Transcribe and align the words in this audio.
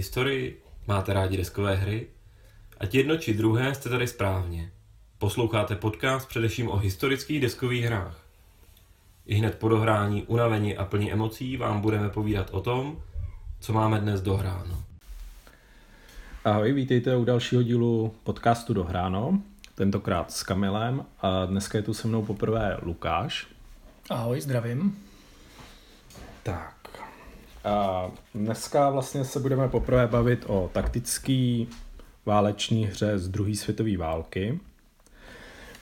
Máte 0.00 0.06
rádi 0.06 0.16
historii? 0.24 0.62
Máte 0.86 1.12
rádi 1.12 1.36
deskové 1.36 1.74
hry? 1.76 2.06
Ať 2.80 2.94
jedno 2.94 3.16
či 3.16 3.34
druhé 3.34 3.74
jste 3.74 3.88
tady 3.88 4.06
správně. 4.06 4.72
Posloucháte 5.18 5.76
podcast 5.76 6.28
především 6.28 6.68
o 6.68 6.76
historických 6.76 7.40
deskových 7.40 7.84
hrách. 7.84 8.26
I 9.26 9.34
hned 9.34 9.58
po 9.58 9.68
dohrání, 9.68 10.22
unavení 10.22 10.76
a 10.76 10.84
plní 10.84 11.12
emocí 11.12 11.56
vám 11.56 11.80
budeme 11.80 12.08
povídat 12.08 12.50
o 12.50 12.60
tom, 12.60 13.02
co 13.60 13.72
máme 13.72 14.00
dnes 14.00 14.20
dohráno. 14.20 14.84
Ahoj, 16.44 16.72
vítejte 16.72 17.16
u 17.16 17.24
dalšího 17.24 17.62
dílu 17.62 18.14
podcastu 18.24 18.74
Dohráno, 18.74 19.42
tentokrát 19.74 20.32
s 20.32 20.42
Kamilem 20.42 21.04
a 21.20 21.46
dneska 21.46 21.78
je 21.78 21.82
tu 21.82 21.94
se 21.94 22.08
mnou 22.08 22.24
poprvé 22.24 22.78
Lukáš. 22.82 23.46
Ahoj, 24.10 24.40
zdravím. 24.40 24.98
Tak, 26.42 26.79
a 27.64 28.10
dneska 28.34 28.90
vlastně 28.90 29.24
se 29.24 29.40
budeme 29.40 29.68
poprvé 29.68 30.06
bavit 30.06 30.44
o 30.46 30.70
taktický 30.72 31.68
váleční 32.26 32.86
hře 32.86 33.18
z 33.18 33.28
druhé 33.28 33.54
světové 33.54 33.96
války. 33.96 34.60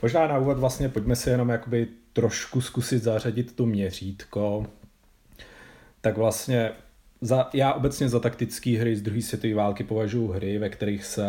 Možná 0.02 0.26
na 0.26 0.38
úvod 0.38 0.58
vlastně 0.58 0.88
pojďme 0.88 1.16
si 1.16 1.30
jenom 1.30 1.48
jakoby 1.48 1.88
trošku 2.12 2.60
zkusit 2.60 3.02
zařadit 3.02 3.56
tu 3.56 3.66
měřítko. 3.66 4.66
Tak 6.00 6.16
vlastně 6.16 6.70
za, 7.20 7.50
já 7.52 7.72
obecně 7.72 8.08
za 8.08 8.20
taktické 8.20 8.70
hry 8.70 8.96
z 8.96 9.02
druhé 9.02 9.22
světové 9.22 9.54
války 9.54 9.84
považuji 9.84 10.28
hry, 10.28 10.58
ve 10.58 10.68
kterých 10.68 11.04
se 11.04 11.26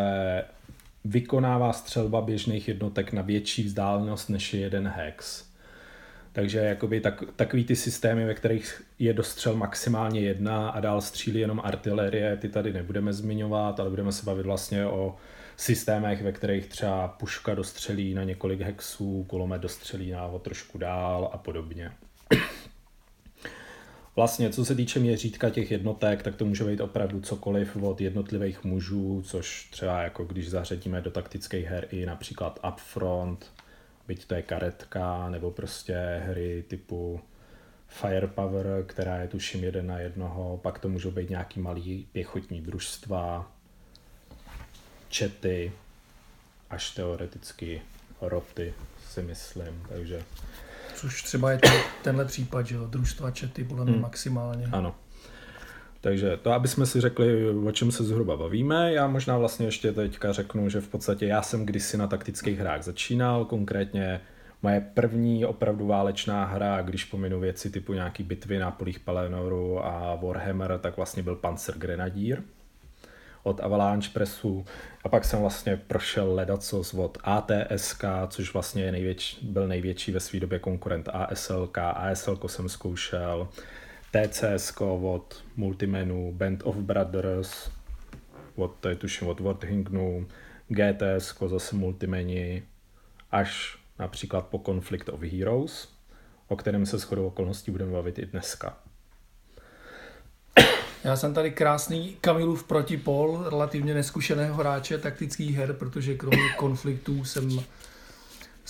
vykonává 1.04 1.72
střelba 1.72 2.20
běžných 2.20 2.68
jednotek 2.68 3.12
na 3.12 3.22
větší 3.22 3.62
vzdálenost 3.62 4.30
než 4.30 4.54
je 4.54 4.60
jeden 4.60 4.88
hex. 4.88 5.49
Takže 6.32 6.58
jakoby 6.58 7.00
tak, 7.00 7.22
takový 7.36 7.64
ty 7.64 7.76
systémy, 7.76 8.24
ve 8.24 8.34
kterých 8.34 8.82
je 8.98 9.12
dostřel 9.12 9.56
maximálně 9.56 10.20
jedna 10.20 10.70
a 10.70 10.80
dál 10.80 11.00
střílí 11.00 11.40
jenom 11.40 11.60
artilerie, 11.64 12.36
ty 12.36 12.48
tady 12.48 12.72
nebudeme 12.72 13.12
zmiňovat, 13.12 13.80
ale 13.80 13.90
budeme 13.90 14.12
se 14.12 14.26
bavit 14.26 14.46
vlastně 14.46 14.86
o 14.86 15.16
systémech, 15.56 16.22
ve 16.22 16.32
kterých 16.32 16.66
třeba 16.66 17.08
puška 17.08 17.54
dostřelí 17.54 18.14
na 18.14 18.24
několik 18.24 18.60
hexů, 18.60 19.24
kulomet 19.28 19.62
dostřelí 19.62 20.10
na 20.10 20.26
o 20.26 20.38
trošku 20.38 20.78
dál 20.78 21.30
a 21.32 21.38
podobně. 21.38 21.92
Vlastně, 24.16 24.50
co 24.50 24.64
se 24.64 24.74
týče 24.74 25.00
měřítka 25.00 25.50
těch 25.50 25.70
jednotek, 25.70 26.22
tak 26.22 26.36
to 26.36 26.44
může 26.44 26.64
být 26.64 26.80
opravdu 26.80 27.20
cokoliv 27.20 27.76
od 27.76 28.00
jednotlivých 28.00 28.64
mužů, 28.64 29.22
což 29.26 29.68
třeba 29.70 30.02
jako 30.02 30.24
když 30.24 30.50
zařadíme 30.50 31.00
do 31.00 31.10
taktických 31.10 31.66
her 31.66 31.86
i 31.90 32.06
například 32.06 32.60
Upfront, 32.68 33.52
byť 34.10 34.26
to 34.26 34.34
je 34.34 34.42
karetka, 34.42 35.30
nebo 35.30 35.50
prostě 35.50 36.22
hry 36.26 36.64
typu 36.68 37.20
Firepower, 37.88 38.84
která 38.86 39.16
je 39.16 39.28
tuším 39.28 39.64
jeden 39.64 39.86
na 39.86 39.98
jednoho, 39.98 40.56
pak 40.62 40.78
to 40.78 40.88
můžou 40.88 41.10
být 41.10 41.30
nějaký 41.30 41.60
malý 41.60 42.06
pěchotní 42.12 42.60
družstva, 42.60 43.52
čety, 45.08 45.72
až 46.70 46.90
teoreticky 46.90 47.82
roty, 48.20 48.74
si 49.08 49.22
myslím, 49.22 49.82
takže... 49.88 50.22
Což 50.94 51.22
třeba 51.22 51.52
je 51.52 51.58
to, 51.58 51.68
tenhle 52.02 52.24
případ, 52.24 52.66
že 52.66 52.74
jo, 52.74 52.86
družstva 52.86 53.30
čety 53.30 53.64
podle 53.64 53.84
mě 53.84 53.92
hmm. 53.92 54.02
maximálně. 54.02 54.66
Ano. 54.72 54.94
Takže 56.00 56.36
to, 56.36 56.52
aby 56.52 56.68
jsme 56.68 56.86
si 56.86 57.00
řekli, 57.00 57.50
o 57.50 57.72
čem 57.72 57.92
se 57.92 58.04
zhruba 58.04 58.36
bavíme, 58.36 58.92
já 58.92 59.06
možná 59.06 59.38
vlastně 59.38 59.66
ještě 59.66 59.92
teďka 59.92 60.32
řeknu, 60.32 60.68
že 60.68 60.80
v 60.80 60.88
podstatě 60.88 61.26
já 61.26 61.42
jsem 61.42 61.66
kdysi 61.66 61.96
na 61.96 62.06
taktických 62.06 62.58
hrách 62.58 62.82
začínal, 62.82 63.44
konkrétně 63.44 64.20
moje 64.62 64.80
první 64.94 65.44
opravdu 65.44 65.86
válečná 65.86 66.44
hra, 66.44 66.82
když 66.82 67.04
pominu 67.04 67.40
věci 67.40 67.70
typu 67.70 67.92
nějaký 67.92 68.22
bitvy 68.22 68.58
na 68.58 68.70
polích 68.70 69.00
Pelenoru 69.00 69.86
a 69.86 70.14
Warhammer, 70.14 70.78
tak 70.78 70.96
vlastně 70.96 71.22
byl 71.22 71.36
Panzer 71.36 71.78
Grenadier 71.78 72.42
od 73.42 73.60
Avalanche 73.60 74.10
Pressu. 74.12 74.64
A 75.04 75.08
pak 75.08 75.24
jsem 75.24 75.40
vlastně 75.40 75.76
prošel 75.76 76.34
ledacos 76.34 76.94
od 76.94 77.18
ATSK, 77.24 78.04
což 78.28 78.52
vlastně 78.52 78.92
největší, 78.92 79.46
byl 79.46 79.68
největší 79.68 80.12
ve 80.12 80.20
své 80.20 80.40
době 80.40 80.58
konkurent 80.58 81.08
ASLK, 81.12 81.78
ASLK 81.78 82.50
jsem 82.50 82.68
zkoušel, 82.68 83.48
TCS 84.10 84.74
od 84.80 85.44
Multimenu, 85.56 86.32
Band 86.32 86.62
of 86.64 86.76
Brothers, 86.76 87.70
od, 88.56 88.76
to 88.80 88.88
je 88.88 88.96
tuším 88.96 89.28
od 89.28 89.40
Warthingnu, 89.40 90.26
GTS 90.68 91.34
zase 91.46 91.76
Multimeni, 91.76 92.62
až 93.30 93.78
například 93.98 94.46
po 94.46 94.58
Conflict 94.58 95.08
of 95.08 95.22
Heroes, 95.22 95.88
o 96.48 96.56
kterém 96.56 96.86
se 96.86 96.98
shodou 96.98 97.26
okolností 97.26 97.70
budeme 97.70 97.92
bavit 97.92 98.18
i 98.18 98.26
dneska. 98.26 98.76
Já 101.04 101.16
jsem 101.16 101.34
tady 101.34 101.50
krásný 101.50 102.16
Kamilův 102.20 102.64
protipol, 102.64 103.44
relativně 103.50 103.94
neskušeného 103.94 104.54
hráče 104.54 104.98
taktických 104.98 105.56
her, 105.56 105.72
protože 105.72 106.14
kromě 106.14 106.52
konfliktů 106.56 107.24
jsem 107.24 107.60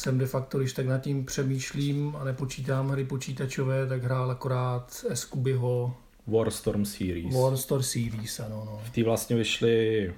jsem 0.00 0.18
de 0.18 0.26
facto, 0.26 0.58
když 0.58 0.72
tak 0.72 0.86
nad 0.86 0.98
tím 0.98 1.26
přemýšlím 1.26 2.16
a 2.16 2.24
nepočítám 2.24 2.88
hry 2.88 3.04
počítačové, 3.04 3.86
tak 3.86 4.02
hrál 4.02 4.30
akorát 4.30 5.04
Eskubyho 5.08 5.96
Warstorm 6.26 6.84
Series. 6.84 7.34
Warstorm 7.34 7.82
Series, 7.82 8.40
ano. 8.40 8.62
No. 8.66 8.80
V 8.84 8.90
té 8.90 9.04
vlastně 9.04 9.36
vyšly 9.36 10.14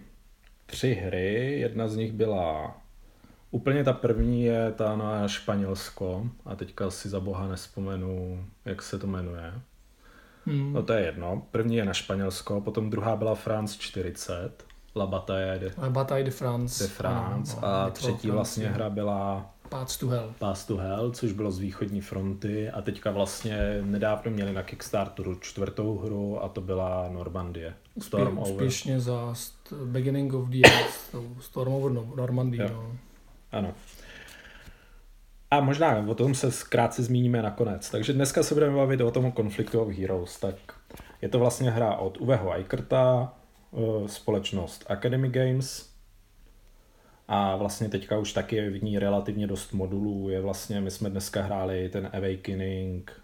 tři 0.67 0.95
hry, 0.95 1.61
jedna 1.61 1.89
z 1.89 1.97
nich 1.97 2.13
byla 2.13 2.77
Úplně 3.55 3.85
ta 3.85 3.93
první 3.93 4.45
je 4.45 4.73
ta 4.73 4.97
na 4.97 5.29
Španělsko 5.29 6.27
a 6.45 6.57
teďka 6.57 6.91
si 6.91 7.09
za 7.09 7.21
boha 7.21 7.49
nespomenu, 7.49 8.45
jak 8.65 8.83
se 8.83 8.99
to 8.99 9.07
jmenuje. 9.07 9.53
Hmm. 10.47 10.73
No 10.73 10.83
to 10.83 10.93
je 10.93 11.05
jedno. 11.05 11.47
První 11.51 11.77
je 11.77 11.85
na 11.85 11.93
Španělsko, 11.93 12.61
potom 12.61 12.91
druhá 12.91 13.17
byla 13.17 13.35
France 13.35 13.77
40, 13.79 14.65
La 14.97 15.07
Bataille 15.07 15.59
de, 15.59 15.71
La 15.79 15.91
Bataille 15.91 16.25
de 16.25 16.31
France. 16.31 16.85
De 16.85 16.91
France. 16.91 17.57
Ano, 17.57 17.67
a 17.67 17.91
třetí 17.91 18.31
vlastně 18.31 18.69
hra 18.69 18.91
byla 18.91 19.52
Path 19.73 19.99
to 19.99 20.09
Hell. 20.09 20.35
Path 20.39 20.67
to 20.67 20.77
Hell, 20.77 21.11
což 21.11 21.33
bylo 21.33 21.51
z 21.51 21.59
východní 21.59 22.01
fronty 22.01 22.71
a 22.71 22.83
teďka 22.83 23.11
vlastně 23.11 23.79
nedávno 23.83 24.31
měli 24.31 24.53
na 24.53 24.63
Kickstarteru 24.63 25.35
čtvrtou 25.35 25.99
hru 25.99 26.45
a 26.45 26.49
to 26.49 26.61
byla 26.61 27.09
Normandie. 27.09 27.75
Storm 27.99 28.39
over. 28.39 28.53
Úspěšně 28.53 29.01
za 29.01 29.35
Beginning 29.85 30.35
of 30.35 30.49
the 30.49 30.61
End, 30.65 31.25
Storm 31.41 31.73
over 31.73 31.93
Normandie. 32.17 32.69
No. 32.69 32.93
Ano. 33.53 33.75
A 35.51 35.61
možná 35.61 36.05
o 36.09 36.15
tom 36.15 36.35
se 36.35 36.51
krátce 36.69 37.03
zmíníme 37.03 37.43
nakonec. 37.43 37.91
Takže 37.91 38.13
dneska 38.13 38.43
se 38.43 38.55
budeme 38.55 38.77
bavit 38.77 39.01
o 39.01 39.11
tom 39.11 39.33
konfliktu 39.33 39.81
of 39.81 39.89
Heroes. 39.89 40.41
Tak 40.41 40.55
je 41.23 41.29
to 41.29 41.39
vlastně 41.39 41.71
hra 41.71 41.97
od 41.97 42.17
Uveho 42.17 42.53
Eikerta, 42.53 43.33
eh, 43.73 44.09
společnost 44.09 44.85
Academy 44.89 45.29
Games, 45.29 45.92
a 47.35 47.57
vlastně 47.57 47.89
teďka 47.89 48.19
už 48.19 48.33
taky 48.33 48.57
je 48.57 48.71
v 48.71 48.83
ní 48.83 48.99
relativně 48.99 49.47
dost 49.47 49.73
modulů. 49.73 50.29
Je 50.29 50.41
vlastně, 50.41 50.81
my 50.81 50.91
jsme 50.91 51.11
dneska 51.11 51.43
hráli 51.43 51.89
ten 51.89 52.11
Awakening, 52.13 53.21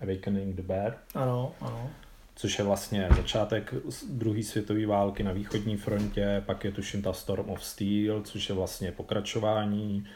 Awakening 0.00 0.56
the 0.56 0.62
Bear. 0.62 0.96
Ano, 1.14 1.52
ano. 1.60 1.90
Což 2.34 2.58
je 2.58 2.64
vlastně 2.64 3.08
začátek 3.16 3.74
druhé 4.08 4.42
světové 4.42 4.86
války 4.86 5.22
na 5.22 5.32
východní 5.32 5.76
frontě, 5.76 6.42
pak 6.46 6.64
je 6.64 6.72
tuším 6.72 7.02
ta 7.02 7.12
Storm 7.12 7.50
of 7.50 7.64
Steel, 7.64 8.22
což 8.22 8.48
je 8.48 8.54
vlastně 8.54 8.92
pokračování. 8.92 10.06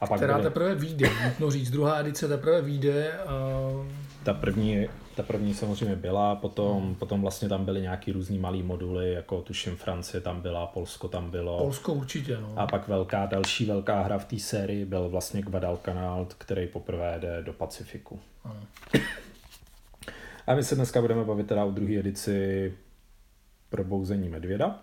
A 0.00 0.06
pak 0.06 0.16
Která 0.16 0.34
byly... 0.34 0.44
teprve 0.44 0.74
vyjde, 0.74 1.10
nutno 1.24 1.50
říct. 1.50 1.70
Druhá 1.70 2.00
edice 2.00 2.28
teprve 2.28 2.62
vyjde. 2.62 3.18
A... 3.18 3.26
Ta 4.24 4.34
první 4.34 4.88
ta 5.16 5.22
první 5.22 5.54
samozřejmě 5.54 5.96
byla, 5.96 6.34
potom, 6.34 6.82
hmm. 6.82 6.94
potom 6.94 7.20
vlastně 7.20 7.48
tam 7.48 7.64
byly 7.64 7.80
nějaký 7.80 8.12
různý 8.12 8.38
malý 8.38 8.62
moduly, 8.62 9.12
jako 9.12 9.42
tuším 9.42 9.76
Francie 9.76 10.20
tam 10.20 10.40
byla, 10.40 10.66
Polsko 10.66 11.08
tam 11.08 11.30
bylo. 11.30 11.58
Polsko 11.58 11.92
určitě, 11.92 12.36
no. 12.40 12.52
A 12.56 12.66
pak 12.66 12.88
velká, 12.88 13.26
další 13.26 13.64
velká 13.64 14.02
hra 14.02 14.18
v 14.18 14.24
té 14.24 14.38
sérii 14.38 14.84
byl 14.84 15.08
vlastně 15.08 15.42
Guadalcanal, 15.42 16.26
který 16.38 16.66
poprvé 16.66 17.18
jde 17.20 17.42
do 17.42 17.52
Pacifiku. 17.52 18.20
Ano. 18.44 18.60
A 20.46 20.54
my 20.54 20.64
se 20.64 20.74
dneska 20.74 21.00
budeme 21.00 21.24
bavit 21.24 21.46
teda 21.46 21.64
o 21.64 21.70
druhé 21.70 21.94
edici 21.94 22.72
Probouzení 23.70 24.28
medvěda. 24.28 24.78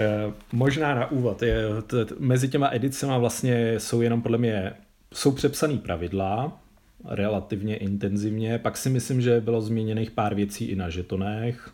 E, 0.00 0.32
možná 0.52 0.94
na 0.94 1.10
úvod, 1.10 1.42
je, 1.42 1.82
t, 1.86 2.04
t, 2.04 2.14
mezi 2.18 2.48
těma 2.48 2.68
edicema 2.72 3.18
vlastně 3.18 3.80
jsou 3.80 4.00
jenom 4.00 4.22
podle 4.22 4.38
mě 4.38 4.72
jsou 5.14 5.32
přepsané 5.32 5.78
pravidla, 5.78 6.61
relativně 7.04 7.76
intenzivně. 7.76 8.58
Pak 8.58 8.76
si 8.76 8.90
myslím, 8.90 9.20
že 9.20 9.40
bylo 9.40 9.60
změněných 9.60 10.10
pár 10.10 10.34
věcí 10.34 10.64
i 10.64 10.76
na 10.76 10.90
žetonech, 10.90 11.70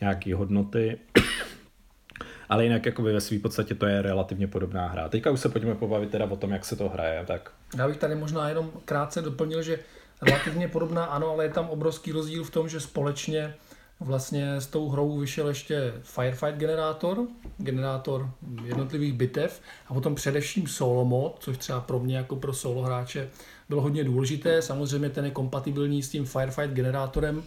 nějaké 0.00 0.34
hodnoty. 0.34 0.98
Ale 2.48 2.64
jinak 2.64 2.86
jakoby 2.86 3.12
ve 3.12 3.20
své 3.20 3.38
podstatě 3.38 3.74
to 3.74 3.86
je 3.86 4.02
relativně 4.02 4.46
podobná 4.46 4.88
hra. 4.88 5.08
Teďka 5.08 5.30
už 5.30 5.40
se 5.40 5.48
pojďme 5.48 5.74
pobavit 5.74 6.10
teda 6.10 6.24
o 6.24 6.36
tom, 6.36 6.50
jak 6.50 6.64
se 6.64 6.76
to 6.76 6.88
hraje. 6.88 7.24
Tak. 7.26 7.50
Já 7.76 7.88
bych 7.88 7.96
tady 7.96 8.14
možná 8.14 8.48
jenom 8.48 8.70
krátce 8.84 9.22
doplnil, 9.22 9.62
že 9.62 9.78
relativně 10.22 10.68
podobná 10.68 11.04
ano, 11.04 11.30
ale 11.30 11.44
je 11.44 11.50
tam 11.50 11.68
obrovský 11.68 12.12
rozdíl 12.12 12.44
v 12.44 12.50
tom, 12.50 12.68
že 12.68 12.80
společně 12.80 13.54
vlastně 14.00 14.54
s 14.56 14.66
tou 14.66 14.88
hrou 14.88 15.18
vyšel 15.18 15.48
ještě 15.48 15.94
Firefight 16.02 16.56
generátor, 16.56 17.26
generátor 17.58 18.30
jednotlivých 18.64 19.12
bitev 19.12 19.60
a 19.88 19.94
potom 19.94 20.14
především 20.14 20.66
solo 20.66 21.04
mod, 21.04 21.36
což 21.40 21.56
třeba 21.56 21.80
pro 21.80 21.98
mě 21.98 22.16
jako 22.16 22.36
pro 22.36 22.52
solo 22.52 22.82
hráče 22.82 23.30
bylo 23.68 23.82
hodně 23.82 24.04
důležité. 24.04 24.62
Samozřejmě 24.62 25.10
ten 25.10 25.24
je 25.24 25.30
kompatibilní 25.30 26.02
s 26.02 26.10
tím 26.10 26.26
Firefight 26.26 26.74
generátorem, 26.74 27.42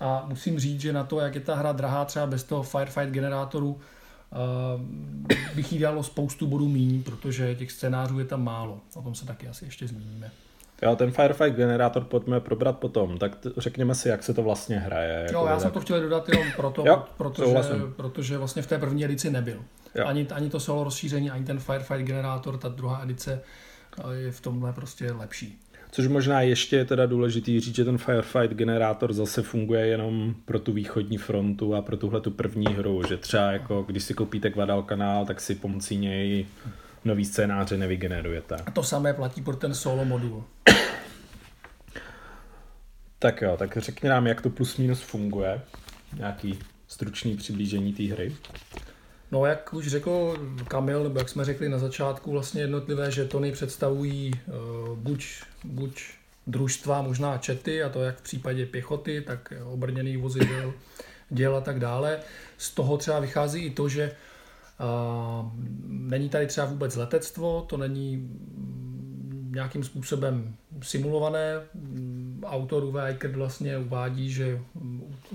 A 0.00 0.24
musím 0.28 0.58
říct, 0.58 0.80
že 0.80 0.92
na 0.92 1.04
to, 1.04 1.20
jak 1.20 1.34
je 1.34 1.40
ta 1.40 1.54
hra 1.54 1.72
drahá 1.72 2.04
třeba 2.04 2.26
bez 2.26 2.44
toho 2.44 2.62
Firefight 2.62 3.10
generátoru, 3.10 3.70
uh, 3.70 3.78
bych 5.54 5.72
jí 5.72 5.78
dalo 5.78 6.02
spoustu 6.02 6.46
bodů 6.46 6.68
míň, 6.68 7.02
protože 7.02 7.54
těch 7.54 7.72
scénářů 7.72 8.18
je 8.18 8.24
tam 8.24 8.44
málo. 8.44 8.80
O 8.94 9.02
tom 9.02 9.14
se 9.14 9.26
taky 9.26 9.48
asi 9.48 9.64
ještě 9.64 9.88
zmíníme. 9.88 10.30
Jo, 10.82 10.96
ten 10.96 11.10
Firefight 11.10 11.56
generátor 11.56 12.04
pojďme 12.04 12.40
probrat 12.40 12.78
potom, 12.78 13.18
tak 13.18 13.36
t- 13.36 13.50
řekněme 13.56 13.94
si, 13.94 14.08
jak 14.08 14.22
se 14.22 14.34
to 14.34 14.42
vlastně 14.42 14.78
hraje. 14.78 15.22
Jako 15.22 15.32
jo, 15.32 15.46
já 15.46 15.52
tak... 15.52 15.60
jsem 15.60 15.70
to 15.70 15.80
chtěl 15.80 16.00
dodat 16.00 16.28
jenom 16.28 16.46
proto, 16.56 16.82
jo, 16.86 17.04
protože, 17.16 17.54
protože 17.96 18.38
vlastně 18.38 18.62
v 18.62 18.66
té 18.66 18.78
první 18.78 19.04
edici 19.04 19.30
nebyl. 19.30 19.64
Ani, 20.04 20.26
ani 20.26 20.50
to 20.50 20.60
solo 20.60 20.84
rozšíření, 20.84 21.30
ani 21.30 21.44
ten 21.44 21.58
Firefight 21.58 22.06
generátor, 22.06 22.58
ta 22.58 22.68
druhá 22.68 23.02
edice 23.02 23.40
je 24.12 24.32
v 24.32 24.40
tomhle 24.40 24.72
prostě 24.72 25.12
lepší. 25.12 25.58
Což 25.90 26.06
možná 26.06 26.40
ještě 26.40 26.76
je 26.76 26.84
teda 26.84 27.06
důležitý 27.06 27.60
říct, 27.60 27.74
že 27.74 27.84
ten 27.84 27.98
Firefight 27.98 28.54
generátor 28.54 29.12
zase 29.12 29.42
funguje 29.42 29.86
jenom 29.86 30.34
pro 30.44 30.58
tu 30.58 30.72
východní 30.72 31.18
frontu 31.18 31.74
a 31.74 31.82
pro 31.82 31.96
tuhle 31.96 32.20
tu 32.20 32.30
první 32.30 32.66
hru, 32.66 33.02
že 33.08 33.16
třeba 33.16 33.52
jako 33.52 33.82
když 33.82 34.02
si 34.04 34.14
koupíte 34.14 34.50
kanál, 34.86 35.26
tak 35.26 35.40
si 35.40 35.54
pomocí 35.54 35.96
něj 35.96 36.46
nový 37.04 37.24
scénáře 37.24 37.76
nevygenerujete. 37.76 38.56
A 38.66 38.70
to 38.70 38.82
samé 38.82 39.14
platí 39.14 39.42
pro 39.42 39.56
ten 39.56 39.74
solo 39.74 40.04
modul. 40.04 40.44
Tak 43.18 43.42
jo, 43.42 43.56
tak 43.58 43.76
řekni 43.76 44.08
nám, 44.08 44.26
jak 44.26 44.40
to 44.40 44.50
plus 44.50 44.76
minus 44.76 45.00
funguje. 45.00 45.60
Nějaký 46.16 46.58
stručný 46.88 47.36
přiblížení 47.36 47.92
té 47.92 48.02
hry. 48.02 48.36
No, 49.32 49.46
jak 49.46 49.74
už 49.74 49.86
řekl 49.86 50.36
Kamil, 50.68 51.02
nebo 51.02 51.18
jak 51.18 51.28
jsme 51.28 51.44
řekli 51.44 51.68
na 51.68 51.78
začátku, 51.78 52.32
vlastně 52.32 52.60
jednotlivé 52.60 53.10
žetony 53.10 53.52
představují 53.52 54.32
uh, 54.46 54.98
buď, 54.98 55.26
buď 55.64 56.02
družstva, 56.46 57.02
možná 57.02 57.38
čety, 57.38 57.82
a 57.82 57.88
to 57.88 58.02
jak 58.02 58.18
v 58.18 58.22
případě 58.22 58.66
pěchoty, 58.66 59.20
tak 59.20 59.52
obrněných 59.64 60.18
vozidel, 60.18 60.74
děl 61.30 61.56
a 61.56 61.60
tak 61.60 61.80
dále. 61.80 62.18
Z 62.58 62.70
toho 62.70 62.96
třeba 62.96 63.20
vychází 63.20 63.64
i 63.64 63.70
to, 63.70 63.88
že 63.88 64.12
uh, 64.80 65.50
není 65.86 66.28
tady 66.28 66.46
třeba 66.46 66.66
vůbec 66.66 66.96
letectvo, 66.96 67.66
to 67.68 67.76
není 67.76 68.30
nějakým 69.50 69.84
způsobem 69.84 70.56
simulované. 70.82 71.60
Autor 72.44 72.84
Uwe 72.84 73.18
vlastně 73.32 73.78
uvádí, 73.78 74.30
že 74.30 74.60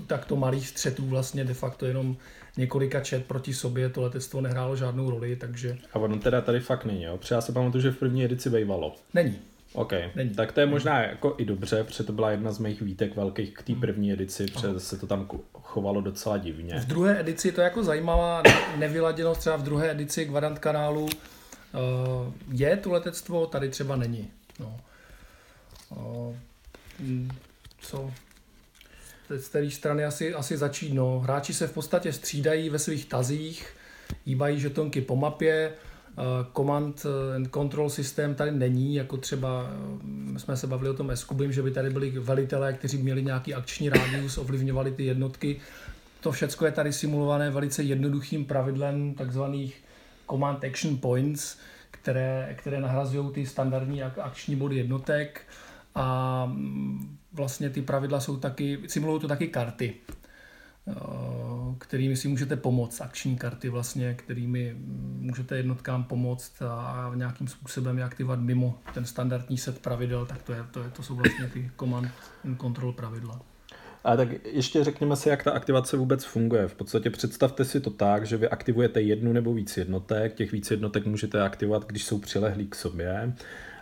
takto 0.06 0.36
malých 0.36 0.68
střetů 0.68 1.06
vlastně 1.06 1.44
de 1.44 1.54
facto 1.54 1.86
jenom 1.86 2.16
několika 2.56 3.00
čet 3.00 3.26
proti 3.26 3.54
sobě 3.54 3.88
to 3.88 4.02
letectvo 4.02 4.40
nehrálo 4.40 4.76
žádnou 4.76 5.10
roli, 5.10 5.36
takže... 5.36 5.78
A 5.92 5.98
ono 5.98 6.18
teda 6.18 6.40
tady 6.40 6.60
fakt 6.60 6.84
není, 6.84 7.02
jo? 7.02 7.16
Protože 7.16 7.34
já 7.34 7.40
se 7.40 7.52
pamatuju, 7.52 7.82
že 7.82 7.90
v 7.90 7.96
první 7.96 8.24
edici 8.24 8.50
bývalo. 8.50 8.96
Není. 9.14 9.38
OK, 9.72 9.92
Není. 10.14 10.30
tak 10.30 10.52
to 10.52 10.60
je 10.60 10.66
možná 10.66 11.02
jako 11.02 11.34
i 11.38 11.44
dobře, 11.44 11.84
protože 11.84 12.04
to 12.04 12.12
byla 12.12 12.30
jedna 12.30 12.52
z 12.52 12.58
mých 12.58 12.82
výtek 12.82 13.16
velkých 13.16 13.54
k 13.54 13.62
té 13.62 13.74
první 13.74 14.12
edici, 14.12 14.46
protože 14.46 14.80
se 14.80 14.98
to 14.98 15.06
tam 15.06 15.28
chovalo 15.52 16.00
docela 16.00 16.38
divně. 16.38 16.80
V 16.80 16.86
druhé 16.86 17.20
edici 17.20 17.52
to 17.52 17.60
je 17.60 17.64
jako 17.64 17.84
zajímavá 17.84 18.42
nevyladěnost, 18.78 19.40
třeba 19.40 19.56
v 19.56 19.62
druhé 19.62 19.90
edici 19.90 20.24
Guarant 20.24 20.58
kanálu 20.58 21.08
Uh, 21.74 22.32
je 22.52 22.76
tu 22.76 22.92
letectvo, 22.92 23.46
tady 23.46 23.68
třeba 23.68 23.96
není. 23.96 24.30
No. 24.60 24.80
Uh, 25.90 26.34
co? 27.80 28.12
Z 29.38 29.48
té 29.48 29.70
strany 29.70 30.04
asi, 30.04 30.34
asi 30.34 30.56
začít. 30.56 30.94
No. 30.94 31.20
Hráči 31.20 31.54
se 31.54 31.66
v 31.66 31.72
podstatě 31.72 32.12
střídají 32.12 32.70
ve 32.70 32.78
svých 32.78 33.06
tazích, 33.06 33.66
jíbají 34.26 34.60
žetonky 34.60 35.00
po 35.00 35.16
mapě, 35.16 35.72
uh, 36.16 36.24
command 36.56 37.06
and 37.36 37.48
control 37.54 37.90
systém 37.90 38.34
tady 38.34 38.50
není, 38.50 38.94
jako 38.94 39.16
třeba 39.16 39.62
uh, 39.62 40.36
jsme 40.36 40.56
se 40.56 40.66
bavili 40.66 40.90
o 40.90 40.94
tom 40.94 41.10
Eskubim, 41.10 41.52
že 41.52 41.62
by 41.62 41.70
tady 41.70 41.90
byli 41.90 42.10
velitelé, 42.10 42.72
kteří 42.72 42.98
měli 42.98 43.22
nějaký 43.22 43.54
akční 43.54 43.88
rádius, 43.88 44.38
ovlivňovali 44.38 44.92
ty 44.92 45.04
jednotky. 45.04 45.60
To 46.20 46.32
všechno 46.32 46.66
je 46.66 46.72
tady 46.72 46.92
simulované 46.92 47.50
velice 47.50 47.82
jednoduchým 47.82 48.44
pravidlem 48.44 49.14
takzvaných 49.14 49.84
command 50.30 50.64
action 50.64 50.96
points, 50.96 51.58
které, 51.90 52.54
které 52.58 52.80
nahrazují 52.80 53.32
ty 53.32 53.46
standardní 53.46 54.02
akční 54.02 54.56
body 54.56 54.76
jednotek 54.76 55.40
a 55.94 56.46
mm, 56.46 57.16
vlastně 57.34 57.70
ty 57.70 57.82
pravidla 57.82 58.20
jsou 58.20 58.36
taky, 58.36 58.78
simulují 58.86 59.20
to 59.20 59.28
taky 59.28 59.48
karty, 59.48 59.94
eh, 60.88 60.94
kterými 61.78 62.16
si 62.16 62.28
můžete 62.28 62.56
pomoct, 62.56 63.00
akční 63.00 63.36
karty 63.36 63.68
vlastně, 63.68 64.14
kterými 64.14 64.76
můžete 65.18 65.56
jednotkám 65.56 66.04
pomoct 66.04 66.62
a 66.62 67.12
nějakým 67.14 67.48
způsobem 67.48 67.98
je 67.98 68.04
aktivovat 68.04 68.40
mimo 68.40 68.78
ten 68.94 69.04
standardní 69.04 69.58
set 69.58 69.78
pravidel, 69.78 70.26
tak 70.26 70.42
to, 70.42 70.52
je, 70.52 70.64
to, 70.70 70.82
je, 70.82 70.90
to 70.90 71.02
jsou 71.02 71.16
vlastně 71.16 71.48
ty 71.48 71.70
command 71.78 72.08
and 72.44 72.60
control 72.60 72.92
pravidla. 72.92 73.40
A 74.04 74.16
tak 74.16 74.28
ještě 74.44 74.84
řekněme 74.84 75.16
si, 75.16 75.28
jak 75.28 75.44
ta 75.44 75.50
aktivace 75.50 75.96
vůbec 75.96 76.24
funguje. 76.24 76.68
V 76.68 76.74
podstatě 76.74 77.10
představte 77.10 77.64
si 77.64 77.80
to 77.80 77.90
tak, 77.90 78.26
že 78.26 78.36
vy 78.36 78.48
aktivujete 78.48 79.00
jednu 79.00 79.32
nebo 79.32 79.54
víc 79.54 79.76
jednotek. 79.76 80.34
Těch 80.34 80.52
víc 80.52 80.70
jednotek 80.70 81.06
můžete 81.06 81.42
aktivovat, 81.42 81.86
když 81.86 82.04
jsou 82.04 82.18
přilehlí 82.18 82.66
k 82.66 82.74
sobě. 82.74 83.32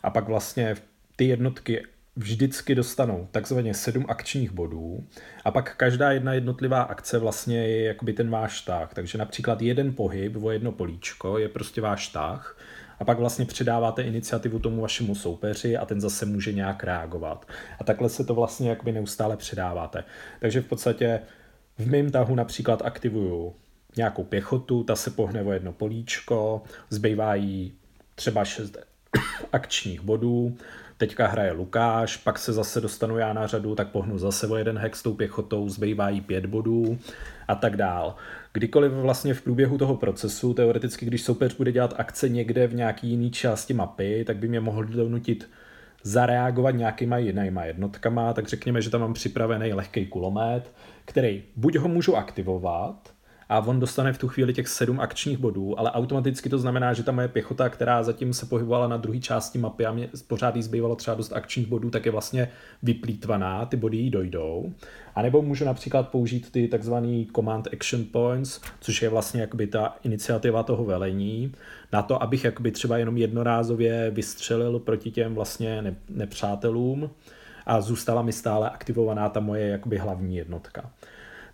A 0.02 0.10
pak 0.10 0.28
vlastně 0.28 0.76
ty 1.16 1.24
jednotky 1.24 1.84
vždycky 2.16 2.74
dostanou 2.74 3.28
takzvaně 3.30 3.74
sedm 3.74 4.04
akčních 4.08 4.52
bodů 4.52 5.06
a 5.44 5.50
pak 5.50 5.76
každá 5.76 6.12
jedna 6.12 6.32
jednotlivá 6.32 6.82
akce 6.82 7.18
vlastně 7.18 7.68
je 7.68 7.84
jakoby 7.84 8.12
ten 8.12 8.30
váš 8.30 8.60
tah. 8.60 8.94
Takže 8.94 9.18
například 9.18 9.62
jeden 9.62 9.94
pohyb 9.94 10.36
o 10.42 10.50
jedno 10.50 10.72
políčko 10.72 11.38
je 11.38 11.48
prostě 11.48 11.80
váš 11.80 12.08
tah 12.08 12.58
a 12.98 13.04
pak 13.04 13.18
vlastně 13.18 13.44
předáváte 13.44 14.02
iniciativu 14.02 14.58
tomu 14.58 14.80
vašemu 14.80 15.14
soupeři 15.14 15.76
a 15.76 15.86
ten 15.86 16.00
zase 16.00 16.26
může 16.26 16.52
nějak 16.52 16.84
reagovat. 16.84 17.46
A 17.80 17.84
takhle 17.84 18.08
se 18.08 18.24
to 18.24 18.34
vlastně 18.34 18.70
jakoby 18.70 18.92
neustále 18.92 19.36
předáváte. 19.36 20.04
Takže 20.40 20.60
v 20.60 20.66
podstatě 20.66 21.20
v 21.78 21.86
mém 21.86 22.10
tahu 22.10 22.34
například 22.34 22.82
aktivuju 22.82 23.54
nějakou 23.96 24.24
pěchotu, 24.24 24.84
ta 24.84 24.96
se 24.96 25.10
pohne 25.10 25.42
o 25.42 25.52
jedno 25.52 25.72
políčko, 25.72 26.62
zbývá 26.90 27.34
jí 27.34 27.74
třeba 28.14 28.44
šest 28.44 28.78
akčních 29.52 30.00
bodů, 30.00 30.56
teďka 31.02 31.26
hraje 31.26 31.52
Lukáš, 31.52 32.16
pak 32.16 32.38
se 32.38 32.52
zase 32.52 32.80
dostanu 32.80 33.18
já 33.18 33.32
na 33.32 33.46
řadu, 33.46 33.74
tak 33.74 33.88
pohnu 33.88 34.18
zase 34.18 34.46
o 34.46 34.56
jeden 34.56 34.78
hex 34.78 35.02
tou 35.02 35.14
pěchotou, 35.14 35.68
zbývá 35.68 36.08
jí 36.08 36.20
pět 36.20 36.46
bodů 36.46 36.98
a 37.48 37.54
tak 37.54 37.76
dál. 37.76 38.14
Kdykoliv 38.52 38.92
vlastně 38.92 39.34
v 39.34 39.42
průběhu 39.42 39.78
toho 39.78 39.96
procesu, 39.96 40.54
teoreticky, 40.54 41.06
když 41.06 41.22
soupeř 41.22 41.56
bude 41.56 41.72
dělat 41.72 41.94
akce 41.96 42.28
někde 42.28 42.66
v 42.66 42.74
nějaký 42.74 43.08
jiný 43.08 43.30
části 43.30 43.74
mapy, 43.74 44.24
tak 44.26 44.36
by 44.36 44.48
mě 44.48 44.60
mohl 44.60 44.84
donutit 44.84 45.50
zareagovat 46.02 46.74
nějakýma 46.74 47.18
jinýma 47.18 47.64
jednotkama, 47.64 48.32
tak 48.32 48.48
řekněme, 48.48 48.82
že 48.82 48.90
tam 48.90 49.00
mám 49.00 49.14
připravený 49.14 49.72
lehký 49.72 50.06
kulomet, 50.06 50.72
který 51.04 51.42
buď 51.56 51.76
ho 51.76 51.88
můžu 51.88 52.16
aktivovat, 52.16 53.12
a 53.48 53.58
on 53.58 53.80
dostane 53.80 54.12
v 54.12 54.18
tu 54.18 54.28
chvíli 54.28 54.52
těch 54.52 54.68
sedm 54.68 55.00
akčních 55.00 55.38
bodů, 55.38 55.78
ale 55.78 55.90
automaticky 55.90 56.48
to 56.48 56.58
znamená, 56.58 56.92
že 56.92 57.02
ta 57.02 57.12
moje 57.12 57.28
pěchota, 57.28 57.68
která 57.68 58.02
zatím 58.02 58.32
se 58.32 58.46
pohybovala 58.46 58.88
na 58.88 58.96
druhé 58.96 59.18
části 59.18 59.58
mapy 59.58 59.86
a 59.86 59.92
mě 59.92 60.08
pořád 60.26 60.56
jí 60.56 60.62
zbývalo 60.62 60.96
třeba 60.96 61.14
dost 61.14 61.32
akčních 61.32 61.66
bodů, 61.66 61.90
tak 61.90 62.06
je 62.06 62.12
vlastně 62.12 62.48
vyplýtvaná, 62.82 63.66
ty 63.66 63.76
body 63.76 63.96
jí 63.96 64.10
dojdou. 64.10 64.72
A 65.14 65.22
nebo 65.22 65.42
můžu 65.42 65.64
například 65.64 66.08
použít 66.08 66.52
ty 66.52 66.68
takzvaný 66.68 67.28
command 67.36 67.68
action 67.72 68.04
points, 68.04 68.60
což 68.80 69.02
je 69.02 69.08
vlastně 69.08 69.40
jakoby 69.40 69.66
ta 69.66 69.96
iniciativa 70.04 70.62
toho 70.62 70.84
velení, 70.84 71.52
na 71.92 72.02
to, 72.02 72.22
abych 72.22 72.44
jakoby 72.44 72.70
třeba 72.70 72.98
jenom 72.98 73.16
jednorázově 73.16 74.10
vystřelil 74.10 74.78
proti 74.78 75.10
těm 75.10 75.34
vlastně 75.34 75.96
nepřátelům 76.08 77.10
a 77.66 77.80
zůstala 77.80 78.22
mi 78.22 78.32
stále 78.32 78.70
aktivovaná 78.70 79.28
ta 79.28 79.40
moje 79.40 79.68
jakoby 79.68 79.98
hlavní 79.98 80.36
jednotka. 80.36 80.90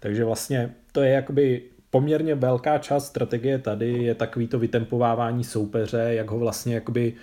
Takže 0.00 0.24
vlastně 0.24 0.74
to 0.92 1.02
je 1.02 1.10
jakoby 1.10 1.62
poměrně 1.90 2.34
velká 2.34 2.78
část 2.78 3.06
strategie 3.06 3.58
tady 3.58 3.92
je 3.92 4.14
takový 4.14 4.48
to 4.48 4.58
vytempovávání 4.58 5.44
soupeře, 5.44 6.08
jak 6.10 6.30
ho 6.30 6.38
vlastně 6.38 6.74
jakoby 6.74 7.14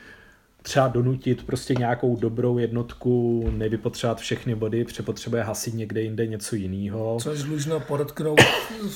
třeba 0.65 0.87
donutit 0.87 1.45
prostě 1.45 1.75
nějakou 1.75 2.15
dobrou 2.15 2.57
jednotku, 2.57 3.45
nevypotřebovat 3.57 4.17
všechny 4.19 4.55
body, 4.55 4.85
přepotřebuje 4.85 5.43
hasit 5.43 5.73
někde 5.73 6.01
jinde 6.01 6.27
něco 6.27 6.55
jiného. 6.55 7.17
Což 7.21 7.43
dlužno 7.43 7.79
podotknout 7.79 8.39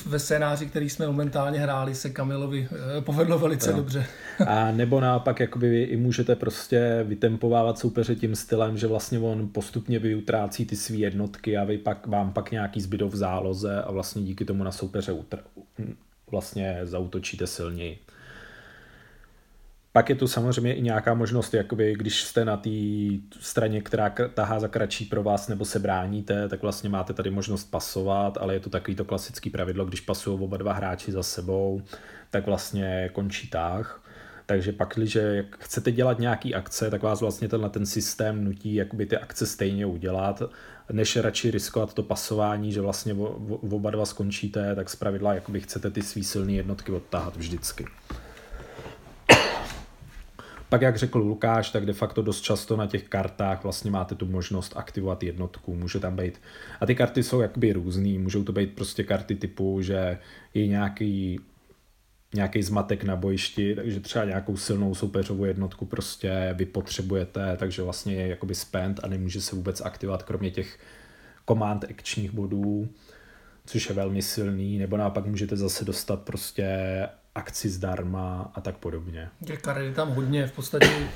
ve 0.05 0.19
scénáři, 0.19 0.65
který 0.65 0.89
jsme 0.89 1.07
momentálně 1.07 1.59
hráli, 1.59 1.95
se 1.95 2.09
Kamilovi 2.09 2.67
eh, 2.97 3.01
povedlo 3.01 3.39
velice 3.39 3.71
no. 3.71 3.77
dobře. 3.77 4.05
A 4.47 4.71
nebo 4.71 4.99
naopak 4.99 5.39
jakoby 5.39 5.69
vy 5.69 5.83
i 5.83 5.97
můžete 5.97 6.35
prostě 6.35 7.05
vytempovávat 7.07 7.79
soupeře 7.79 8.15
tím 8.15 8.35
stylem, 8.35 8.77
že 8.77 8.87
vlastně 8.87 9.19
on 9.19 9.49
postupně 9.49 9.99
vyutrácí 9.99 10.65
ty 10.65 10.75
své 10.75 10.95
jednotky 10.95 11.57
a 11.57 11.63
vy 11.63 11.77
pak, 11.77 12.07
vám 12.07 12.33
pak 12.33 12.51
nějaký 12.51 12.81
zbydou 12.81 13.09
v 13.09 13.15
záloze 13.15 13.81
a 13.81 13.91
vlastně 13.91 14.21
díky 14.21 14.45
tomu 14.45 14.63
na 14.63 14.71
soupeře 14.71 15.13
utr- 15.13 15.39
vlastně 16.31 16.79
zautočíte 16.83 17.47
silněji. 17.47 17.99
Pak 19.91 20.09
je 20.09 20.15
tu 20.15 20.27
samozřejmě 20.27 20.73
i 20.73 20.81
nějaká 20.81 21.13
možnost, 21.13 21.53
jakoby, 21.53 21.95
když 21.95 22.23
jste 22.23 22.45
na 22.45 22.57
té 22.57 22.69
straně, 23.39 23.81
která 23.81 24.13
tahá 24.33 24.59
za 24.59 24.67
kratší 24.67 25.05
pro 25.05 25.23
vás 25.23 25.47
nebo 25.47 25.65
se 25.65 25.79
bráníte, 25.79 26.49
tak 26.49 26.61
vlastně 26.61 26.89
máte 26.89 27.13
tady 27.13 27.31
možnost 27.31 27.71
pasovat, 27.71 28.37
ale 28.37 28.53
je 28.53 28.59
to 28.59 28.69
takový 28.69 28.95
to 28.95 29.05
klasický 29.05 29.49
pravidlo, 29.49 29.85
když 29.85 30.01
pasují 30.01 30.39
oba 30.39 30.57
dva 30.57 30.73
hráči 30.73 31.11
za 31.11 31.23
sebou, 31.23 31.81
tak 32.29 32.45
vlastně 32.45 33.09
končí 33.13 33.47
tah. 33.47 34.03
Takže 34.45 34.71
pak, 34.71 34.93
když 34.95 35.17
chcete 35.59 35.91
dělat 35.91 36.19
nějaký 36.19 36.55
akce, 36.55 36.89
tak 36.89 37.03
vás 37.03 37.21
vlastně 37.21 37.47
tenhle 37.47 37.69
ten 37.69 37.85
systém 37.85 38.43
nutí 38.43 38.75
jakoby 38.75 39.05
ty 39.05 39.17
akce 39.17 39.45
stejně 39.45 39.85
udělat, 39.85 40.43
než 40.91 41.15
radši 41.15 41.51
riskovat 41.51 41.93
to 41.93 42.03
pasování, 42.03 42.71
že 42.71 42.81
vlastně 42.81 43.13
oba 43.49 43.91
dva 43.91 44.05
skončíte, 44.05 44.75
tak 44.75 44.89
zpravidla 44.89 45.33
jakoby 45.33 45.61
chcete 45.61 45.91
ty 45.91 46.01
svý 46.01 46.23
silné 46.23 46.51
jednotky 46.51 46.91
odtahat 46.91 47.37
vždycky. 47.37 47.85
Pak, 50.69 50.81
jak 50.81 50.97
řekl 50.97 51.19
Lukáš, 51.19 51.71
tak 51.71 51.85
de 51.85 51.93
facto 51.93 52.21
dost 52.21 52.41
často 52.41 52.77
na 52.77 52.87
těch 52.87 53.03
kartách 53.03 53.63
vlastně 53.63 53.91
máte 53.91 54.15
tu 54.15 54.25
možnost 54.25 54.73
aktivovat 54.75 55.23
jednotku. 55.23 55.75
Může 55.75 55.99
tam 55.99 56.15
být, 56.15 56.41
a 56.79 56.85
ty 56.85 56.95
karty 56.95 57.23
jsou 57.23 57.41
jakoby 57.41 57.73
různý, 57.73 58.19
můžou 58.19 58.43
to 58.43 58.51
být 58.51 58.75
prostě 58.75 59.03
karty 59.03 59.35
typu, 59.35 59.81
že 59.81 60.17
je 60.53 60.67
nějaký 60.67 61.39
nějaký 62.33 62.63
zmatek 62.63 63.03
na 63.03 63.15
bojišti, 63.15 63.75
takže 63.75 63.99
třeba 63.99 64.25
nějakou 64.25 64.57
silnou 64.57 64.95
soupeřovou 64.95 65.45
jednotku 65.45 65.85
prostě 65.85 66.53
vy 66.57 66.65
potřebujete, 66.65 67.57
takže 67.57 67.81
vlastně 67.81 68.15
je 68.15 68.27
jakoby 68.27 68.55
spend 68.55 68.99
a 69.03 69.07
nemůže 69.07 69.41
se 69.41 69.55
vůbec 69.55 69.81
aktivovat 69.81 70.23
kromě 70.23 70.51
těch 70.51 70.79
command 71.47 71.83
akčních 71.83 72.31
bodů, 72.31 72.89
což 73.65 73.89
je 73.89 73.95
velmi 73.95 74.21
silný, 74.21 74.77
nebo 74.77 74.97
naopak 74.97 75.25
můžete 75.25 75.57
zase 75.57 75.85
dostat 75.85 76.21
prostě 76.21 76.67
akci 77.35 77.69
zdarma 77.69 78.51
a 78.55 78.61
tak 78.61 78.77
podobně. 78.77 79.29
Je 79.79 79.93
tam 79.93 80.09
hodně, 80.09 80.47
v 80.47 80.51
podstatě 80.51 81.09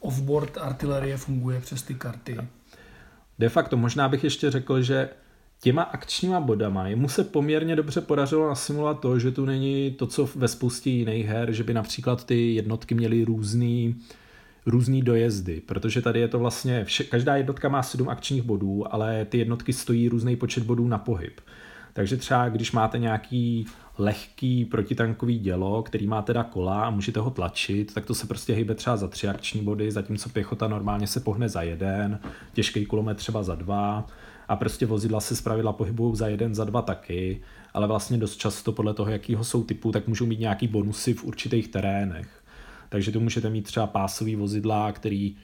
offboard 0.00 0.58
artilerie 0.58 1.16
funguje 1.16 1.60
přes 1.60 1.82
ty 1.82 1.94
karty. 1.94 2.36
De 3.38 3.48
facto 3.48 3.76
možná 3.76 4.08
bych 4.08 4.24
ještě 4.24 4.50
řekl, 4.50 4.82
že 4.82 5.08
těma 5.60 5.82
akčníma 5.82 6.40
bodama 6.40 6.88
jemu 6.88 7.08
se 7.08 7.24
poměrně 7.24 7.76
dobře 7.76 8.00
podařilo 8.00 8.48
nasimulovat 8.48 9.00
to, 9.00 9.18
že 9.18 9.30
tu 9.30 9.44
není 9.44 9.90
to, 9.90 10.06
co 10.06 10.28
ve 10.34 10.48
spoustě 10.48 10.90
jiných 10.90 11.26
her, 11.26 11.52
že 11.52 11.64
by 11.64 11.74
například 11.74 12.24
ty 12.24 12.54
jednotky 12.54 12.94
měly 12.94 13.24
různý, 13.24 13.96
různý 14.66 15.02
dojezdy, 15.02 15.60
protože 15.60 16.02
tady 16.02 16.20
je 16.20 16.28
to 16.28 16.38
vlastně, 16.38 16.84
vše, 16.84 17.04
každá 17.04 17.36
jednotka 17.36 17.68
má 17.68 17.82
sedm 17.82 18.08
akčních 18.08 18.42
bodů, 18.42 18.94
ale 18.94 19.24
ty 19.24 19.38
jednotky 19.38 19.72
stojí 19.72 20.08
různý 20.08 20.36
počet 20.36 20.64
bodů 20.64 20.88
na 20.88 20.98
pohyb. 20.98 21.40
Takže 21.92 22.16
třeba 22.16 22.48
když 22.48 22.72
máte 22.72 22.98
nějaký 22.98 23.66
lehký 24.00 24.64
protitankový 24.64 25.38
dělo, 25.38 25.82
který 25.82 26.06
má 26.06 26.22
teda 26.22 26.44
kola 26.44 26.84
a 26.84 26.90
můžete 26.90 27.20
ho 27.20 27.30
tlačit, 27.30 27.94
tak 27.94 28.06
to 28.06 28.14
se 28.14 28.26
prostě 28.26 28.52
hýbe 28.52 28.74
třeba 28.74 28.96
za 28.96 29.08
tři 29.08 29.28
akční 29.28 29.62
body, 29.62 29.90
zatímco 29.90 30.28
pěchota 30.28 30.68
normálně 30.68 31.06
se 31.06 31.20
pohne 31.20 31.48
za 31.48 31.62
jeden, 31.62 32.18
těžký 32.52 32.86
kulomet 32.86 33.16
třeba 33.16 33.42
za 33.42 33.54
dva 33.54 34.06
a 34.48 34.56
prostě 34.56 34.86
vozidla 34.86 35.20
se 35.20 35.36
zpravidla 35.36 35.72
pohybují 35.72 36.16
za 36.16 36.28
jeden, 36.28 36.54
za 36.54 36.64
dva 36.64 36.82
taky, 36.82 37.40
ale 37.74 37.86
vlastně 37.86 38.18
dost 38.18 38.36
často 38.36 38.72
podle 38.72 38.94
toho, 38.94 39.10
jakýho 39.10 39.44
jsou 39.44 39.64
typu, 39.64 39.92
tak 39.92 40.08
můžou 40.08 40.26
mít 40.26 40.40
nějaký 40.40 40.68
bonusy 40.68 41.14
v 41.14 41.24
určitých 41.24 41.68
terénech. 41.68 42.42
Takže 42.88 43.12
tu 43.12 43.20
můžete 43.20 43.50
mít 43.50 43.62
třeba 43.62 43.86
pásový 43.86 44.36
vozidla, 44.36 44.92
který 44.92 45.36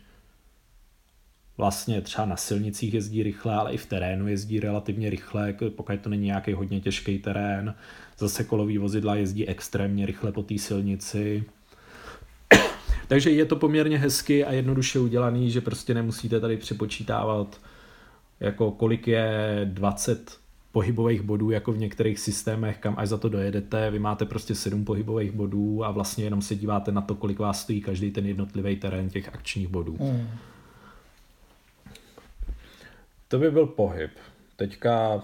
vlastně 1.58 2.00
třeba 2.00 2.26
na 2.26 2.36
silnicích 2.36 2.94
jezdí 2.94 3.22
rychle, 3.22 3.54
ale 3.54 3.72
i 3.72 3.76
v 3.76 3.86
terénu 3.86 4.28
jezdí 4.28 4.60
relativně 4.60 5.10
rychle, 5.10 5.54
pokud 5.76 6.00
to 6.00 6.08
není 6.08 6.26
nějaký 6.26 6.52
hodně 6.52 6.80
těžký 6.80 7.18
terén. 7.18 7.74
Zase 8.18 8.44
kolový 8.44 8.78
vozidla 8.78 9.14
jezdí 9.14 9.48
extrémně 9.48 10.06
rychle 10.06 10.32
po 10.32 10.42
té 10.42 10.58
silnici. 10.58 11.44
Takže 13.08 13.30
je 13.30 13.44
to 13.44 13.56
poměrně 13.56 13.98
hezky 13.98 14.44
a 14.44 14.52
jednoduše 14.52 14.98
udělaný, 14.98 15.50
že 15.50 15.60
prostě 15.60 15.94
nemusíte 15.94 16.40
tady 16.40 16.56
přepočítávat 16.56 17.60
jako 18.40 18.70
kolik 18.70 19.08
je 19.08 19.60
20 19.64 20.38
pohybových 20.72 21.22
bodů, 21.22 21.50
jako 21.50 21.72
v 21.72 21.78
některých 21.78 22.18
systémech, 22.18 22.78
kam 22.78 22.94
až 22.98 23.08
za 23.08 23.16
to 23.16 23.28
dojedete, 23.28 23.90
vy 23.90 23.98
máte 23.98 24.24
prostě 24.24 24.54
7 24.54 24.84
pohybových 24.84 25.32
bodů 25.32 25.84
a 25.84 25.90
vlastně 25.90 26.24
jenom 26.24 26.42
se 26.42 26.56
díváte 26.56 26.92
na 26.92 27.00
to, 27.00 27.14
kolik 27.14 27.38
vás 27.38 27.62
stojí 27.62 27.80
každý 27.80 28.10
ten 28.10 28.26
jednotlivý 28.26 28.76
terén 28.76 29.08
těch 29.08 29.28
akčních 29.34 29.68
bodů. 29.68 29.96
Mm. 30.00 30.28
To 33.28 33.38
by 33.38 33.50
byl 33.50 33.66
pohyb. 33.66 34.10
Teďka 34.56 35.22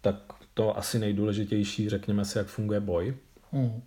tak 0.00 0.16
to 0.54 0.78
asi 0.78 0.98
nejdůležitější, 0.98 1.88
řekněme 1.88 2.24
si, 2.24 2.38
jak 2.38 2.46
funguje 2.46 2.80
boj. 2.80 3.16
Hmm. 3.52 3.82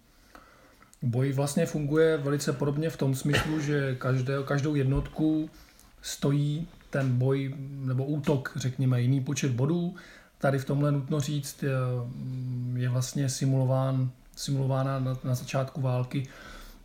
Boj 1.02 1.32
vlastně 1.32 1.66
funguje 1.66 2.18
velice 2.18 2.54
podobně 2.54 2.90
v 2.90 2.98
tom 2.98 3.16
smyslu, 3.16 3.60
že 3.60 3.96
každé, 3.96 4.34
každou 4.46 4.76
jednotku 4.76 5.50
stojí 6.02 6.68
ten 6.90 7.18
boj 7.18 7.56
nebo 7.70 8.06
útok, 8.06 8.52
řekněme, 8.56 9.02
jiný 9.02 9.22
počet 9.22 9.52
bodů. 9.52 9.96
Tady 10.38 10.60
v 10.60 10.66
tomhle 10.66 10.92
nutno 10.92 11.20
říct, 11.20 11.64
je 12.76 12.90
vlastně 12.90 13.30
simulován, 13.30 14.12
simulována 14.36 15.00
na, 15.00 15.20
na 15.24 15.36
začátku 15.36 15.82
války 15.82 16.28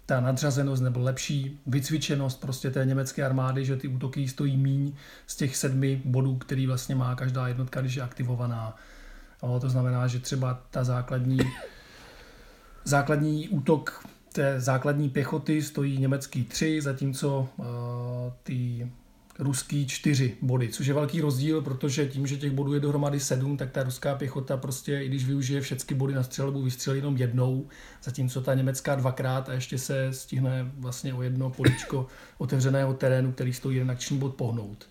ta 0.06 0.20
nadřazenost 0.20 0.82
nebo 0.82 1.00
lepší 1.00 1.60
vycvičenost 1.66 2.40
prostě 2.40 2.70
té 2.70 2.84
německé 2.84 3.24
armády, 3.24 3.64
že 3.64 3.76
ty 3.76 3.88
útoky 3.88 4.28
stojí 4.28 4.56
míň 4.56 4.92
z 5.26 5.36
těch 5.36 5.56
sedmi 5.56 6.02
bodů, 6.04 6.36
který 6.36 6.66
vlastně 6.66 6.94
má 6.94 7.14
každá 7.14 7.48
jednotka, 7.48 7.80
když 7.80 7.94
je 7.94 8.02
aktivovaná. 8.02 8.76
O, 9.40 9.60
to 9.60 9.70
znamená, 9.70 10.06
že 10.06 10.18
třeba 10.18 10.62
ta 10.70 10.84
základní, 10.84 11.38
základní 12.84 13.48
útok 13.48 14.06
té 14.32 14.60
základní 14.60 15.08
pěchoty 15.08 15.62
stojí 15.62 15.98
německý 15.98 16.44
tři, 16.44 16.82
zatímco 16.82 17.48
uh, 17.56 17.66
ty 18.42 18.88
ruský 19.38 19.86
čtyři 19.86 20.36
body, 20.42 20.68
což 20.68 20.86
je 20.86 20.94
velký 20.94 21.20
rozdíl, 21.20 21.62
protože 21.62 22.06
tím, 22.06 22.26
že 22.26 22.36
těch 22.36 22.52
bodů 22.52 22.74
je 22.74 22.80
dohromady 22.80 23.20
sedm, 23.20 23.56
tak 23.56 23.70
ta 23.70 23.82
ruská 23.82 24.14
pěchota 24.14 24.56
prostě, 24.56 25.00
i 25.02 25.08
když 25.08 25.24
využije 25.24 25.60
všechny 25.60 25.96
body 25.96 26.14
na 26.14 26.22
střelbu, 26.22 26.62
vystřelí 26.62 26.98
jenom 26.98 27.16
jednou, 27.16 27.68
zatímco 28.02 28.40
ta 28.40 28.54
německá 28.54 28.94
dvakrát 28.94 29.48
a 29.48 29.52
ještě 29.52 29.78
se 29.78 30.12
stihne 30.12 30.70
vlastně 30.78 31.14
o 31.14 31.22
jedno 31.22 31.50
políčko 31.50 32.06
otevřeného 32.38 32.94
terénu, 32.94 33.32
který 33.32 33.52
stojí 33.52 33.76
jeden 33.76 33.90
akční 33.90 34.18
bod 34.18 34.34
pohnout. 34.34 34.88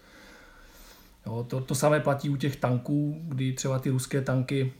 Jo, 1.25 1.45
to, 1.49 1.61
to 1.61 1.75
samé 1.75 1.99
platí 1.99 2.29
u 2.29 2.35
těch 2.35 2.55
tanků, 2.55 3.21
kdy 3.23 3.53
třeba 3.53 3.79
ty 3.79 3.89
ruské 3.89 4.21
tanky 4.21 4.73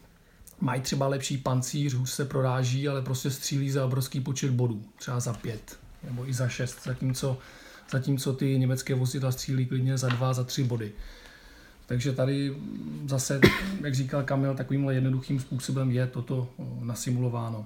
mají 0.60 0.82
třeba 0.82 1.08
lepší 1.08 1.38
pancíř, 1.38 1.94
hůř 1.94 2.10
se 2.10 2.26
proráží, 2.26 2.88
ale 2.88 3.02
prostě 3.02 3.32
střílí 3.32 3.72
za 3.72 3.86
obrovský 3.86 4.22
počet 4.22 4.52
bodů, 4.52 4.84
třeba 4.96 5.20
za 5.20 5.34
pět 5.34 5.78
nebo 6.04 6.30
i 6.30 6.34
za 6.34 6.48
šest, 6.48 6.84
zatímco 6.84 7.38
zatímco 7.92 8.34
ty 8.34 8.60
německé 8.60 8.96
vozidla 8.96 9.32
střílí 9.32 9.66
klidně 9.66 9.98
za 9.98 10.10
dva, 10.10 10.34
za 10.34 10.44
tři 10.44 10.64
body. 10.64 10.92
Takže 11.86 12.12
tady 12.14 12.56
zase, 13.08 13.42
jak 13.82 13.96
říkal 13.96 14.24
Kamil, 14.24 14.56
takovýmhle 14.56 14.94
jednoduchým 14.94 15.40
způsobem 15.40 15.92
je 15.92 16.08
toto 16.08 16.50
nasimulováno. 16.80 17.66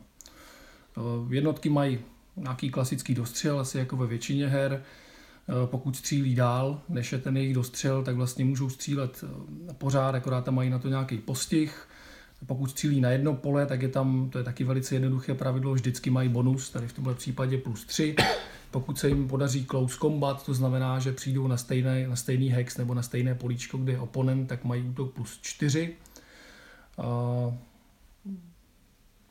Jednotky 1.30 1.70
mají 1.70 2.00
nějaký 2.36 2.70
klasický 2.70 3.16
dostřel, 3.16 3.60
asi 3.60 3.78
jako 3.78 3.98
ve 3.98 4.08
většině 4.08 4.48
her. 4.48 4.84
Pokud 5.66 5.98
střílí 5.98 6.36
dál, 6.36 6.82
než 6.90 7.12
je 7.12 7.18
ten 7.18 7.38
jejich 7.38 7.54
dostřel, 7.54 8.04
tak 8.04 8.16
vlastně 8.16 8.46
můžou 8.46 8.70
střílet 8.70 9.24
pořád, 9.78 10.16
akorát 10.16 10.46
tam 10.46 10.56
mají 10.56 10.70
na 10.70 10.80
to 10.80 10.90
nějaký 10.90 11.18
postih. 11.18 11.89
Pokud 12.46 12.72
střílí 12.72 13.02
na 13.02 13.10
jedno 13.10 13.36
pole, 13.36 13.66
tak 13.66 13.82
je 13.82 13.90
tam, 13.90 14.30
to 14.30 14.38
je 14.38 14.44
taky 14.44 14.64
velice 14.64 14.96
jednoduché 14.96 15.34
pravidlo, 15.34 15.74
vždycky 15.74 16.10
mají 16.10 16.30
bonus, 16.30 16.70
tady 16.70 16.88
v 16.88 16.94
tomhle 16.94 17.16
případě 17.16 17.58
plus 17.58 17.86
3. 17.86 18.16
Pokud 18.72 19.00
se 19.00 19.08
jim 19.08 19.28
podaří 19.28 19.66
close 19.66 19.98
combat, 19.98 20.46
to 20.46 20.54
znamená, 20.54 21.00
že 21.00 21.12
přijdou 21.12 21.48
na, 21.48 21.58
stejné, 21.58 22.08
na 22.08 22.16
stejný 22.16 22.50
hex 22.50 22.78
nebo 22.78 22.94
na 22.94 23.02
stejné 23.02 23.36
políčko, 23.36 23.78
kde 23.78 23.92
je 23.92 24.00
oponent, 24.00 24.50
tak 24.50 24.64
mají 24.64 24.84
útok 24.84 25.14
plus 25.14 25.40
4. 25.42 25.96
Uh, 26.98 27.54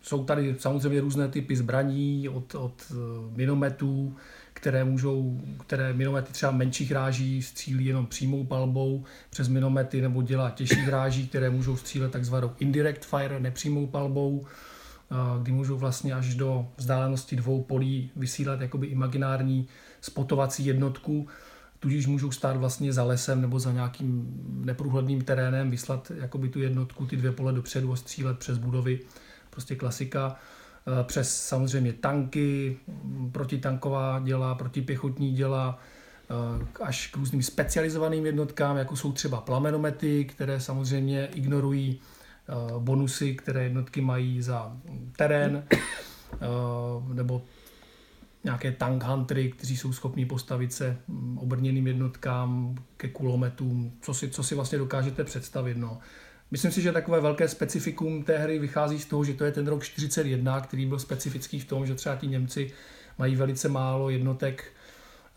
jsou 0.03 0.25
tady 0.25 0.55
samozřejmě 0.59 1.01
různé 1.01 1.29
typy 1.29 1.57
zbraní 1.57 2.29
od, 2.29 2.55
od 2.55 2.83
eh, 2.91 2.95
minometů, 3.37 4.17
které 4.61 4.85
můžou, 4.85 5.41
které 5.67 5.93
minomety 5.93 6.33
třeba 6.33 6.53
menších 6.53 6.93
ráží 6.93 7.43
střílí 7.43 7.87
jenom 7.87 8.07
přímou 8.07 8.45
palbou 8.45 9.05
přes 9.31 9.49
minomety 9.49 10.01
nebo 10.01 10.23
dělá 10.23 10.51
těžších 10.51 10.89
ráží, 10.89 11.29
které 11.29 11.51
můžou 11.51 11.77
střílet 11.77 12.13
takzvanou 12.13 12.51
indirect 12.59 13.05
fire, 13.05 13.41
nepřímou 13.41 13.87
palbou 13.87 14.47
kdy 15.43 15.53
můžou 15.53 15.77
vlastně 15.77 16.15
až 16.15 16.35
do 16.35 16.69
vzdálenosti 16.77 17.37
dvou 17.37 17.63
polí 17.63 18.11
vysílat 18.17 18.61
jakoby 18.61 18.87
imaginární 18.87 19.69
spotovací 20.01 20.67
jednotku, 20.67 21.29
tudíž 21.81 22.07
můžou 22.07 22.31
stát 22.31 22.57
vlastně 22.57 22.93
za 22.93 23.05
lesem 23.05 23.41
nebo 23.41 23.59
za 23.59 23.73
nějakým 23.73 24.41
neprůhledným 24.65 25.23
terénem, 25.23 25.71
vyslat 25.71 26.13
jakoby 26.15 26.49
tu 26.49 26.61
jednotku, 26.61 27.07
ty 27.07 27.17
dvě 27.17 27.33
pole 27.33 27.53
dopředu 27.53 27.93
a 27.93 27.97
střílet 27.97 28.39
přes 28.39 28.59
budovy, 28.59 29.01
prostě 29.51 29.77
klasika 29.77 30.37
přes 31.03 31.47
samozřejmě 31.47 31.93
tanky, 31.93 32.77
protitanková 33.33 34.21
děla, 34.25 34.55
protipěchotní 34.55 35.33
děla, 35.33 35.79
až 36.83 37.07
k 37.07 37.17
různým 37.17 37.43
specializovaným 37.43 38.27
jednotkám, 38.27 38.77
jako 38.77 38.97
jsou 38.97 39.13
třeba 39.13 39.41
plamenomety, 39.41 40.25
které 40.25 40.61
samozřejmě 40.61 41.27
ignorují 41.27 42.01
Eh, 42.49 42.79
bonusy, 42.79 43.35
které 43.35 43.63
jednotky 43.65 44.01
mají 44.01 44.43
za 44.43 44.77
terén, 45.17 45.65
eh, 45.71 45.79
nebo 47.15 47.43
nějaké 48.45 48.73
tank 48.73 49.03
huntery, 49.03 49.53
kteří 49.53 49.77
jsou 49.77 49.93
schopni 49.93 50.27
postavit 50.27 50.73
se 50.73 50.97
mm, 51.09 51.39
obrněným 51.39 51.87
jednotkám 51.87 52.75
ke 52.97 53.09
kulometům, 53.09 53.93
co 54.01 54.15
si, 54.15 54.31
co 54.31 54.43
si 54.43 54.55
vlastně 54.55 54.79
dokážete 54.79 55.25
představit. 55.25 55.77
No. 55.77 55.99
Myslím 56.51 56.73
si, 56.73 56.83
že 56.83 56.93
takové 56.93 57.21
velké 57.21 57.49
specifikum 57.49 58.23
té 58.23 58.39
hry 58.39 58.59
vychází 58.59 58.99
z 58.99 59.07
toho, 59.07 59.25
že 59.25 59.35
to 59.35 59.45
je 59.45 59.53
ten 59.53 59.67
rok 59.67 59.85
41, 59.85 60.61
který 60.61 60.87
byl 60.87 60.99
specifický 60.99 61.61
v 61.61 61.65
tom, 61.65 61.87
že 61.87 61.95
třeba 61.95 62.17
ti 62.17 62.27
Němci 62.27 62.73
mají 63.19 63.37
velice 63.37 63.69
málo 63.69 64.11
jednotek, 64.11 64.65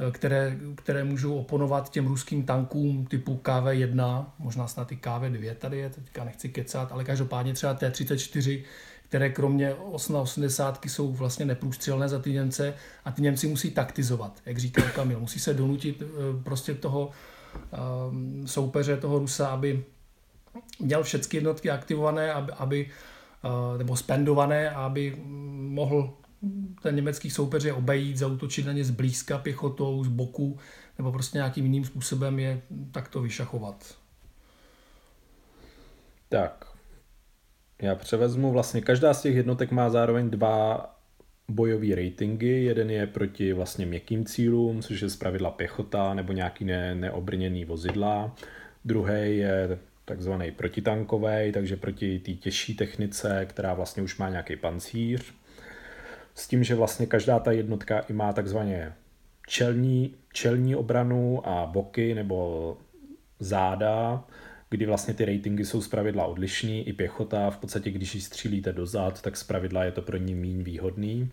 eh, 0.08 0.12
které, 0.12 0.58
které 0.76 1.04
můžou 1.04 1.36
oponovat 1.36 1.90
těm 1.90 2.08
ruským 2.08 2.44
tankům 2.44 3.06
typu 3.06 3.40
KV-1, 3.44 4.26
možná 4.40 4.68
snad 4.68 4.92
i 4.92 4.96
KV-2 4.96 5.56
tady 5.56 5.78
je, 5.78 5.90
teďka 5.90 6.24
nechci 6.24 6.50
kecat, 6.50 6.92
ale 6.92 7.04
každopádně 7.04 7.54
třeba 7.54 7.74
T-34, 7.74 8.64
které 9.10 9.30
kromě 9.30 9.74
80 9.74 10.86
jsou 10.86 11.12
vlastně 11.12 11.46
neprůstřelné 11.46 12.10
za 12.10 12.20
ty 12.20 12.34
Němce 12.34 12.74
a 13.06 13.12
ty 13.12 13.22
Němci 13.22 13.48
musí 13.48 13.72
taktizovat, 13.72 14.42
jak 14.46 14.58
říkal 14.58 14.86
Kamil. 14.96 15.20
Musí 15.20 15.40
se 15.40 15.54
donutit 15.54 16.02
eh, 16.02 16.44
prostě 16.44 16.74
toho 16.74 17.10
um, 18.10 18.48
soupeře, 18.48 18.98
toho 18.98 19.20
Rusa, 19.20 19.48
aby 19.48 19.84
měl 20.80 21.04
všechny 21.04 21.38
jednotky 21.38 21.70
aktivované, 21.70 22.34
aby, 22.34 22.52
aby 22.52 22.90
uh, 23.44 23.78
nebo 23.78 23.96
spendované, 23.96 24.70
aby 24.70 25.18
mohl 25.56 26.14
ten 26.82 26.96
německý 26.96 27.30
soupeř 27.30 27.64
je 27.64 27.74
obejít, 27.74 28.18
zautočit 28.18 28.66
na 28.66 28.74
ně 28.74 28.84
zblízka 28.84 29.38
pěchotou, 29.38 30.04
z 30.04 30.08
boku, 30.08 30.58
nebo 30.98 31.12
prostě 31.12 31.38
nějakým 31.38 31.66
jiným 31.66 31.86
způsobem 31.86 32.40
je 32.40 32.62
takto 32.92 33.22
vyšachovat. 33.22 33.96
Tak, 36.30 36.66
já 37.82 37.96
převezmu, 37.96 38.52
vlastně 38.52 38.82
každá 38.82 39.14
z 39.14 39.22
těch 39.22 39.36
jednotek 39.36 39.72
má 39.72 39.90
zároveň 39.90 40.30
dva 40.30 40.86
bojové 41.48 41.96
ratingy. 41.96 42.64
Jeden 42.64 42.92
je 42.92 43.08
proti 43.08 43.54
vlastně 43.54 43.86
měkkým 43.86 44.26
cílům, 44.26 44.82
což 44.82 45.02
je 45.02 45.10
zpravidla 45.10 45.52
pěchota 45.52 46.14
nebo 46.14 46.34
nějaký 46.34 46.66
ne, 46.66 46.96
neobrněný 46.96 47.66
vozidla. 47.66 48.36
Druhý 48.86 49.38
je 49.38 49.80
takzvaný 50.12 50.52
protitankový, 50.52 51.52
takže 51.54 51.76
proti 51.76 52.20
té 52.20 52.32
těžší 52.32 52.76
technice, 52.76 53.46
která 53.50 53.74
vlastně 53.74 54.04
už 54.04 54.18
má 54.18 54.30
nějaký 54.30 54.56
pancíř. 54.56 55.34
S 56.36 56.48
tím, 56.48 56.64
že 56.64 56.76
vlastně 56.76 57.06
každá 57.06 57.40
ta 57.40 57.52
jednotka 57.52 58.00
i 58.00 58.14
má 58.14 58.34
takzvaně 58.34 58.94
čelní, 59.48 60.16
čelní 60.34 60.76
obranu 60.76 61.48
a 61.48 61.66
boky 61.66 62.16
nebo 62.16 62.78
záda, 63.40 64.24
kdy 64.70 64.86
vlastně 64.86 65.14
ty 65.14 65.26
ratingy 65.26 65.66
jsou 65.66 65.82
zpravidla 65.82 66.26
odlišný, 66.26 66.88
i 66.88 66.94
pěchota, 66.94 67.50
v 67.50 67.58
podstatě 67.58 67.92
když 67.92 68.16
ji 68.16 68.22
střílíte 68.22 68.74
dozad, 68.74 69.22
tak 69.22 69.38
zpravidla 69.38 69.84
je 69.84 69.92
to 69.92 70.02
pro 70.02 70.18
ní 70.18 70.36
méně 70.36 70.64
výhodný. 70.64 71.32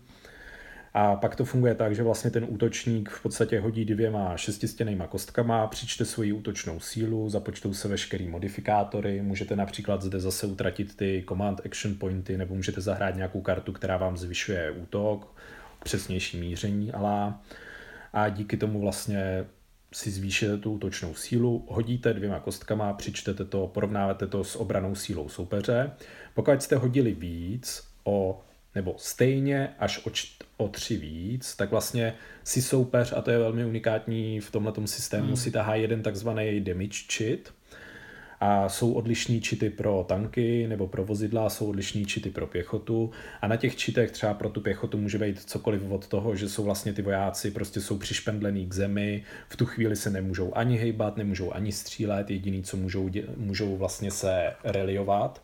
A 0.93 1.15
pak 1.15 1.35
to 1.35 1.45
funguje 1.45 1.75
tak, 1.75 1.95
že 1.95 2.03
vlastně 2.03 2.31
ten 2.31 2.45
útočník 2.49 3.09
v 3.09 3.23
podstatě 3.23 3.59
hodí 3.59 3.85
dvěma 3.85 4.37
šestistěnýma 4.37 5.07
kostkama, 5.07 5.67
přičte 5.67 6.05
svoji 6.05 6.33
útočnou 6.33 6.79
sílu, 6.79 7.29
započtou 7.29 7.73
se 7.73 7.87
veškerý 7.87 8.27
modifikátory, 8.27 9.21
můžete 9.21 9.55
například 9.55 10.01
zde 10.01 10.19
zase 10.19 10.47
utratit 10.47 10.95
ty 10.95 11.25
command 11.27 11.61
action 11.65 11.95
pointy, 11.95 12.37
nebo 12.37 12.55
můžete 12.55 12.81
zahrát 12.81 13.15
nějakou 13.15 13.41
kartu, 13.41 13.71
která 13.71 13.97
vám 13.97 14.17
zvyšuje 14.17 14.71
útok, 14.71 15.35
přesnější 15.83 16.39
míření, 16.39 16.91
ale 16.91 17.33
a 18.13 18.29
díky 18.29 18.57
tomu 18.57 18.81
vlastně 18.81 19.45
si 19.93 20.11
zvýšíte 20.11 20.57
tu 20.57 20.73
útočnou 20.73 21.13
sílu, 21.13 21.65
hodíte 21.69 22.13
dvěma 22.13 22.39
kostkama, 22.39 22.93
přičtete 22.93 23.45
to, 23.45 23.67
porovnáváte 23.67 24.27
to 24.27 24.43
s 24.43 24.55
obranou 24.55 24.95
sílou 24.95 25.29
soupeře. 25.29 25.91
Pokud 26.33 26.61
jste 26.61 26.75
hodili 26.75 27.13
víc 27.13 27.83
o 28.03 28.41
nebo 28.75 28.95
stejně 28.97 29.69
až 29.79 30.05
o, 30.05 30.09
č- 30.09 30.27
o 30.57 30.67
tři 30.67 30.97
víc, 30.97 31.55
tak 31.55 31.71
vlastně 31.71 32.13
si 32.43 32.61
soupeř, 32.61 33.13
a 33.17 33.21
to 33.21 33.31
je 33.31 33.37
velmi 33.37 33.65
unikátní 33.65 34.39
v 34.39 34.51
tomhle 34.51 34.73
systému, 34.85 35.27
hmm. 35.27 35.37
si 35.37 35.51
tahá 35.51 35.75
jeden 35.75 36.03
takzvaný 36.03 36.61
damage 36.61 37.03
cheat, 37.13 37.39
a 38.41 38.69
jsou 38.69 38.93
odlišní 38.93 39.41
čity 39.41 39.69
pro 39.69 40.05
tanky 40.07 40.67
nebo 40.67 40.87
pro 40.87 41.05
vozidla, 41.05 41.49
jsou 41.49 41.69
odlišní 41.69 42.05
čity 42.05 42.29
pro 42.29 42.47
pěchotu. 42.47 43.11
A 43.41 43.47
na 43.47 43.55
těch 43.55 43.75
čitech 43.75 44.11
třeba 44.11 44.33
pro 44.33 44.49
tu 44.49 44.61
pěchotu 44.61 44.97
může 44.97 45.17
být 45.17 45.39
cokoliv 45.39 45.81
od 45.89 46.07
toho, 46.07 46.35
že 46.35 46.49
jsou 46.49 46.63
vlastně 46.63 46.93
ty 46.93 47.01
vojáci 47.01 47.51
prostě 47.51 47.81
jsou 47.81 47.97
přišpendlený 47.97 48.67
k 48.67 48.73
zemi, 48.73 49.23
v 49.49 49.57
tu 49.57 49.65
chvíli 49.65 49.95
se 49.95 50.09
nemůžou 50.09 50.57
ani 50.57 50.77
hejbat, 50.77 51.17
nemůžou 51.17 51.51
ani 51.51 51.71
střílet, 51.71 52.29
jediný, 52.29 52.63
co 52.63 52.77
můžou, 52.77 53.09
můžou 53.37 53.77
vlastně 53.77 54.11
se 54.11 54.53
reliovat 54.63 55.41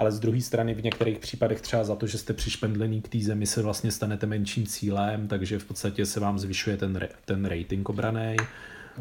ale 0.00 0.12
z 0.12 0.20
druhé 0.20 0.40
strany 0.40 0.74
v 0.74 0.84
některých 0.84 1.18
případech 1.18 1.60
třeba 1.60 1.84
za 1.84 1.96
to, 1.96 2.06
že 2.06 2.18
jste 2.18 2.32
přišpendlený 2.32 3.02
k 3.02 3.08
té 3.08 3.18
zemi, 3.18 3.46
se 3.46 3.62
vlastně 3.62 3.92
stanete 3.92 4.26
menším 4.26 4.66
cílem, 4.66 5.28
takže 5.28 5.58
v 5.58 5.64
podstatě 5.64 6.06
se 6.06 6.20
vám 6.20 6.38
zvyšuje 6.38 6.76
ten, 6.76 7.08
ten 7.24 7.44
rating 7.44 7.88
obraný. 7.88 8.36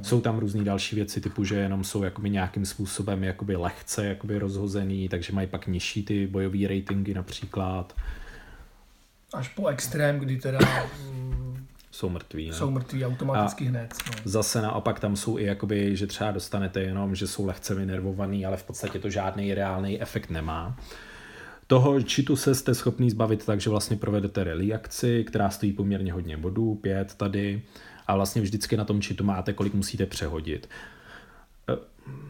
Jsou 0.01 0.21
tam 0.21 0.37
různé 0.37 0.63
další 0.63 0.95
věci, 0.95 1.21
typu, 1.21 1.43
že 1.43 1.55
jenom 1.55 1.83
jsou 1.83 2.03
jakoby 2.03 2.29
nějakým 2.29 2.65
způsobem 2.65 3.23
jakoby 3.23 3.55
lehce 3.55 4.05
jakoby 4.05 4.39
rozhozený, 4.39 5.09
takže 5.09 5.33
mají 5.33 5.47
pak 5.47 5.67
nižší 5.67 6.05
ty 6.05 6.27
bojové 6.27 6.67
ratingy 6.67 7.13
například. 7.13 7.95
Až 9.33 9.47
po 9.47 9.67
extrém, 9.67 10.19
kdy 10.19 10.37
teda 10.37 10.59
mm, 11.11 11.65
jsou 11.99 12.09
mrtví. 12.09 12.47
Ne? 12.47 12.53
Jsou 12.53 12.71
mrtví 12.71 13.05
automaticky 13.05 13.65
a 13.65 13.69
hned. 13.69 13.93
No. 14.07 14.13
Zase 14.25 14.61
naopak 14.61 14.99
tam 14.99 15.15
jsou 15.15 15.37
i 15.37 15.43
jakoby, 15.43 15.95
že 15.95 16.07
třeba 16.07 16.31
dostanete 16.31 16.81
jenom, 16.81 17.15
že 17.15 17.27
jsou 17.27 17.45
lehce 17.45 17.75
vynervovaný, 17.75 18.45
ale 18.45 18.57
v 18.57 18.63
podstatě 18.63 18.99
to 18.99 19.09
žádný 19.09 19.53
reálný 19.53 20.01
efekt 20.01 20.29
nemá. 20.29 20.77
Toho 21.67 22.01
čitu 22.01 22.35
se 22.35 22.55
jste 22.55 22.75
schopný 22.75 23.09
zbavit 23.11 23.45
tak, 23.45 23.61
že 23.61 23.69
vlastně 23.69 23.97
provedete 23.97 24.43
rally 24.43 24.73
akci, 24.73 25.23
která 25.23 25.49
stojí 25.49 25.73
poměrně 25.73 26.13
hodně 26.13 26.37
bodů, 26.37 26.75
pět 26.75 27.15
tady 27.15 27.61
a 28.07 28.15
vlastně 28.15 28.41
vždycky 28.41 28.77
na 28.77 28.85
tom 28.85 29.01
čitu 29.01 29.23
máte, 29.23 29.53
kolik 29.53 29.73
musíte 29.73 30.05
přehodit. 30.05 30.69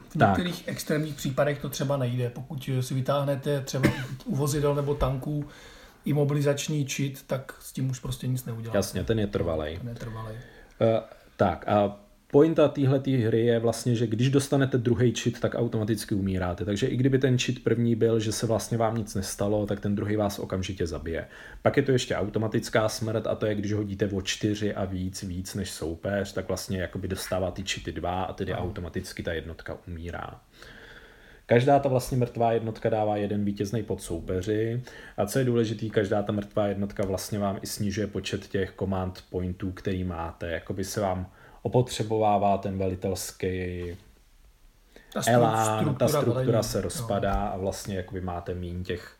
V 0.09 0.17
tak. 0.17 0.29
některých 0.29 0.67
extrémních 0.67 1.15
případech 1.15 1.59
to 1.59 1.69
třeba 1.69 1.97
nejde. 1.97 2.29
Pokud 2.29 2.69
si 2.81 2.93
vytáhnete 2.93 3.61
třeba 3.61 3.89
u 4.25 4.35
vozidel 4.35 4.75
nebo 4.75 4.95
tanků 4.95 5.45
imobilizační 6.09 6.85
čit, 6.85 7.23
tak 7.27 7.55
s 7.59 7.73
tím 7.73 7.89
už 7.89 7.99
prostě 7.99 8.27
nic 8.27 8.45
neuděláte. 8.45 8.77
Jasně, 8.77 9.03
ten 9.03 9.19
je 9.19 9.27
trvalej. 9.27 9.77
Ten 9.77 9.87
je 9.87 9.95
trvalej. 9.95 10.35
Uh, 10.35 10.87
tak 11.37 11.67
a 11.67 11.99
pointa 12.31 12.67
téhle 12.67 13.01
hry 13.25 13.45
je 13.45 13.59
vlastně, 13.59 13.95
že 13.95 14.07
když 14.07 14.29
dostanete 14.29 14.77
druhý 14.77 15.13
čit, 15.13 15.39
tak 15.39 15.55
automaticky 15.55 16.15
umíráte. 16.15 16.65
Takže 16.65 16.87
i 16.87 16.97
kdyby 16.97 17.19
ten 17.19 17.37
čit 17.37 17.63
první 17.63 17.95
byl, 17.95 18.19
že 18.19 18.31
se 18.31 18.47
vlastně 18.47 18.77
vám 18.77 18.97
nic 18.97 19.15
nestalo, 19.15 19.65
tak 19.65 19.79
ten 19.79 19.95
druhý 19.95 20.15
vás 20.15 20.39
okamžitě 20.39 20.87
zabije. 20.87 21.27
Pak 21.61 21.77
je 21.77 21.83
to 21.83 21.91
ještě 21.91 22.15
automatická 22.15 22.89
smrt 22.89 23.27
a 23.27 23.35
to 23.35 23.45
je, 23.45 23.55
když 23.55 23.73
hodíte 23.73 24.07
o 24.07 24.21
čtyři 24.21 24.73
a 24.73 24.85
víc, 24.85 25.23
víc 25.23 25.55
než 25.55 25.71
soupeř, 25.71 26.33
tak 26.33 26.47
vlastně 26.47 26.81
jakoby 26.81 27.07
dostává 27.07 27.51
ty 27.51 27.63
čity 27.63 27.91
dva 27.91 28.23
a 28.23 28.33
tedy 28.33 28.51
no. 28.51 28.57
automaticky 28.57 29.23
ta 29.23 29.33
jednotka 29.33 29.77
umírá. 29.87 30.41
Každá 31.49 31.79
ta 31.79 31.89
vlastně 31.89 32.17
mrtvá 32.17 32.51
jednotka 32.51 32.89
dává 32.89 33.17
jeden 33.17 33.45
vítězný 33.45 33.83
pod 33.83 34.01
soupeři 34.01 34.83
a 35.17 35.25
co 35.25 35.39
je 35.39 35.45
důležité, 35.45 35.89
každá 35.89 36.23
ta 36.23 36.31
mrtvá 36.31 36.67
jednotka 36.67 37.05
vlastně 37.05 37.39
vám 37.39 37.59
i 37.61 37.67
snižuje 37.67 38.07
počet 38.07 38.47
těch 38.47 38.73
command 38.79 39.23
pointů, 39.29 39.71
který 39.71 40.03
máte. 40.03 40.51
Jakoby 40.51 40.83
se 40.83 41.01
vám 41.01 41.31
opotřebovává 41.61 42.57
ten 42.57 42.77
velitelský 42.77 43.83
ta 45.13 45.21
elán, 45.27 45.79
struktura, 45.79 46.07
ta 46.07 46.07
struktura 46.07 46.43
velení. 46.43 46.63
se 46.63 46.81
rozpadá 46.81 47.45
no. 47.45 47.53
a 47.53 47.57
vlastně 47.57 47.97
jakoby 47.97 48.21
máte 48.21 48.53
méně 48.53 48.83
těch 48.83 49.15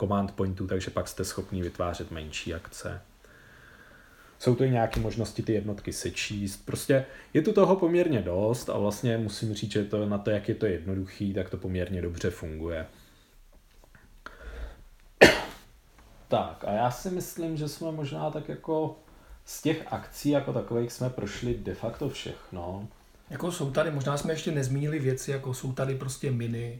command 0.00 0.32
pointů, 0.32 0.66
takže 0.66 0.90
pak 0.90 1.08
jste 1.08 1.24
schopni 1.24 1.62
vytvářet 1.62 2.10
menší 2.10 2.54
akce. 2.54 3.00
Jsou 4.44 4.54
to 4.54 4.64
i 4.64 4.70
nějaké 4.70 5.00
možnosti 5.00 5.42
ty 5.42 5.52
jednotky 5.52 5.92
sečíst. 5.92 6.56
Prostě 6.66 7.06
je 7.34 7.42
tu 7.42 7.52
toho 7.52 7.76
poměrně 7.76 8.22
dost 8.22 8.70
a 8.70 8.78
vlastně 8.78 9.18
musím 9.18 9.54
říct, 9.54 9.72
že 9.72 9.84
to 9.84 10.06
na 10.06 10.18
to, 10.18 10.30
jak 10.30 10.48
je 10.48 10.54
to 10.54 10.66
jednoduchý, 10.66 11.34
tak 11.34 11.50
to 11.50 11.56
poměrně 11.56 12.02
dobře 12.02 12.30
funguje. 12.30 12.86
Tak 16.28 16.64
a 16.64 16.72
já 16.72 16.90
si 16.90 17.10
myslím, 17.10 17.56
že 17.56 17.68
jsme 17.68 17.92
možná 17.92 18.30
tak 18.30 18.48
jako 18.48 18.96
z 19.44 19.62
těch 19.62 19.92
akcí 19.92 20.30
jako 20.30 20.52
takových 20.52 20.92
jsme 20.92 21.10
prošli 21.10 21.54
de 21.54 21.74
facto 21.74 22.08
všechno. 22.08 22.88
Jako 23.30 23.52
jsou 23.52 23.70
tady, 23.70 23.90
možná 23.90 24.16
jsme 24.16 24.32
ještě 24.32 24.52
nezmínili 24.52 24.98
věci, 24.98 25.30
jako 25.30 25.54
jsou 25.54 25.72
tady 25.72 25.94
prostě 25.94 26.30
miny, 26.30 26.78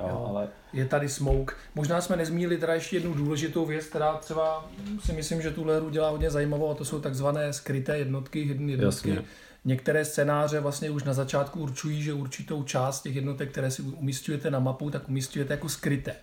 jo, 0.00 0.08
jo, 0.08 0.26
ale... 0.28 0.48
je 0.72 0.84
tady 0.84 1.08
smoke. 1.08 1.54
Možná 1.74 2.00
jsme 2.00 2.16
nezmínili 2.16 2.56
teda 2.56 2.74
ještě 2.74 2.96
jednu 2.96 3.14
důležitou 3.14 3.66
věc, 3.66 3.84
která 3.86 4.12
třeba 4.14 4.70
si 5.04 5.12
myslím, 5.12 5.42
že 5.42 5.50
tuhle 5.50 5.76
hru 5.76 5.90
dělá 5.90 6.10
hodně 6.10 6.30
zajímavou 6.30 6.70
a 6.70 6.74
to 6.74 6.84
jsou 6.84 7.00
takzvané 7.00 7.52
skryté 7.52 7.98
jednotky, 7.98 8.42
hidden 8.42 8.70
jednotky. 8.70 9.08
Jasně. 9.08 9.24
Některé 9.64 10.04
scénáře 10.04 10.60
vlastně 10.60 10.90
už 10.90 11.04
na 11.04 11.12
začátku 11.12 11.60
určují, 11.60 12.02
že 12.02 12.12
určitou 12.12 12.62
část 12.62 13.02
těch 13.02 13.14
jednotek, 13.14 13.50
které 13.50 13.70
si 13.70 13.82
umístujete 13.82 14.50
na 14.50 14.58
mapu, 14.58 14.90
tak 14.90 15.08
umístujete 15.08 15.54
jako 15.54 15.68
skryté. 15.68 16.14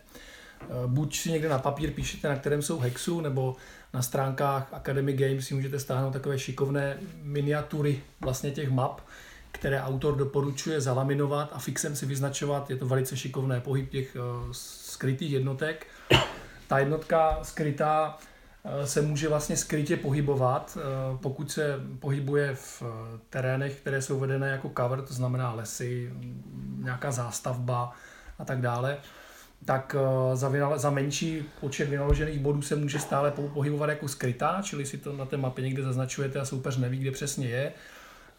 Eh, 0.61 0.67
buď 0.87 1.17
si 1.17 1.31
někde 1.31 1.49
na 1.49 1.59
papír 1.59 1.91
píšete, 1.91 2.27
na 2.27 2.35
kterém 2.35 2.61
jsou 2.61 2.79
hexu, 2.79 3.21
nebo 3.21 3.55
na 3.93 4.01
stránkách 4.01 4.73
Academy 4.73 5.13
Games 5.13 5.47
si 5.47 5.53
můžete 5.53 5.79
stáhnout 5.79 6.11
takové 6.11 6.39
šikovné 6.39 6.97
miniatury 7.21 8.01
vlastně 8.21 8.51
těch 8.51 8.69
map, 8.69 9.01
které 9.55 9.81
autor 9.81 10.15
doporučuje 10.15 10.81
zalaminovat 10.81 11.49
a 11.53 11.59
fixem 11.59 11.95
si 11.95 12.05
vyznačovat. 12.05 12.69
Je 12.69 12.75
to 12.75 12.85
velice 12.85 13.17
šikovné 13.17 13.59
pohyb 13.59 13.89
těch 13.89 14.15
uh, 14.15 14.51
skrytých 14.51 15.31
jednotek. 15.31 15.87
Ta 16.67 16.79
jednotka 16.79 17.39
skrytá 17.43 18.17
uh, 18.63 18.85
se 18.85 19.01
může 19.01 19.29
vlastně 19.29 19.57
skrytě 19.57 19.97
pohybovat, 19.97 20.77
uh, 20.77 21.17
pokud 21.17 21.51
se 21.51 21.79
pohybuje 21.99 22.55
v 22.55 22.83
terénech, 23.29 23.79
které 23.79 24.01
jsou 24.01 24.19
vedené 24.19 24.49
jako 24.49 24.71
cover, 24.77 25.01
to 25.01 25.13
znamená 25.13 25.53
lesy, 25.53 26.11
nějaká 26.77 27.11
zástavba 27.11 27.93
a 28.39 28.45
tak 28.45 28.61
dále 28.61 28.97
tak 29.65 29.95
eh, 29.99 30.35
za, 30.35 30.49
vynale, 30.49 30.79
za 30.79 30.89
menší 30.89 31.45
počet 31.59 31.89
vynaložených 31.89 32.39
bodů 32.39 32.61
se 32.61 32.75
může 32.75 32.99
stále 32.99 33.31
pohybovat 33.31 33.89
jako 33.89 34.07
skrytá, 34.07 34.61
čili 34.63 34.85
si 34.85 34.97
to 34.97 35.13
na 35.13 35.25
té 35.25 35.37
mapě 35.37 35.63
někde 35.63 35.83
zaznačujete 35.83 36.39
a 36.39 36.45
soupeř 36.45 36.77
neví, 36.77 36.99
kde 36.99 37.11
přesně 37.11 37.47
je. 37.47 37.71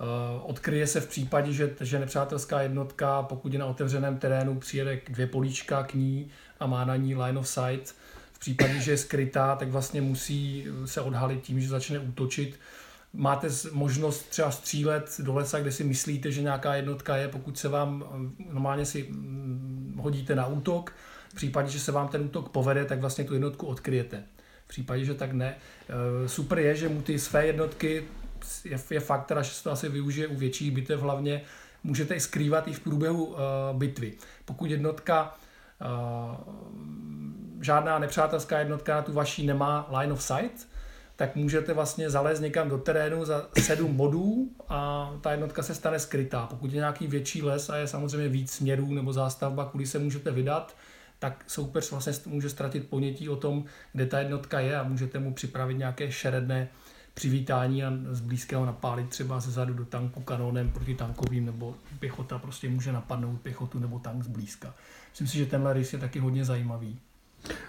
Eh, 0.01 0.41
odkryje 0.43 0.87
se 0.87 1.01
v 1.01 1.09
případě, 1.09 1.53
že, 1.53 1.71
že 1.81 1.99
nepřátelská 1.99 2.61
jednotka, 2.61 3.23
pokud 3.23 3.53
je 3.53 3.59
na 3.59 3.67
otevřeném 3.67 4.19
terénu, 4.19 4.59
přijede 4.59 5.01
dvě 5.09 5.27
políčka 5.27 5.83
k 5.83 5.95
ní 5.95 6.31
a 6.61 6.67
má 6.67 6.85
na 6.85 6.97
ní 6.97 7.15
line 7.15 7.39
of 7.39 7.49
sight. 7.49 7.95
V 8.33 8.39
případě, 8.39 8.81
že 8.81 8.91
je 8.91 8.99
skrytá, 8.99 9.57
tak 9.57 9.69
vlastně 9.69 10.01
musí 10.01 10.67
se 10.85 11.01
odhalit 11.01 11.43
tím, 11.43 11.61
že 11.61 11.69
začne 11.69 11.99
útočit. 11.99 12.61
Máte 13.13 13.49
možnost 13.73 14.29
třeba 14.29 14.51
střílet 14.51 15.21
do 15.23 15.35
lesa, 15.35 15.61
kde 15.61 15.73
si 15.73 15.85
myslíte, 15.85 16.33
že 16.33 16.43
nějaká 16.43 16.75
jednotka 16.75 17.17
je, 17.17 17.29
pokud 17.29 17.59
se 17.59 17.69
vám 17.69 18.05
normálně 18.53 18.87
si 18.87 19.03
mm, 19.03 19.95
hodíte 20.03 20.35
na 20.35 20.47
útok, 20.47 20.93
v 21.29 21.35
případě, 21.35 21.71
že 21.71 21.81
se 21.81 21.93
vám 21.93 22.09
ten 22.09 22.21
útok 22.23 22.49
povede, 22.49 22.85
tak 22.85 23.01
vlastně 23.01 23.25
tu 23.25 23.35
jednotku 23.35 23.67
odkryjete. 23.67 24.23
V 24.65 24.69
případě, 24.69 25.05
že 25.05 25.15
tak 25.15 25.33
ne. 25.33 25.57
Eh, 25.89 26.29
super 26.29 26.59
je, 26.59 26.77
že 26.77 26.89
mu 26.89 27.03
ty 27.03 27.19
své 27.19 27.47
jednotky, 27.47 28.05
je, 28.65 28.79
je 28.91 29.01
fakt 29.01 29.27
teda, 29.27 29.43
že 29.43 29.51
se 29.51 29.65
to 29.65 29.71
asi 29.71 29.89
využije 29.89 30.27
u 30.27 30.37
větších 30.37 30.71
bitev 30.71 31.01
hlavně, 31.01 31.43
můžete 31.85 32.15
i 32.15 32.21
skrývat 32.21 32.69
i 32.69 32.73
v 32.73 32.81
průběhu 32.81 33.25
uh, 33.25 33.39
bitvy. 33.73 34.13
Pokud 34.45 34.71
jednotka, 34.71 35.35
uh, 35.81 36.55
žádná 37.61 37.99
nepřátelská 37.99 38.59
jednotka 38.59 38.95
na 38.95 39.03
tu 39.03 39.13
vaší 39.13 39.47
nemá 39.47 39.89
line 39.99 40.13
of 40.13 40.23
sight, 40.23 40.69
tak 41.17 41.37
můžete 41.37 41.73
vlastně 41.73 42.11
zalézt 42.11 42.43
někam 42.43 42.69
do 42.69 42.79
terénu 42.79 43.25
za 43.25 43.49
sedm 43.63 43.97
bodů 43.97 44.51
a 44.69 45.11
ta 45.21 45.31
jednotka 45.31 45.63
se 45.63 45.75
stane 45.75 45.99
skrytá. 45.99 46.47
Pokud 46.47 46.73
je 46.73 46.77
nějaký 46.77 47.07
větší 47.07 47.43
les 47.43 47.71
a 47.71 47.77
je 47.77 47.87
samozřejmě 47.87 48.29
víc 48.29 48.53
směrů 48.53 48.95
nebo 48.95 49.13
zástavba, 49.13 49.65
kudy 49.65 49.87
se 49.87 49.99
můžete 49.99 50.31
vydat, 50.31 50.77
tak 51.19 51.45
soupeř 51.47 51.91
vlastně 51.91 52.13
může 52.27 52.51
ztratit 52.51 52.89
ponětí 52.89 53.29
o 53.29 53.37
tom, 53.37 53.65
kde 53.93 54.07
ta 54.07 54.19
jednotka 54.19 54.61
je 54.61 54.77
a 54.77 54.83
můžete 54.83 55.19
mu 55.19 55.35
připravit 55.35 55.75
nějaké 55.75 56.13
šeredné 56.13 56.69
přivítání 57.17 57.85
a 57.85 57.93
z 58.11 58.21
blízkého 58.21 58.67
napálit 58.67 59.09
třeba 59.09 59.41
ze 59.41 59.51
zadu 59.51 59.75
do 59.75 59.85
tanku 59.85 60.21
kanónem 60.21 60.71
proti 60.71 60.95
tankovým 60.95 61.47
nebo 61.47 61.75
pěchota 61.99 62.39
prostě 62.39 62.69
může 62.69 62.93
napadnout 62.93 63.41
pěchotu 63.41 63.79
nebo 63.79 63.99
tank 63.99 64.25
z 64.25 64.27
blízka. 64.27 64.75
Myslím 65.11 65.27
si, 65.27 65.39
že 65.39 65.47
tenhle 65.47 65.73
rys 65.73 65.93
je 65.93 65.99
taky 65.99 66.19
hodně 66.19 66.45
zajímavý. 66.45 66.99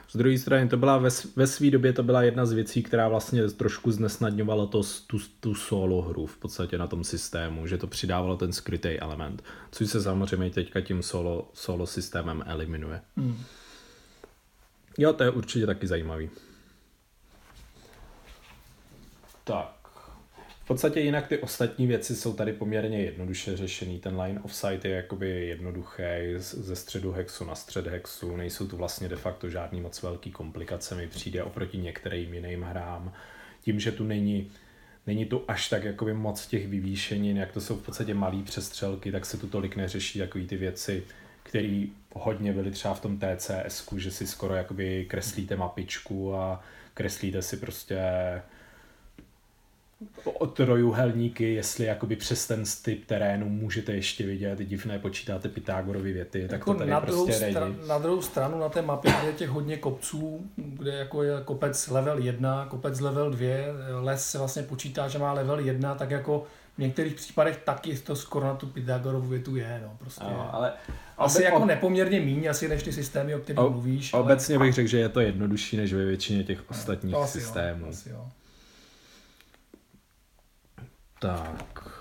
Z 0.10 0.18
druhé 0.18 0.38
strany 0.38 0.70
to 0.70 0.78
byla 0.78 0.98
ve, 0.98 1.10
ve 1.36 1.48
své 1.48 1.70
době 1.70 1.94
to 1.94 2.04
byla 2.04 2.22
jedna 2.22 2.46
z 2.46 2.52
věcí, 2.52 2.84
která 2.84 3.08
vlastně 3.08 3.48
trošku 3.48 3.92
znesnadňovala 3.92 4.66
to, 4.66 4.82
tu, 5.08 5.18
tu 5.40 5.56
solo 5.56 6.02
hru 6.02 6.26
v 6.26 6.38
podstatě 6.38 6.78
na 6.78 6.88
tom 6.88 7.04
systému, 7.04 7.68
že 7.68 7.78
to 7.78 7.88
přidávalo 7.88 8.38
ten 8.38 8.54
skrytý 8.54 9.00
element, 9.00 9.44
což 9.72 9.90
se 9.90 10.02
samozřejmě 10.02 10.50
teďka 10.50 10.82
tím 10.82 11.04
solo, 11.04 11.50
solo 11.54 11.88
systémem 11.88 12.44
eliminuje. 12.46 13.02
Hmm. 13.18 13.44
Jo, 14.98 15.14
to 15.14 15.24
je 15.24 15.30
určitě 15.30 15.66
taky 15.66 15.88
zajímavý. 15.88 16.30
Tak. 19.48 19.74
V 20.64 20.68
podstatě 20.68 21.00
jinak 21.00 21.28
ty 21.28 21.38
ostatní 21.38 21.88
věci 21.88 22.16
jsou 22.16 22.34
tady 22.34 22.54
poměrně 22.54 23.02
jednoduše 23.02 23.58
řešený. 23.58 24.00
Ten 24.00 24.22
line 24.22 24.40
of 24.42 24.56
sight 24.56 24.86
je 24.86 24.92
jakoby 24.92 25.48
jednoduchý 25.48 26.04
ze 26.38 26.76
středu 26.76 27.12
hexu 27.12 27.46
na 27.46 27.56
střed 27.56 27.88
hexu. 27.88 28.36
Nejsou 28.36 28.68
tu 28.68 28.78
vlastně 28.78 29.10
de 29.10 29.16
facto 29.16 29.50
žádný 29.50 29.82
moc 29.82 30.02
velký 30.02 30.32
komplikace. 30.32 30.96
Mi 30.96 31.08
přijde 31.08 31.44
oproti 31.44 31.78
některým 31.78 32.34
jiným 32.34 32.62
hrám. 32.62 33.14
Tím, 33.62 33.80
že 33.80 33.92
tu 33.92 34.04
není 34.04 34.52
není 35.08 35.26
tu 35.26 35.44
až 35.48 35.70
tak 35.70 35.84
jakoby 35.84 36.14
moc 36.14 36.48
těch 36.48 36.68
vyvýšenin, 36.68 37.38
jak 37.38 37.52
to 37.52 37.62
jsou 37.62 37.76
v 37.76 37.86
podstatě 37.86 38.14
malé 38.14 38.44
přestřelky, 38.44 39.12
tak 39.12 39.26
se 39.26 39.38
tu 39.38 39.48
tolik 39.48 39.76
neřeší 39.76 40.20
takový 40.20 40.48
ty 40.48 40.58
věci, 40.58 41.04
které 41.44 41.84
hodně 42.14 42.54
byly 42.54 42.72
třeba 42.72 42.94
v 42.94 43.02
tom 43.02 43.20
TCS, 43.20 43.94
že 43.98 44.12
si 44.12 44.28
skoro 44.28 44.56
jakoby 44.56 45.06
kreslíte 45.10 45.56
mapičku 45.56 46.36
a 46.36 46.64
kreslíte 46.94 47.42
si 47.42 47.58
prostě 47.58 48.00
trojuhelníky, 50.54 51.54
jestli 51.54 51.86
jakoby 51.86 52.16
přes 52.16 52.48
ten 52.48 52.64
typ 52.82 53.06
terénu 53.06 53.50
můžete 53.50 53.94
ještě 53.94 54.26
vidět 54.26 54.60
divné, 54.60 55.00
počítáte 55.00 55.50
Pythagorovy 55.50 56.14
věty, 56.14 56.40
jako 56.40 56.52
tak 56.52 56.66
to 56.66 56.74
tady 56.74 56.92
na 56.92 57.02
prostě 57.02 57.16
druhou 57.16 57.52
stra- 57.52 57.88
Na 57.88 57.98
druhou 57.98 58.22
stranu 58.22 58.60
na 58.60 58.70
té 58.70 58.82
mapě, 58.82 59.14
je 59.26 59.34
těch 59.34 59.50
hodně 59.50 59.78
kopců, 59.78 60.46
kde 60.56 60.92
jako 60.92 61.24
je 61.24 61.34
kopec 61.46 61.88
level 61.88 62.20
1, 62.20 62.66
kopec 62.66 63.00
level 63.00 63.32
2, 63.32 63.48
les 64.02 64.32
se 64.32 64.38
vlastně 64.38 64.64
počítá, 64.64 65.08
že 65.08 65.20
má 65.20 65.34
level 65.34 65.60
1, 65.60 65.96
tak 65.96 66.12
jako 66.12 66.46
v 66.78 66.80
některých 66.80 67.16
případech 67.16 67.58
taky 67.58 67.98
to 67.98 68.16
skoro 68.16 68.46
na 68.46 68.56
tu 68.56 68.68
Pythagorovu 68.68 69.28
větu 69.28 69.56
je, 69.56 69.82
no, 69.84 69.96
prostě. 70.00 70.24
No, 70.24 70.56
ale 70.56 70.74
asi 71.18 71.38
obe, 71.38 71.46
jako 71.46 71.66
nepoměrně 71.66 72.20
míň, 72.20 72.50
asi 72.50 72.68
než 72.68 72.84
ty 72.84 72.94
systémy, 72.94 73.36
o 73.36 73.40
kterých 73.40 73.60
mluvíš. 73.60 74.14
Obecně 74.14 74.56
ale... 74.56 74.66
bych 74.66 74.74
řekl, 74.74 74.90
že 74.90 75.00
je 75.00 75.10
to 75.10 75.20
jednodušší 75.20 75.78
než 75.78 75.94
ve 75.94 76.06
většině 76.06 76.44
těch 76.44 76.70
ostatních 76.70 77.14
no, 77.14 77.28
systémů. 77.28 77.86
Jo, 77.86 77.90
asi 77.90 78.10
jo. 78.10 78.26
Tak. 81.20 81.98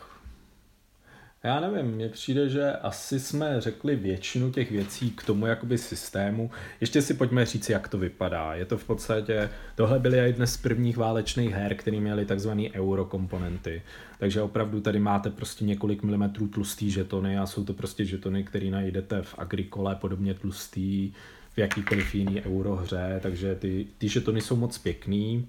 Já 1.44 1.60
nevím, 1.60 1.86
mně 1.92 2.08
přijde, 2.08 2.48
že 2.48 2.72
asi 2.72 3.20
jsme 3.20 3.60
řekli 3.60 3.96
většinu 3.96 4.52
těch 4.52 4.70
věcí 4.70 5.10
k 5.10 5.22
tomu 5.22 5.46
jakoby 5.46 5.78
systému. 5.78 6.50
Ještě 6.80 7.02
si 7.02 7.14
pojďme 7.14 7.46
říct, 7.46 7.70
jak 7.70 7.88
to 7.88 7.98
vypadá. 7.98 8.54
Je 8.54 8.64
to 8.64 8.78
v 8.78 8.84
podstatě, 8.84 9.50
tohle 9.74 9.98
byly 9.98 10.18
jedna 10.18 10.46
z 10.46 10.56
prvních 10.56 10.96
válečných 10.96 11.50
her, 11.50 11.74
které 11.74 12.00
měly 12.00 12.26
takzvané 12.26 12.62
eurokomponenty. 12.74 13.82
Takže 14.18 14.42
opravdu 14.42 14.80
tady 14.80 14.98
máte 14.98 15.30
prostě 15.30 15.64
několik 15.64 16.02
milimetrů 16.02 16.48
tlustý 16.48 16.90
žetony 16.90 17.38
a 17.38 17.46
jsou 17.46 17.64
to 17.64 17.72
prostě 17.72 18.04
žetony, 18.04 18.44
které 18.44 18.70
najdete 18.70 19.22
v 19.22 19.34
Agrikole, 19.38 19.94
podobně 19.94 20.34
tlustý, 20.34 21.12
v 21.54 21.58
jakýkoliv 21.58 22.14
jiný 22.14 22.42
eurohře, 22.42 23.20
takže 23.22 23.54
ty, 23.54 23.86
ty 23.98 24.08
žetony 24.08 24.40
jsou 24.40 24.56
moc 24.56 24.78
pěkný 24.78 25.46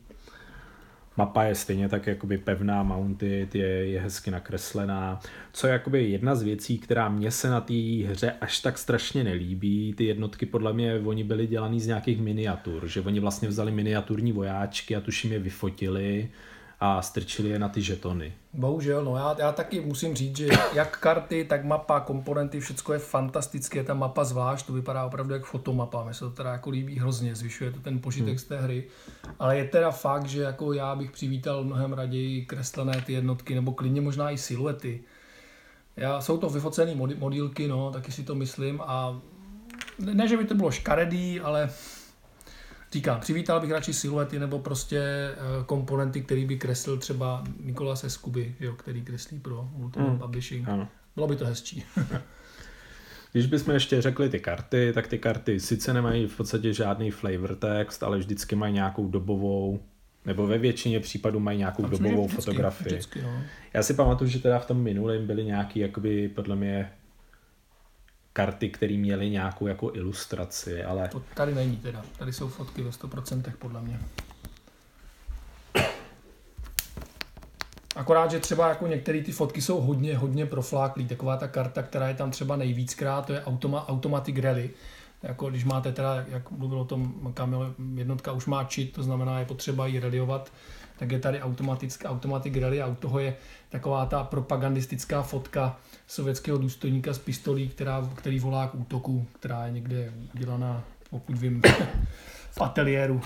mapa 1.17 1.43
je 1.43 1.55
stejně 1.55 1.89
tak 1.89 2.07
jakoby 2.07 2.37
pevná, 2.37 2.83
mounted, 2.83 3.55
je, 3.55 3.67
je 3.67 4.01
hezky 4.01 4.31
nakreslená. 4.31 5.19
Co 5.53 5.67
je 5.67 5.73
jakoby 5.73 6.09
jedna 6.09 6.35
z 6.35 6.43
věcí, 6.43 6.77
která 6.77 7.09
mě 7.09 7.31
se 7.31 7.49
na 7.49 7.61
té 7.61 8.03
hře 8.07 8.33
až 8.41 8.59
tak 8.59 8.77
strašně 8.77 9.23
nelíbí, 9.23 9.93
ty 9.97 10.03
jednotky 10.03 10.45
podle 10.45 10.73
mě, 10.73 10.99
oni 10.99 11.23
byly 11.23 11.47
dělaný 11.47 11.81
z 11.81 11.87
nějakých 11.87 12.21
miniatur, 12.21 12.87
že 12.87 13.01
oni 13.01 13.19
vlastně 13.19 13.47
vzali 13.47 13.71
miniaturní 13.71 14.31
vojáčky 14.31 14.95
a 14.95 15.01
tuším 15.01 15.31
je 15.31 15.39
vyfotili 15.39 16.29
a 16.79 17.01
strčili 17.01 17.49
je 17.49 17.59
na 17.59 17.69
ty 17.69 17.81
žetony. 17.81 18.33
Bohužel, 18.53 19.03
no 19.03 19.15
já, 19.15 19.35
já 19.39 19.51
taky 19.51 19.81
musím 19.81 20.15
říct, 20.15 20.37
že 20.37 20.47
jak 20.73 20.99
karty, 20.99 21.43
tak 21.43 21.65
mapa, 21.65 21.99
komponenty, 21.99 22.59
všechno 22.59 22.93
je 22.93 22.99
fantastické, 22.99 23.83
ta 23.83 23.93
mapa 23.93 24.23
zvlášť, 24.23 24.65
to 24.65 24.73
vypadá 24.73 25.05
opravdu 25.05 25.33
jak 25.33 25.45
fotomapa, 25.45 26.03
mi 26.03 26.13
se 26.13 26.19
to 26.19 26.31
teda 26.31 26.51
jako 26.51 26.69
líbí 26.69 26.99
hrozně, 26.99 27.35
zvyšuje 27.35 27.71
to 27.71 27.79
ten 27.79 27.99
požitek 27.99 28.29
hmm. 28.29 28.37
z 28.37 28.43
té 28.43 28.61
hry, 28.61 28.87
ale 29.39 29.57
je 29.57 29.65
teda 29.65 29.91
fakt, 29.91 30.25
že 30.25 30.41
jako 30.41 30.73
já 30.73 30.95
bych 30.95 31.11
přivítal 31.11 31.63
mnohem 31.63 31.93
raději 31.93 32.45
kreslené 32.45 33.01
ty 33.01 33.13
jednotky, 33.13 33.55
nebo 33.55 33.71
klidně 33.71 34.01
možná 34.01 34.31
i 34.31 34.37
siluety. 34.37 35.03
Já, 35.95 36.21
jsou 36.21 36.37
to 36.37 36.49
vyfocené 36.49 36.95
modílky, 36.95 37.67
no, 37.67 37.91
taky 37.91 38.11
si 38.11 38.23
to 38.23 38.35
myslím 38.35 38.81
a 38.81 39.21
ne, 39.99 40.27
že 40.27 40.37
by 40.37 40.45
to 40.45 40.55
bylo 40.55 40.71
škaredý, 40.71 41.39
ale 41.39 41.69
Říkám, 42.91 43.19
přivítal 43.19 43.61
bych 43.61 43.71
radši 43.71 43.93
siluety 43.93 44.39
nebo 44.39 44.59
prostě 44.59 44.99
eh, 44.99 45.35
komponenty, 45.65 46.21
který 46.21 46.45
by 46.45 46.57
kreslil 46.57 46.97
třeba 46.97 47.43
Nikolas 47.63 48.03
Eskuby, 48.03 48.55
jo, 48.59 48.73
který 48.73 49.01
kreslí 49.01 49.39
pro 49.39 49.69
Ultimate 49.75 50.11
mm. 50.11 50.19
Publishing. 50.19 50.69
Ano. 50.69 50.87
Bylo 51.15 51.27
by 51.27 51.35
to 51.35 51.45
hezčí. 51.45 51.83
Když 53.31 53.45
bychom 53.45 53.73
ještě 53.73 54.01
řekli 54.01 54.29
ty 54.29 54.39
karty, 54.39 54.91
tak 54.93 55.07
ty 55.07 55.17
karty 55.17 55.59
sice 55.59 55.93
nemají 55.93 56.27
v 56.27 56.37
podstatě 56.37 56.73
žádný 56.73 57.11
flavor 57.11 57.55
text, 57.55 58.03
ale 58.03 58.17
vždycky 58.17 58.55
mají 58.55 58.73
nějakou 58.73 59.07
dobovou, 59.07 59.79
nebo 60.25 60.47
ve 60.47 60.57
většině 60.57 60.99
případů 60.99 61.39
mají 61.39 61.57
nějakou 61.57 61.81
Tam 61.81 61.91
dobovou 61.91 62.25
vždycky, 62.25 62.35
fotografii. 62.35 62.87
Vždycky, 62.87 63.21
no. 63.21 63.41
Já 63.73 63.83
si 63.83 63.93
pamatuju, 63.93 64.29
že 64.29 64.39
teda 64.39 64.59
v 64.59 64.65
tom 64.65 64.77
minulém 64.77 65.27
byly 65.27 65.45
nějaký, 65.45 65.79
jakoby 65.79 66.29
podle 66.29 66.55
mě 66.55 66.91
karty, 68.37 68.69
které 68.69 68.97
měly 68.97 69.29
nějakou 69.29 69.67
jako 69.67 69.91
ilustraci, 69.93 70.83
ale... 70.83 71.07
To 71.07 71.19
tady 71.33 71.55
není 71.55 71.77
teda, 71.77 72.01
tady 72.17 72.33
jsou 72.33 72.47
fotky 72.47 72.81
ve 72.81 72.89
100% 72.89 73.53
podle 73.59 73.81
mě. 73.81 73.99
Akorát, 77.95 78.31
že 78.31 78.39
třeba 78.39 78.69
jako 78.69 78.87
některé 78.87 79.21
ty 79.21 79.31
fotky 79.31 79.61
jsou 79.61 79.81
hodně, 79.81 80.17
hodně 80.17 80.45
profláklý. 80.45 81.07
Taková 81.07 81.37
ta 81.37 81.47
karta, 81.47 81.83
která 81.83 82.07
je 82.07 82.13
tam 82.13 82.31
třeba 82.31 82.55
nejvíckrát, 82.55 83.25
to 83.25 83.33
je 83.33 83.43
automa, 83.43 83.87
Automatic 83.87 84.37
Rally. 84.37 84.69
Jako 85.23 85.49
když 85.49 85.65
máte 85.65 85.91
teda, 85.91 86.25
jak 86.27 86.51
mluvil 86.51 86.79
o 86.79 86.85
tom 86.85 87.31
Kamil, 87.33 87.75
jednotka 87.95 88.31
už 88.31 88.45
má 88.45 88.63
čit, 88.63 88.93
to 88.93 89.03
znamená, 89.03 89.39
je 89.39 89.45
potřeba 89.45 89.87
ji 89.87 89.99
radiovat, 89.99 90.51
tak 90.99 91.11
je 91.11 91.19
tady 91.19 91.41
automatická 91.41 92.09
Automatic 92.09 92.55
Rally 92.57 92.81
a 92.81 92.87
u 92.87 92.95
toho 92.95 93.19
je 93.19 93.35
taková 93.69 94.05
ta 94.05 94.23
propagandistická 94.23 95.21
fotka 95.21 95.79
sovětského 96.07 96.57
důstojníka 96.57 97.13
s 97.13 97.19
pistolí, 97.19 97.69
která, 97.69 98.09
který 98.15 98.39
volá 98.39 98.67
k 98.67 98.75
útoku, 98.75 99.27
která 99.39 99.65
je 99.65 99.71
někde 99.71 100.13
udělaná, 100.35 100.83
pokud 101.09 101.37
vím, 101.37 101.61
v 102.51 102.61
ateliéru. 102.61 103.21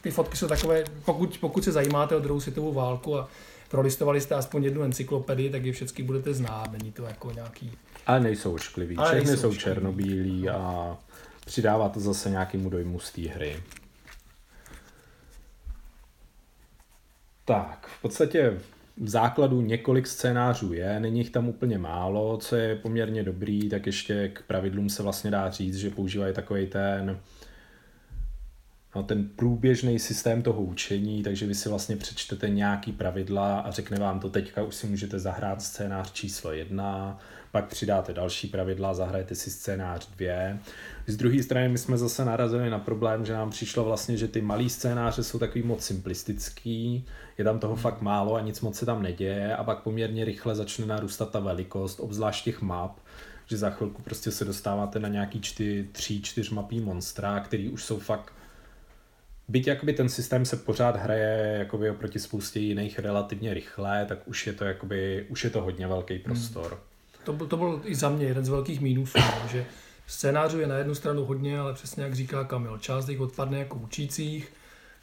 Ty 0.00 0.10
fotky 0.10 0.36
jsou 0.36 0.48
takové, 0.48 0.84
pokud, 1.04 1.38
pokud 1.38 1.64
se 1.64 1.72
zajímáte 1.72 2.16
o 2.16 2.20
druhou 2.20 2.40
světovou 2.40 2.72
válku 2.72 3.18
a 3.18 3.28
prolistovali 3.68 4.20
jste 4.20 4.34
aspoň 4.34 4.64
jednu 4.64 4.82
encyklopedii, 4.82 5.50
tak 5.50 5.64
je 5.64 5.72
všechny 5.72 6.04
budete 6.04 6.34
znát, 6.34 6.72
není 6.72 6.92
to 6.92 7.02
jako 7.02 7.30
nějaký... 7.30 7.72
Ale 8.06 8.20
nejsou 8.20 8.54
ošklivý, 8.54 8.96
všechny 9.04 9.36
jsou 9.36 9.54
černobílí 9.54 10.48
a 10.48 10.96
přidává 11.46 11.88
to 11.88 12.00
zase 12.00 12.30
nějakému 12.30 12.70
dojmu 12.70 13.00
z 13.00 13.12
té 13.12 13.22
hry. 13.22 13.62
Tak, 17.44 17.86
v 17.98 18.02
podstatě 18.02 18.60
v 18.96 19.08
základu 19.08 19.60
několik 19.60 20.06
scénářů 20.06 20.72
je, 20.72 21.00
není 21.00 21.18
jich 21.18 21.30
tam 21.30 21.48
úplně 21.48 21.78
málo, 21.78 22.36
co 22.36 22.56
je 22.56 22.76
poměrně 22.76 23.22
dobrý, 23.22 23.68
tak 23.68 23.86
ještě 23.86 24.28
k 24.28 24.42
pravidlům 24.42 24.88
se 24.88 25.02
vlastně 25.02 25.30
dá 25.30 25.50
říct, 25.50 25.76
že 25.76 25.90
používají 25.90 26.34
takový 26.34 26.66
ten 26.66 27.20
no, 28.94 29.02
ten 29.02 29.28
průběžný 29.36 29.98
systém 29.98 30.42
toho 30.42 30.62
učení, 30.62 31.22
takže 31.22 31.46
vy 31.46 31.54
si 31.54 31.68
vlastně 31.68 31.96
přečtete 31.96 32.48
nějaký 32.48 32.92
pravidla 32.92 33.60
a 33.60 33.70
řekne 33.70 33.98
vám 33.98 34.20
to 34.20 34.30
teďka 34.30 34.62
už 34.62 34.74
si 34.74 34.86
můžete 34.86 35.18
zahrát 35.18 35.62
scénář 35.62 36.12
číslo 36.12 36.52
jedna, 36.52 37.18
pak 37.52 37.68
přidáte 37.68 38.12
další 38.12 38.48
pravidla, 38.48 38.94
zahrajete 38.94 39.34
si 39.34 39.50
scénář 39.50 40.08
dvě. 40.16 40.58
Z 41.06 41.16
druhé 41.16 41.42
strany 41.42 41.68
my 41.68 41.78
jsme 41.78 41.98
zase 41.98 42.24
narazili 42.24 42.70
na 42.70 42.78
problém, 42.78 43.24
že 43.24 43.32
nám 43.32 43.50
přišlo 43.50 43.84
vlastně, 43.84 44.16
že 44.16 44.28
ty 44.28 44.40
malý 44.40 44.70
scénáře 44.70 45.22
jsou 45.22 45.38
takový 45.38 45.62
moc 45.62 45.84
simplistický, 45.84 47.04
je 47.38 47.44
tam 47.44 47.58
toho 47.58 47.76
fakt 47.76 48.00
málo 48.00 48.34
a 48.34 48.40
nic 48.40 48.60
moc 48.60 48.78
se 48.78 48.86
tam 48.86 49.02
neděje 49.02 49.56
a 49.56 49.64
pak 49.64 49.78
poměrně 49.78 50.24
rychle 50.24 50.54
začne 50.54 50.86
narůstat 50.86 51.30
ta 51.30 51.40
velikost, 51.40 52.00
obzvlášť 52.00 52.44
těch 52.44 52.62
map, 52.62 52.98
že 53.46 53.56
za 53.56 53.70
chvilku 53.70 54.02
prostě 54.02 54.30
se 54.30 54.44
dostáváte 54.44 54.98
na 54.98 55.08
nějaký 55.08 55.40
čty, 55.40 55.88
tři, 55.92 56.22
čtyř 56.22 56.50
mapí 56.50 56.80
monstra, 56.80 57.40
který 57.40 57.68
už 57.68 57.84
jsou 57.84 57.98
fakt 57.98 58.32
Byť 59.48 59.66
jakoby 59.66 59.92
ten 59.92 60.08
systém 60.08 60.44
se 60.44 60.56
pořád 60.56 60.96
hraje 60.96 61.56
jakoby 61.58 61.90
oproti 61.90 62.18
spoustě 62.18 62.60
jiných 62.60 62.98
relativně 62.98 63.54
rychle, 63.54 64.06
tak 64.08 64.28
už 64.28 64.46
je 64.46 64.52
to, 64.52 64.64
jakoby, 64.64 65.26
už 65.28 65.44
je 65.44 65.50
to 65.50 65.62
hodně 65.62 65.86
velký 65.86 66.18
prostor. 66.18 66.70
Hmm. 66.70 66.80
To, 67.24 67.32
byl, 67.32 67.46
to 67.46 67.56
byl 67.56 67.80
i 67.84 67.94
za 67.94 68.08
mě 68.08 68.26
jeden 68.26 68.44
z 68.44 68.48
velkých 68.48 68.80
mínusů, 68.80 69.18
no, 69.18 69.48
že 69.52 69.66
scénářů 70.06 70.60
je 70.60 70.66
na 70.66 70.78
jednu 70.78 70.94
stranu 70.94 71.24
hodně, 71.24 71.58
ale 71.58 71.74
přesně 71.74 72.02
jak 72.02 72.14
říká 72.14 72.44
Kamil, 72.44 72.78
část 72.78 73.08
jich 73.08 73.20
odpadne 73.20 73.58
jako 73.58 73.76
učících, 73.76 74.52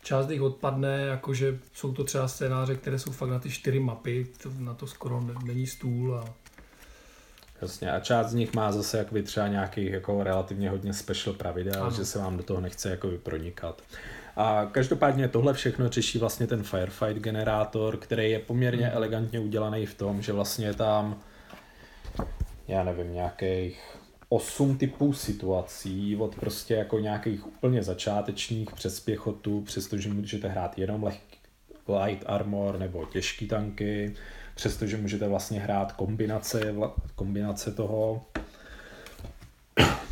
část 0.01 0.29
jich 0.29 0.41
odpadne, 0.41 1.01
jakože 1.01 1.59
jsou 1.73 1.93
to 1.93 2.03
třeba 2.03 2.27
scénáře, 2.27 2.75
které 2.75 2.99
jsou 2.99 3.11
fakt 3.11 3.29
na 3.29 3.39
ty 3.39 3.49
čtyři 3.49 3.79
mapy, 3.79 4.27
to, 4.43 4.49
na 4.59 4.73
to 4.73 4.87
skoro 4.87 5.21
není 5.43 5.67
stůl 5.67 6.15
a 6.15 6.25
Jasně, 7.61 7.91
a 7.91 7.99
část 7.99 8.27
z 8.27 8.33
nich 8.33 8.53
má 8.53 8.71
zase 8.71 8.97
jakoby 8.97 9.23
třeba 9.23 9.47
nějaký 9.47 9.91
jako 9.91 10.23
relativně 10.23 10.69
hodně 10.69 10.93
special 10.93 11.35
pravidel, 11.35 11.83
ano. 11.83 11.91
že 11.91 12.05
se 12.05 12.19
vám 12.19 12.37
do 12.37 12.43
toho 12.43 12.61
nechce 12.61 12.89
jakoby 12.89 13.17
pronikat. 13.17 13.81
A 14.35 14.67
každopádně 14.71 15.27
tohle 15.27 15.53
všechno 15.53 15.89
řeší 15.89 16.19
vlastně 16.19 16.47
ten 16.47 16.63
Firefight 16.63 17.21
generátor, 17.21 17.97
který 17.97 18.31
je 18.31 18.39
poměrně 18.39 18.85
hmm. 18.85 18.95
elegantně 18.95 19.39
udělaný 19.39 19.85
v 19.85 19.93
tom, 19.93 20.21
že 20.21 20.33
vlastně 20.33 20.65
je 20.65 20.73
tam, 20.73 21.21
já 22.67 22.83
nevím, 22.83 23.13
nějakých 23.13 23.97
osm 24.34 24.78
typů 24.78 25.13
situací, 25.13 26.15
od 26.15 26.36
prostě 26.36 26.74
jako 26.74 27.00
nějakých 27.00 27.48
úplně 27.48 27.84
začátečních 27.84 28.72
přes 28.72 29.00
pěchotu, 29.00 29.62
přestože 29.62 30.13
můžete 30.13 30.48
hrát 30.48 30.78
jenom 30.78 31.04
lehký 31.04 31.38
light 32.06 32.24
armor 32.26 32.80
nebo 32.80 33.06
těžký 33.06 33.48
tanky, 33.48 34.13
přestože 34.56 34.98
můžete 34.98 35.28
vlastně 35.28 35.60
hrát 35.60 35.91
kombinace, 35.91 36.74
kombinace 37.15 37.72
toho 37.72 38.26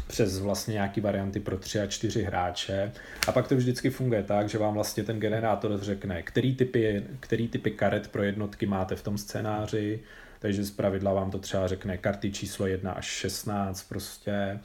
přes 0.07 0.39
vlastně 0.39 0.73
nějaký 0.73 1.01
varianty 1.01 1.39
pro 1.39 1.57
tři 1.57 1.79
a 1.79 1.87
čtyři 1.87 2.23
hráče. 2.23 2.91
A 3.27 3.31
pak 3.31 3.47
to 3.47 3.55
vždycky 3.55 3.89
funguje 3.89 4.23
tak, 4.23 4.49
že 4.49 4.57
vám 4.57 4.73
vlastně 4.73 5.03
ten 5.03 5.19
generátor 5.19 5.79
řekne, 5.79 6.23
který 6.23 6.55
typy, 6.55 7.03
který 7.19 7.47
typy 7.47 7.71
karet 7.71 8.07
pro 8.07 8.23
jednotky 8.23 8.65
máte 8.65 8.95
v 8.95 9.03
tom 9.03 9.17
scénáři, 9.17 9.99
takže 10.39 10.63
z 10.63 10.71
pravidla 10.71 11.13
vám 11.13 11.31
to 11.31 11.39
třeba 11.39 11.67
řekne 11.67 11.97
karty 11.97 12.31
číslo 12.31 12.67
1 12.67 12.91
až 12.91 13.05
16 13.05 13.83
prostě. 13.83 14.59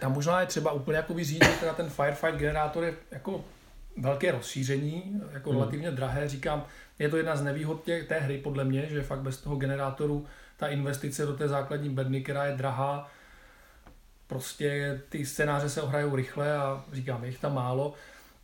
Tam 0.00 0.12
možná 0.12 0.40
je 0.40 0.46
třeba 0.46 0.72
úplně 0.72 0.96
jako 0.96 1.14
říct, 1.14 1.44
že 1.44 1.56
teda 1.60 1.74
ten 1.74 1.90
Firefight 1.90 2.38
generátor 2.38 2.84
je 2.84 2.94
jako 3.10 3.44
velké 3.96 4.32
rozšíření, 4.32 5.22
jako 5.32 5.50
hmm. 5.50 5.58
relativně 5.58 5.90
drahé, 5.90 6.28
říkám, 6.28 6.66
je 6.98 7.08
to 7.08 7.16
jedna 7.16 7.36
z 7.36 7.42
nevýhod 7.42 7.84
tě, 7.84 8.02
té 8.02 8.18
hry 8.18 8.38
podle 8.38 8.64
mě, 8.64 8.86
že 8.86 9.02
fakt 9.02 9.20
bez 9.20 9.38
toho 9.38 9.56
generátoru 9.56 10.26
ta 10.56 10.68
investice 10.68 11.26
do 11.26 11.36
té 11.36 11.48
základní 11.48 11.90
bedny, 11.90 12.22
která 12.22 12.44
je 12.44 12.56
drahá, 12.56 13.10
prostě 14.26 15.00
ty 15.08 15.26
scénáře 15.26 15.68
se 15.68 15.82
ohrajou 15.82 16.16
rychle 16.16 16.56
a 16.56 16.84
říkám, 16.92 17.24
je 17.24 17.30
jich 17.30 17.40
tam 17.40 17.54
málo 17.54 17.94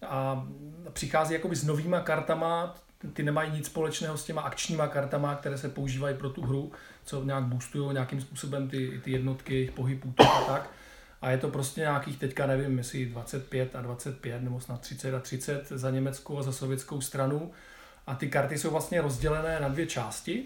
a 0.07 0.49
přichází 0.93 1.35
jakoby 1.35 1.57
s 1.57 1.65
novýma 1.65 2.01
kartama, 2.01 2.75
ty 3.13 3.23
nemají 3.23 3.51
nic 3.51 3.67
společného 3.67 4.17
s 4.17 4.25
těma 4.25 4.43
akčníma 4.43 4.89
kartama, 4.89 5.35
které 5.35 5.59
se 5.59 5.69
používají 5.69 6.17
pro 6.17 6.31
tu 6.31 6.43
hru, 6.43 6.73
co 7.05 7.25
nějak 7.25 7.45
boostují 7.45 7.93
nějakým 7.93 8.21
způsobem 8.21 8.69
ty, 8.69 9.01
ty 9.05 9.11
jednotky, 9.11 9.55
jejich 9.55 10.03
a 10.19 10.45
tak. 10.45 10.71
A 11.23 11.31
je 11.31 11.39
to 11.39 11.49
prostě 11.49 11.81
nějakých 11.81 12.19
teďka 12.19 12.47
nevím, 12.47 12.79
jestli 12.79 13.07
25 13.07 13.77
a 13.77 13.81
25 13.81 14.43
nebo 14.43 14.61
snad 14.61 14.81
30 14.81 15.15
a 15.15 15.21
30 15.21 15.69
za 15.69 15.91
německou 15.91 16.39
a 16.39 16.43
za 16.43 16.53
sovětskou 16.53 17.01
stranu. 17.01 17.53
A 18.07 18.15
ty 18.15 18.29
karty 18.29 18.59
jsou 18.59 18.71
vlastně 18.71 19.01
rozdělené 19.01 19.61
na 19.61 19.69
dvě 19.69 19.87
části. 19.87 20.45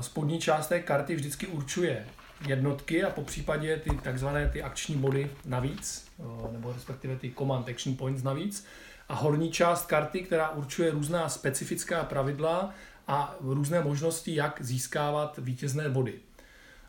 Spodní 0.00 0.38
část 0.38 0.66
té 0.66 0.80
karty 0.80 1.14
vždycky 1.14 1.46
určuje 1.46 2.06
jednotky 2.46 3.04
a 3.04 3.10
po 3.10 3.22
případě 3.22 3.76
ty 3.76 3.90
takzvané 3.90 4.48
ty 4.48 4.62
akční 4.62 4.96
body 4.96 5.30
navíc, 5.44 6.08
nebo 6.52 6.72
respektive 6.72 7.16
ty 7.16 7.32
command 7.38 7.68
action 7.68 7.96
points 7.96 8.22
navíc. 8.22 8.66
A 9.12 9.14
horní 9.14 9.50
část 9.50 9.86
karty, 9.86 10.22
která 10.22 10.50
určuje 10.50 10.90
různá 10.90 11.28
specifická 11.28 12.04
pravidla 12.04 12.74
a 13.08 13.36
různé 13.40 13.80
možnosti, 13.80 14.34
jak 14.34 14.62
získávat 14.62 15.38
vítězné 15.42 15.88
body. 15.88 16.14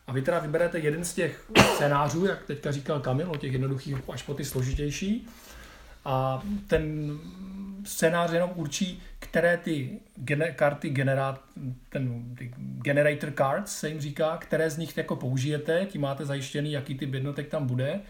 A 0.06 0.12
vy 0.12 0.22
teda 0.22 0.38
vyberete 0.38 0.78
jeden 0.78 1.04
z 1.04 1.14
těch 1.14 1.50
scénářů, 1.74 2.26
jak 2.26 2.44
teďka 2.44 2.72
říkal 2.72 3.00
Kamil, 3.00 3.30
o 3.30 3.36
těch 3.36 3.52
jednoduchých 3.52 3.96
až 4.12 4.22
po 4.22 4.34
ty 4.34 4.44
složitější. 4.44 5.26
A 6.04 6.42
ten 6.66 7.12
scénář 7.84 8.32
jenom 8.32 8.50
určí, 8.54 9.02
které 9.18 9.56
ty 9.56 10.00
gener- 10.24 10.54
karty 10.54 10.90
generát, 10.90 11.40
ten 11.88 12.36
ty 12.38 12.54
generator 12.58 13.32
cards 13.36 13.76
se 13.76 13.88
jim 13.88 14.00
říká, 14.00 14.36
které 14.36 14.70
z 14.70 14.78
nich 14.78 14.96
jako 14.96 15.16
použijete, 15.16 15.86
tím 15.86 16.00
máte 16.00 16.24
zajištěný, 16.24 16.72
jaký 16.72 16.94
typ 16.94 17.14
jednotek 17.14 17.48
tam 17.48 17.66
bude, 17.66 18.00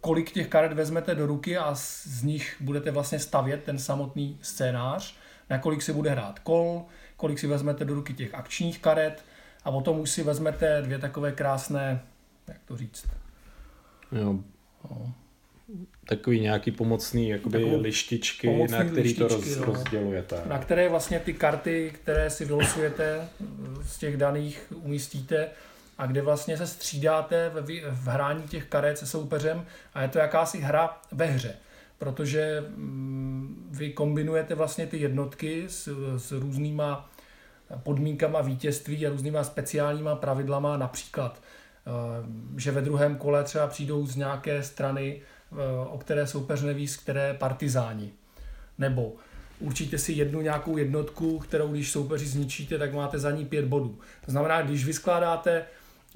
kolik 0.00 0.32
těch 0.32 0.48
karet 0.48 0.72
vezmete 0.72 1.14
do 1.14 1.26
ruky 1.26 1.56
a 1.56 1.74
z 1.74 2.22
nich 2.22 2.56
budete 2.60 2.90
vlastně 2.90 3.18
stavět 3.18 3.64
ten 3.64 3.78
samotný 3.78 4.38
scénář, 4.42 5.14
na 5.50 5.58
kolik 5.58 5.82
si 5.82 5.92
bude 5.92 6.10
hrát 6.10 6.38
kol, 6.38 6.84
kolik 7.16 7.38
si 7.38 7.46
vezmete 7.46 7.84
do 7.84 7.94
ruky 7.94 8.14
těch 8.14 8.34
akčních 8.34 8.78
karet 8.78 9.24
a 9.64 9.70
potom 9.72 10.00
už 10.00 10.10
si 10.10 10.22
vezmete 10.22 10.82
dvě 10.82 10.98
takové 10.98 11.32
krásné, 11.32 12.02
jak 12.48 12.60
to 12.64 12.76
říct, 12.76 13.06
jo. 14.12 14.38
No 14.90 15.14
takový 16.04 16.40
nějaký 16.40 16.70
pomocný 16.70 17.28
jakoby 17.28 17.58
Takovou 17.58 17.80
lištičky, 17.80 18.46
pomocný 18.46 18.78
na 18.78 18.84
který 18.84 19.02
lištičky, 19.02 19.28
to 19.28 19.34
roz, 19.36 19.56
no. 19.56 19.64
rozdělujete. 19.64 20.42
Na 20.46 20.58
které 20.58 20.88
vlastně 20.88 21.20
ty 21.20 21.32
karty, 21.32 21.92
které 21.94 22.30
si 22.30 22.44
vylosujete 22.44 23.28
z 23.82 23.98
těch 23.98 24.16
daných 24.16 24.72
umístíte 24.74 25.48
a 26.00 26.06
kde 26.06 26.22
vlastně 26.22 26.56
se 26.56 26.66
střídáte 26.66 27.50
v, 27.54 27.82
v 27.90 28.08
hrání 28.08 28.42
těch 28.42 28.64
karet 28.64 28.98
se 28.98 29.06
soupeřem 29.06 29.66
a 29.94 30.02
je 30.02 30.08
to 30.08 30.18
jakási 30.18 30.60
hra 30.60 31.00
ve 31.12 31.26
hře 31.26 31.54
protože 31.98 32.64
mm, 32.76 33.68
vy 33.70 33.92
kombinujete 33.92 34.54
vlastně 34.54 34.86
ty 34.86 34.98
jednotky 34.98 35.64
s, 35.68 35.88
s 36.16 36.32
různýma 36.32 37.10
podmínkama 37.82 38.40
vítězství 38.40 39.06
a 39.06 39.10
různýma 39.10 39.44
speciálníma 39.44 40.14
pravidlama, 40.14 40.76
například, 40.76 41.42
eh, 41.42 41.90
že 42.56 42.70
ve 42.70 42.80
druhém 42.80 43.16
kole 43.16 43.44
třeba 43.44 43.66
přijdou 43.66 44.06
z 44.06 44.16
nějaké 44.16 44.62
strany 44.62 45.20
o 45.86 45.98
které 45.98 46.26
soupeř 46.26 46.62
neví, 46.62 46.88
z 46.88 46.96
které 46.96 47.34
partizáni. 47.34 48.12
Nebo 48.78 49.14
určíte 49.60 49.98
si 49.98 50.12
jednu 50.12 50.40
nějakou 50.40 50.76
jednotku, 50.76 51.38
kterou 51.38 51.68
když 51.68 51.90
soupeři 51.90 52.26
zničíte, 52.26 52.78
tak 52.78 52.94
máte 52.94 53.18
za 53.18 53.30
ní 53.30 53.44
pět 53.44 53.64
bodů. 53.64 53.98
To 54.24 54.30
znamená, 54.30 54.62
když 54.62 54.84
vyskládáte 54.84 55.64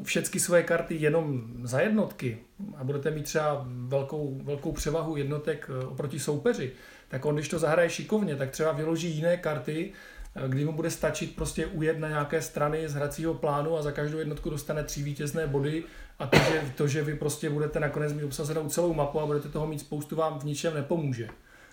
všechny 0.02 0.40
svoje 0.40 0.62
karty 0.62 0.94
jenom 0.94 1.42
za 1.62 1.80
jednotky 1.80 2.38
a 2.76 2.84
budete 2.84 3.10
mít 3.10 3.22
třeba 3.22 3.66
velkou, 3.68 4.40
velkou 4.42 4.72
převahu 4.72 5.16
jednotek 5.16 5.70
eh, 5.70 5.86
oproti 5.86 6.18
soupeři, 6.18 6.72
tak 7.08 7.24
on, 7.24 7.34
když 7.34 7.48
to 7.48 7.58
zahraje 7.58 7.90
šikovně, 7.90 8.36
tak 8.36 8.50
třeba 8.50 8.72
vyloží 8.72 9.10
jiné 9.10 9.36
karty, 9.36 9.92
eh, 10.36 10.48
kdy 10.48 10.64
mu 10.64 10.72
bude 10.72 10.90
stačit 10.90 11.36
prostě 11.36 11.66
ujet 11.66 11.98
na 11.98 12.08
nějaké 12.08 12.42
strany 12.42 12.88
z 12.88 12.94
hracího 12.94 13.34
plánu 13.34 13.78
a 13.78 13.82
za 13.82 13.92
každou 13.92 14.18
jednotku 14.18 14.50
dostane 14.50 14.84
tři 14.84 15.02
vítězné 15.02 15.46
body 15.46 15.84
a 16.18 16.26
to 16.26 16.36
že, 16.36 16.72
to, 16.76 16.88
že 16.88 17.02
vy 17.02 17.14
prostě 17.14 17.50
budete 17.50 17.80
nakonec 17.80 18.12
mít 18.12 18.24
obsazenou 18.24 18.68
celou 18.68 18.94
mapu 18.94 19.20
a 19.20 19.26
budete 19.26 19.48
toho 19.48 19.66
mít 19.66 19.78
spoustu, 19.78 20.16
vám 20.16 20.38
v 20.38 20.44
ničem 20.44 20.74
nepomůže. 20.74 21.28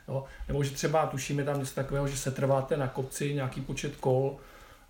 Jo? 0.07 0.23
Nebo 0.47 0.63
že 0.63 0.71
třeba 0.71 1.05
tušíme 1.05 1.43
tam 1.43 1.59
něco 1.59 1.75
takového, 1.75 2.07
že 2.07 2.17
se 2.17 2.31
trváte 2.31 2.77
na 2.77 2.87
kopci 2.87 3.33
nějaký 3.33 3.61
počet 3.61 3.95
kol 3.95 4.37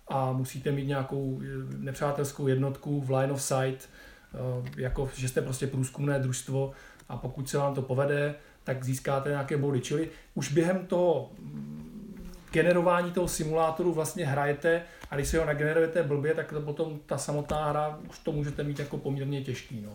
a 0.08 0.32
musíte 0.32 0.72
mít 0.72 0.86
nějakou 0.86 1.40
eh, 1.42 1.46
nepřátelskou 1.78 2.46
jednotku 2.46 3.00
v 3.00 3.10
line 3.10 3.32
of 3.32 3.42
sight, 3.42 3.88
eh, 4.34 4.70
jako 4.76 5.10
že 5.14 5.28
jste 5.28 5.42
prostě 5.42 5.66
průzkumné 5.66 6.18
družstvo 6.18 6.72
a 7.08 7.16
pokud 7.16 7.48
se 7.48 7.58
vám 7.58 7.74
to 7.74 7.82
povede, 7.82 8.34
tak 8.64 8.84
získáte 8.84 9.28
nějaké 9.28 9.56
body. 9.56 9.80
Čili 9.80 10.08
už 10.34 10.52
během 10.52 10.86
toho 10.86 11.30
generování 12.52 13.10
toho 13.10 13.28
simulátoru 13.28 13.92
vlastně 13.92 14.26
hrajete 14.26 14.82
a 15.10 15.14
když 15.14 15.28
si 15.28 15.36
ho 15.36 15.44
nagenerujete 15.44 16.02
blbě, 16.02 16.34
tak 16.34 16.52
to 16.52 16.60
potom 16.60 17.00
ta 17.06 17.18
samotná 17.18 17.70
hra 17.70 17.98
už 18.10 18.18
to 18.18 18.32
můžete 18.32 18.62
mít 18.62 18.78
jako 18.78 18.98
poměrně 18.98 19.42
těžký. 19.44 19.80
No. 19.80 19.94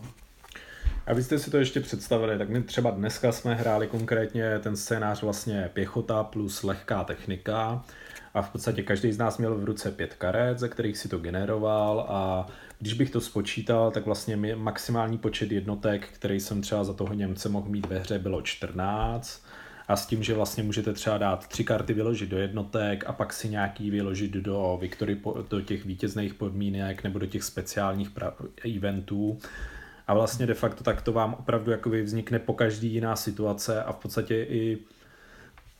Abyste 1.08 1.38
si 1.38 1.50
to 1.50 1.56
ještě 1.56 1.80
představili, 1.80 2.38
tak 2.38 2.48
my 2.48 2.62
třeba 2.62 2.90
dneska 2.90 3.32
jsme 3.32 3.54
hráli 3.54 3.86
konkrétně 3.86 4.58
ten 4.58 4.76
scénář 4.76 5.22
vlastně 5.22 5.70
pěchota 5.72 6.24
plus 6.24 6.62
lehká 6.62 7.04
technika 7.04 7.84
a 8.34 8.42
v 8.42 8.50
podstatě 8.50 8.82
každý 8.82 9.12
z 9.12 9.18
nás 9.18 9.38
měl 9.38 9.54
v 9.54 9.64
ruce 9.64 9.90
pět 9.90 10.14
karet, 10.14 10.58
ze 10.58 10.68
kterých 10.68 10.98
si 10.98 11.08
to 11.08 11.18
generoval 11.18 12.06
a 12.08 12.46
když 12.78 12.94
bych 12.94 13.10
to 13.10 13.20
spočítal, 13.20 13.90
tak 13.90 14.06
vlastně 14.06 14.56
maximální 14.56 15.18
počet 15.18 15.52
jednotek, 15.52 16.08
který 16.12 16.40
jsem 16.40 16.62
třeba 16.62 16.84
za 16.84 16.92
toho 16.92 17.14
Němce 17.14 17.48
mohl 17.48 17.68
mít 17.68 17.86
ve 17.86 17.98
hře, 17.98 18.18
bylo 18.18 18.42
14 18.42 19.46
a 19.88 19.96
s 19.96 20.06
tím, 20.06 20.22
že 20.22 20.34
vlastně 20.34 20.62
můžete 20.62 20.92
třeba 20.92 21.18
dát 21.18 21.48
tři 21.48 21.64
karty 21.64 21.92
vyložit 21.92 22.30
do 22.30 22.38
jednotek 22.38 23.04
a 23.06 23.12
pak 23.12 23.32
si 23.32 23.48
nějaký 23.48 23.90
vyložit 23.90 24.32
do 24.32 24.78
Victory, 24.80 25.20
do 25.50 25.60
těch 25.60 25.84
vítězných 25.84 26.34
podmínek 26.34 27.04
nebo 27.04 27.18
do 27.18 27.26
těch 27.26 27.42
speciálních 27.42 28.10
eventů. 28.76 29.38
A 30.08 30.14
vlastně 30.14 30.46
de 30.46 30.54
facto 30.54 30.84
tak 30.84 31.02
to 31.02 31.12
vám 31.12 31.34
opravdu 31.34 31.70
jakoby 31.70 32.02
vznikne 32.02 32.38
po 32.38 32.54
každý 32.54 32.92
jiná 32.92 33.16
situace 33.16 33.82
a 33.82 33.92
v 33.92 33.96
podstatě 33.96 34.34
i 34.34 34.78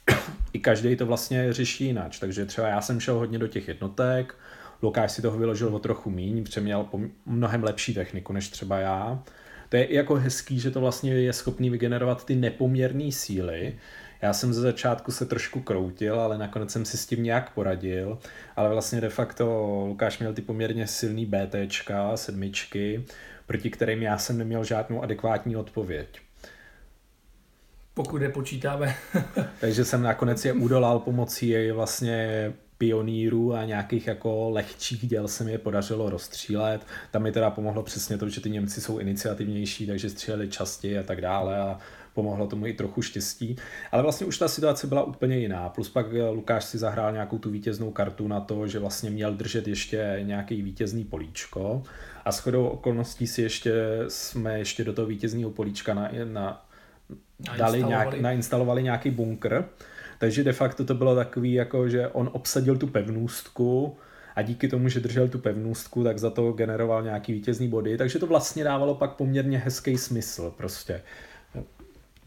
i 0.53 0.59
každý 0.59 0.97
to 0.97 1.07
vlastně 1.07 1.53
řeší 1.53 1.85
jinak. 1.85 2.13
Takže 2.21 2.47
třeba 2.47 2.69
já 2.69 2.81
jsem 2.81 3.01
šel 3.01 3.15
hodně 3.15 3.39
do 3.39 3.47
těch 3.47 3.69
jednotek, 3.69 4.35
Lukáš 4.83 5.13
si 5.13 5.23
toho 5.23 5.39
vyložil 5.39 5.75
o 5.75 5.79
trochu 5.79 6.11
míň, 6.11 6.45
protože 6.45 6.61
měl 6.61 6.89
mnohem 7.27 7.65
lepší 7.65 7.95
techniku 7.95 8.33
než 8.33 8.49
třeba 8.49 8.79
já. 8.79 9.23
To 9.69 9.77
je 9.77 9.85
i 9.85 9.95
jako 9.95 10.15
hezký, 10.15 10.61
že 10.61 10.71
to 10.71 10.81
vlastně 10.81 11.15
je 11.15 11.33
schopný 11.33 11.71
vygenerovat 11.71 12.25
ty 12.25 12.35
nepoměrné 12.35 13.13
síly. 13.13 13.77
Já 14.23 14.33
jsem 14.33 14.55
ze 14.55 14.61
začátku 14.61 15.13
se 15.13 15.27
trošku 15.27 15.61
kroutil, 15.61 16.21
ale 16.21 16.39
nakonec 16.39 16.71
jsem 16.71 16.85
si 16.85 16.97
s 16.97 17.07
tím 17.07 17.23
nějak 17.23 17.55
poradil. 17.55 18.19
Ale 18.57 18.69
vlastně 18.69 19.01
de 19.01 19.09
facto 19.09 19.45
Lukáš 19.89 20.19
měl 20.19 20.35
ty 20.35 20.43
poměrně 20.43 20.87
silný 20.87 21.27
BTčka, 21.27 22.17
sedmičky, 22.17 23.05
proti 23.49 23.71
kterým 23.71 24.03
já 24.03 24.19
jsem 24.19 24.39
neměl 24.39 24.65
žádnou 24.65 25.03
adekvátní 25.03 25.57
odpověď. 25.57 26.09
Pokud 27.95 28.23
je 28.23 28.29
počítáme. 28.29 28.95
Takže 29.61 29.85
jsem 29.85 30.03
nakonec 30.03 30.45
je 30.45 30.53
udolal 30.53 30.99
pomocí 30.99 31.71
vlastně 31.71 32.53
pionýrů 32.79 33.55
a 33.55 33.65
nějakých 33.65 34.07
jako 34.07 34.51
lehčích 34.51 35.09
děl 35.09 35.29
se 35.29 35.45
mi 35.45 35.53
je 35.53 35.59
podařilo 35.59 36.11
rozstřílet. 36.11 36.87
Tam 37.11 37.23
mi 37.23 37.33
teda 37.33 37.51
pomohlo 37.51 37.83
přesně 37.83 38.19
to, 38.19 38.29
že 38.29 38.41
ty 38.41 38.51
Němci 38.51 38.81
jsou 38.81 38.99
iniciativnější, 38.99 39.87
takže 39.87 40.11
stříleli 40.11 40.49
častěji 40.49 40.99
a 40.99 41.03
tak 41.03 41.21
dále 41.21 41.59
a 41.59 41.79
pomohlo 42.15 42.47
tomu 42.47 42.67
i 42.67 42.73
trochu 42.73 43.03
štěstí. 43.03 43.57
Ale 43.93 44.03
vlastně 44.03 44.27
už 44.27 44.39
ta 44.39 44.49
situace 44.49 44.87
byla 44.87 45.03
úplně 45.03 45.39
jiná. 45.39 45.69
Plus 45.69 45.89
pak 45.89 46.07
Lukáš 46.33 46.65
si 46.65 46.79
zahrál 46.79 47.13
nějakou 47.13 47.39
tu 47.39 47.51
vítěznou 47.51 47.91
kartu 47.91 48.29
na 48.29 48.41
to, 48.41 48.67
že 48.67 48.79
vlastně 48.79 49.11
měl 49.11 49.35
držet 49.35 49.69
ještě 49.69 50.21
nějaký 50.23 50.63
vítězný 50.63 51.05
políčko 51.05 51.83
a 52.25 52.33
shodou 52.33 52.67
okolností 52.67 53.27
si 53.27 53.43
ještě 53.43 53.73
jsme 54.09 54.59
ještě 54.59 54.85
do 54.85 54.93
toho 54.93 55.07
vítězného 55.07 55.51
políčka 55.51 55.95
na, 55.95 56.11
na, 56.25 56.67
dali 57.59 57.83
nějak, 57.83 58.21
nainstalovali. 58.21 58.83
nějaký 58.83 59.11
bunkr, 59.11 59.65
takže 60.19 60.45
de 60.45 60.53
facto 60.53 60.85
to 60.85 60.95
bylo 60.95 61.15
takový, 61.17 61.53
jako 61.53 61.89
že 61.89 62.09
on 62.09 62.31
obsadil 62.33 62.77
tu 62.77 62.87
pevnůstku 62.87 63.97
a 64.37 64.43
díky 64.43 64.69
tomu, 64.69 64.89
že 64.89 65.01
držel 65.01 65.29
tu 65.29 65.39
pevnůstku, 65.39 66.05
tak 66.05 66.19
za 66.19 66.31
to 66.31 66.53
generoval 66.53 67.03
nějaký 67.03 67.33
vítězný 67.33 67.69
body, 67.69 67.97
takže 67.97 68.19
to 68.19 68.27
vlastně 68.27 68.65
dávalo 68.65 68.95
pak 68.95 69.13
poměrně 69.13 69.59
hezký 69.59 69.99
smysl 69.99 70.55
prostě. 70.57 71.03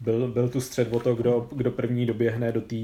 Byl, 0.00 0.28
byl 0.28 0.48
tu 0.48 0.60
střed 0.60 0.92
o 0.92 1.00
to, 1.00 1.14
kdo, 1.14 1.48
kdo 1.52 1.70
první 1.70 2.06
doběhne 2.06 2.52
do 2.52 2.60
té 2.60 2.76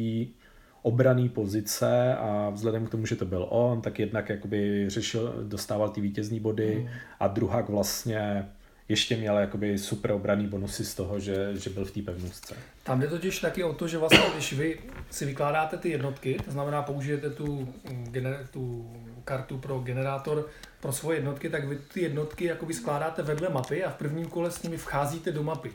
obraný 0.88 1.28
pozice 1.28 2.14
a 2.14 2.50
vzhledem 2.50 2.86
k 2.86 2.90
tomu, 2.90 3.06
že 3.06 3.16
to 3.16 3.24
byl 3.24 3.46
on, 3.50 3.80
tak 3.80 3.98
jednak 3.98 4.28
jakoby 4.28 4.90
řešil, 4.90 5.34
dostával 5.42 5.88
ty 5.88 6.00
vítězný 6.00 6.40
body 6.40 6.78
mm. 6.80 6.88
a 7.20 7.28
druhak 7.28 7.68
vlastně 7.68 8.48
ještě 8.88 9.16
měl 9.16 9.38
jakoby 9.38 9.78
super 9.78 10.10
obraný 10.12 10.46
bonusy 10.46 10.84
z 10.84 10.94
toho, 10.94 11.20
že, 11.20 11.56
že 11.56 11.70
byl 11.70 11.84
v 11.84 11.90
té 11.90 12.02
pevnostce. 12.02 12.54
Tam 12.82 13.00
jde 13.00 13.06
totiž 13.06 13.38
taky 13.38 13.64
o 13.64 13.72
to, 13.72 13.88
že 13.88 13.98
vlastně 13.98 14.24
když 14.32 14.52
vy 14.52 14.78
si 15.10 15.26
vykládáte 15.26 15.76
ty 15.76 15.88
jednotky, 15.90 16.36
to 16.44 16.50
znamená 16.50 16.82
použijete 16.82 17.30
tu, 17.30 17.74
gener, 18.10 18.46
tu 18.50 18.90
kartu 19.24 19.58
pro 19.58 19.78
generátor 19.78 20.48
pro 20.80 20.92
svoje 20.92 21.18
jednotky, 21.18 21.50
tak 21.50 21.68
vy 21.68 21.78
ty 21.92 22.02
jednotky 22.02 22.44
jakoby 22.44 22.74
skládáte 22.74 23.22
vedle 23.22 23.48
mapy 23.48 23.84
a 23.84 23.90
v 23.90 23.94
prvním 23.94 24.26
kole 24.26 24.50
s 24.50 24.62
nimi 24.62 24.76
vcházíte 24.76 25.32
do 25.32 25.42
mapy. 25.42 25.70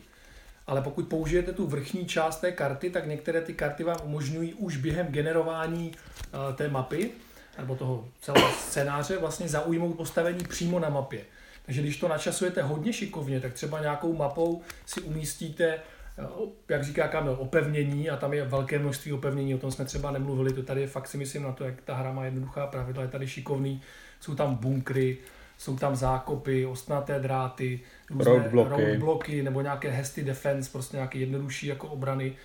Ale 0.67 0.81
pokud 0.81 1.07
použijete 1.07 1.53
tu 1.53 1.67
vrchní 1.67 2.05
část 2.05 2.39
té 2.39 2.51
karty, 2.51 2.89
tak 2.89 3.07
některé 3.07 3.41
ty 3.41 3.53
karty 3.53 3.83
vám 3.83 3.97
umožňují 4.03 4.53
už 4.53 4.77
během 4.77 5.07
generování 5.07 5.91
uh, 5.91 6.55
té 6.55 6.69
mapy 6.69 7.11
nebo 7.57 7.75
toho 7.75 8.07
celého 8.21 8.51
scénáře 8.51 9.17
vlastně 9.17 9.47
zaujmout 9.47 9.97
postavení 9.97 10.43
přímo 10.43 10.79
na 10.79 10.89
mapě. 10.89 11.21
Takže 11.65 11.81
když 11.81 11.97
to 11.97 12.07
načasujete 12.07 12.61
hodně 12.61 12.93
šikovně, 12.93 13.39
tak 13.39 13.53
třeba 13.53 13.81
nějakou 13.81 14.13
mapou 14.13 14.61
si 14.85 15.01
umístíte 15.01 15.65
eh, 15.65 16.23
jak 16.69 16.83
říká 16.83 17.07
Kamil, 17.07 17.35
opevnění 17.39 18.09
a 18.09 18.17
tam 18.17 18.33
je 18.33 18.45
velké 18.45 18.79
množství 18.79 19.13
opevnění, 19.13 19.55
o 19.55 19.57
tom 19.57 19.71
jsme 19.71 19.85
třeba 19.85 20.11
nemluvili, 20.11 20.53
to 20.53 20.63
tady 20.63 20.81
je 20.81 20.87
fakt 20.87 21.07
si 21.07 21.17
myslím 21.17 21.43
na 21.43 21.51
to, 21.51 21.63
jak 21.63 21.81
ta 21.81 21.95
hra 21.95 22.11
má 22.11 22.25
jednoduchá 22.25 22.67
pravidla, 22.67 23.03
je 23.03 23.09
tady 23.09 23.27
šikovný, 23.27 23.81
jsou 24.19 24.35
tam 24.35 24.55
bunkry, 24.55 25.17
jsou 25.63 25.77
tam 25.77 25.95
zákopy, 25.95 26.65
ostnaté 26.65 27.19
dráty, 27.19 27.79
různé 28.09 28.31
roadblocky. 28.31 28.85
roadblocky 28.85 29.43
nebo 29.43 29.61
nějaké 29.61 29.89
hesty 29.89 30.23
defense, 30.23 30.71
prostě 30.71 30.97
nějaké 30.97 31.19
jednodušší 31.19 31.67
jako 31.67 31.87
obrany. 31.87 32.35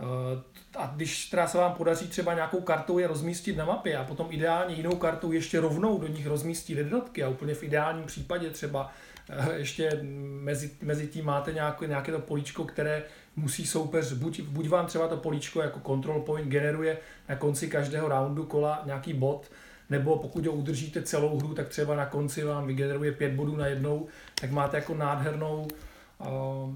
Eh, 0.00 0.42
a 0.76 0.92
když 0.96 1.26
teda 1.26 1.46
se 1.46 1.58
vám 1.58 1.72
podaří 1.72 2.08
třeba 2.08 2.34
nějakou 2.34 2.60
kartou 2.60 2.98
je 2.98 3.06
rozmístit 3.06 3.56
na 3.56 3.64
mapě 3.64 3.96
a 3.96 4.04
potom 4.04 4.26
ideálně 4.30 4.74
jinou 4.74 4.96
kartou 4.96 5.32
ještě 5.32 5.60
rovnou 5.60 5.98
do 5.98 6.06
nich 6.06 6.26
rozmístit 6.26 6.78
jednotky 6.78 7.22
a 7.22 7.28
úplně 7.28 7.54
v 7.54 7.62
ideálním 7.62 8.06
případě 8.06 8.50
třeba 8.50 8.92
eh, 9.30 9.56
ještě 9.56 9.90
mezi, 10.42 10.70
mezi 10.82 11.06
tím 11.06 11.24
máte 11.24 11.52
nějaké, 11.52 11.86
nějaké 11.86 12.12
to 12.12 12.18
políčko, 12.18 12.64
které 12.64 13.02
musí 13.36 13.66
soupeř, 13.66 14.12
buď, 14.12 14.40
buď 14.40 14.68
vám 14.68 14.86
třeba 14.86 15.08
to 15.08 15.16
políčko 15.16 15.62
jako 15.62 15.80
control 15.86 16.20
point 16.20 16.48
generuje 16.48 16.98
na 17.28 17.36
konci 17.36 17.68
každého 17.68 18.08
roundu 18.08 18.44
kola 18.44 18.82
nějaký 18.84 19.12
bod, 19.12 19.50
nebo 19.90 20.16
pokud 20.16 20.46
ho 20.46 20.52
udržíte 20.52 21.02
celou 21.02 21.38
hru, 21.38 21.54
tak 21.54 21.68
třeba 21.68 21.96
na 21.96 22.06
konci 22.06 22.44
vám 22.44 22.66
vygeneruje 22.66 23.12
pět 23.12 23.32
bodů 23.32 23.56
na 23.56 23.66
jednou, 23.66 24.06
tak 24.40 24.50
máte 24.50 24.76
jako 24.76 24.94
nádhernou 24.94 25.68
uh, 26.18 26.74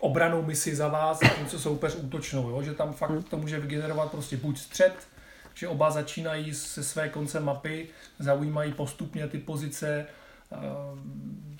obranou 0.00 0.42
misi 0.42 0.76
za 0.76 0.88
vás, 0.88 1.20
co 1.46 1.58
soupeř 1.58 1.96
útočnou, 1.96 2.50
jo? 2.50 2.62
že 2.62 2.74
tam 2.74 2.92
fakt 2.92 3.28
to 3.30 3.36
může 3.36 3.60
vygenerovat 3.60 4.10
prostě 4.10 4.36
buď 4.36 4.58
střed, 4.58 4.94
že 5.54 5.68
oba 5.68 5.90
začínají 5.90 6.54
se 6.54 6.84
své 6.84 7.08
konce 7.08 7.40
mapy, 7.40 7.88
zaujímají 8.18 8.72
postupně 8.72 9.28
ty 9.28 9.38
pozice, 9.38 10.06
eh, 10.52 10.56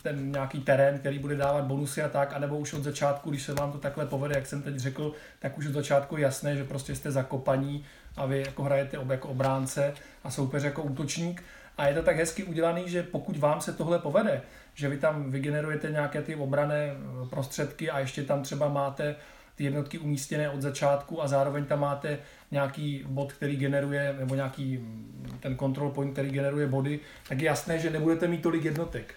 ten 0.02 0.32
nějaký 0.32 0.60
terén, 0.60 0.98
který 0.98 1.18
bude 1.18 1.36
dávat 1.36 1.64
bonusy 1.64 2.02
a 2.02 2.08
tak, 2.08 2.32
anebo 2.32 2.58
už 2.58 2.72
od 2.72 2.82
začátku, 2.82 3.30
když 3.30 3.42
se 3.42 3.54
vám 3.54 3.72
to 3.72 3.78
takhle 3.78 4.06
povede, 4.06 4.34
jak 4.34 4.46
jsem 4.46 4.62
teď 4.62 4.76
řekl, 4.76 5.12
tak 5.38 5.58
už 5.58 5.66
od 5.66 5.72
začátku 5.72 6.16
je 6.16 6.22
jasné, 6.22 6.56
že 6.56 6.64
prostě 6.64 6.94
jste 6.94 7.10
zakopaní 7.10 7.84
a 8.18 8.26
vy 8.26 8.42
jako 8.46 8.62
hrajete 8.62 8.98
jako 9.10 9.28
obránce 9.28 9.94
a 10.24 10.30
soupeř 10.30 10.62
jako 10.62 10.82
útočník. 10.82 11.44
A 11.78 11.86
je 11.86 11.94
to 11.94 12.02
tak 12.02 12.16
hezky 12.16 12.44
udělaný, 12.44 12.88
že 12.88 13.02
pokud 13.02 13.36
vám 13.36 13.60
se 13.60 13.72
tohle 13.72 13.98
povede, 13.98 14.42
že 14.74 14.88
vy 14.88 14.98
tam 14.98 15.30
vygenerujete 15.30 15.90
nějaké 15.90 16.22
ty 16.22 16.34
obrané 16.34 16.90
eh, 16.90 17.28
prostředky 17.30 17.90
a 17.90 17.98
ještě 17.98 18.22
tam 18.22 18.42
třeba 18.42 18.68
máte 18.68 19.16
ty 19.54 19.64
jednotky 19.64 19.98
umístěné 19.98 20.50
od 20.50 20.62
začátku 20.62 21.22
a 21.22 21.28
zároveň 21.28 21.64
tam 21.64 21.80
máte 21.80 22.18
nějaký 22.50 23.04
bod, 23.08 23.32
který 23.32 23.56
generuje, 23.56 24.14
nebo 24.18 24.34
nějaký 24.34 24.78
mm, 24.78 25.38
ten 25.40 25.58
control 25.58 25.90
point, 25.90 26.12
který 26.12 26.30
generuje 26.30 26.66
body, 26.66 27.00
tak 27.28 27.40
je 27.40 27.46
jasné, 27.46 27.78
že 27.78 27.90
nebudete 27.90 28.28
mít 28.28 28.42
tolik 28.42 28.64
jednotek 28.64 29.14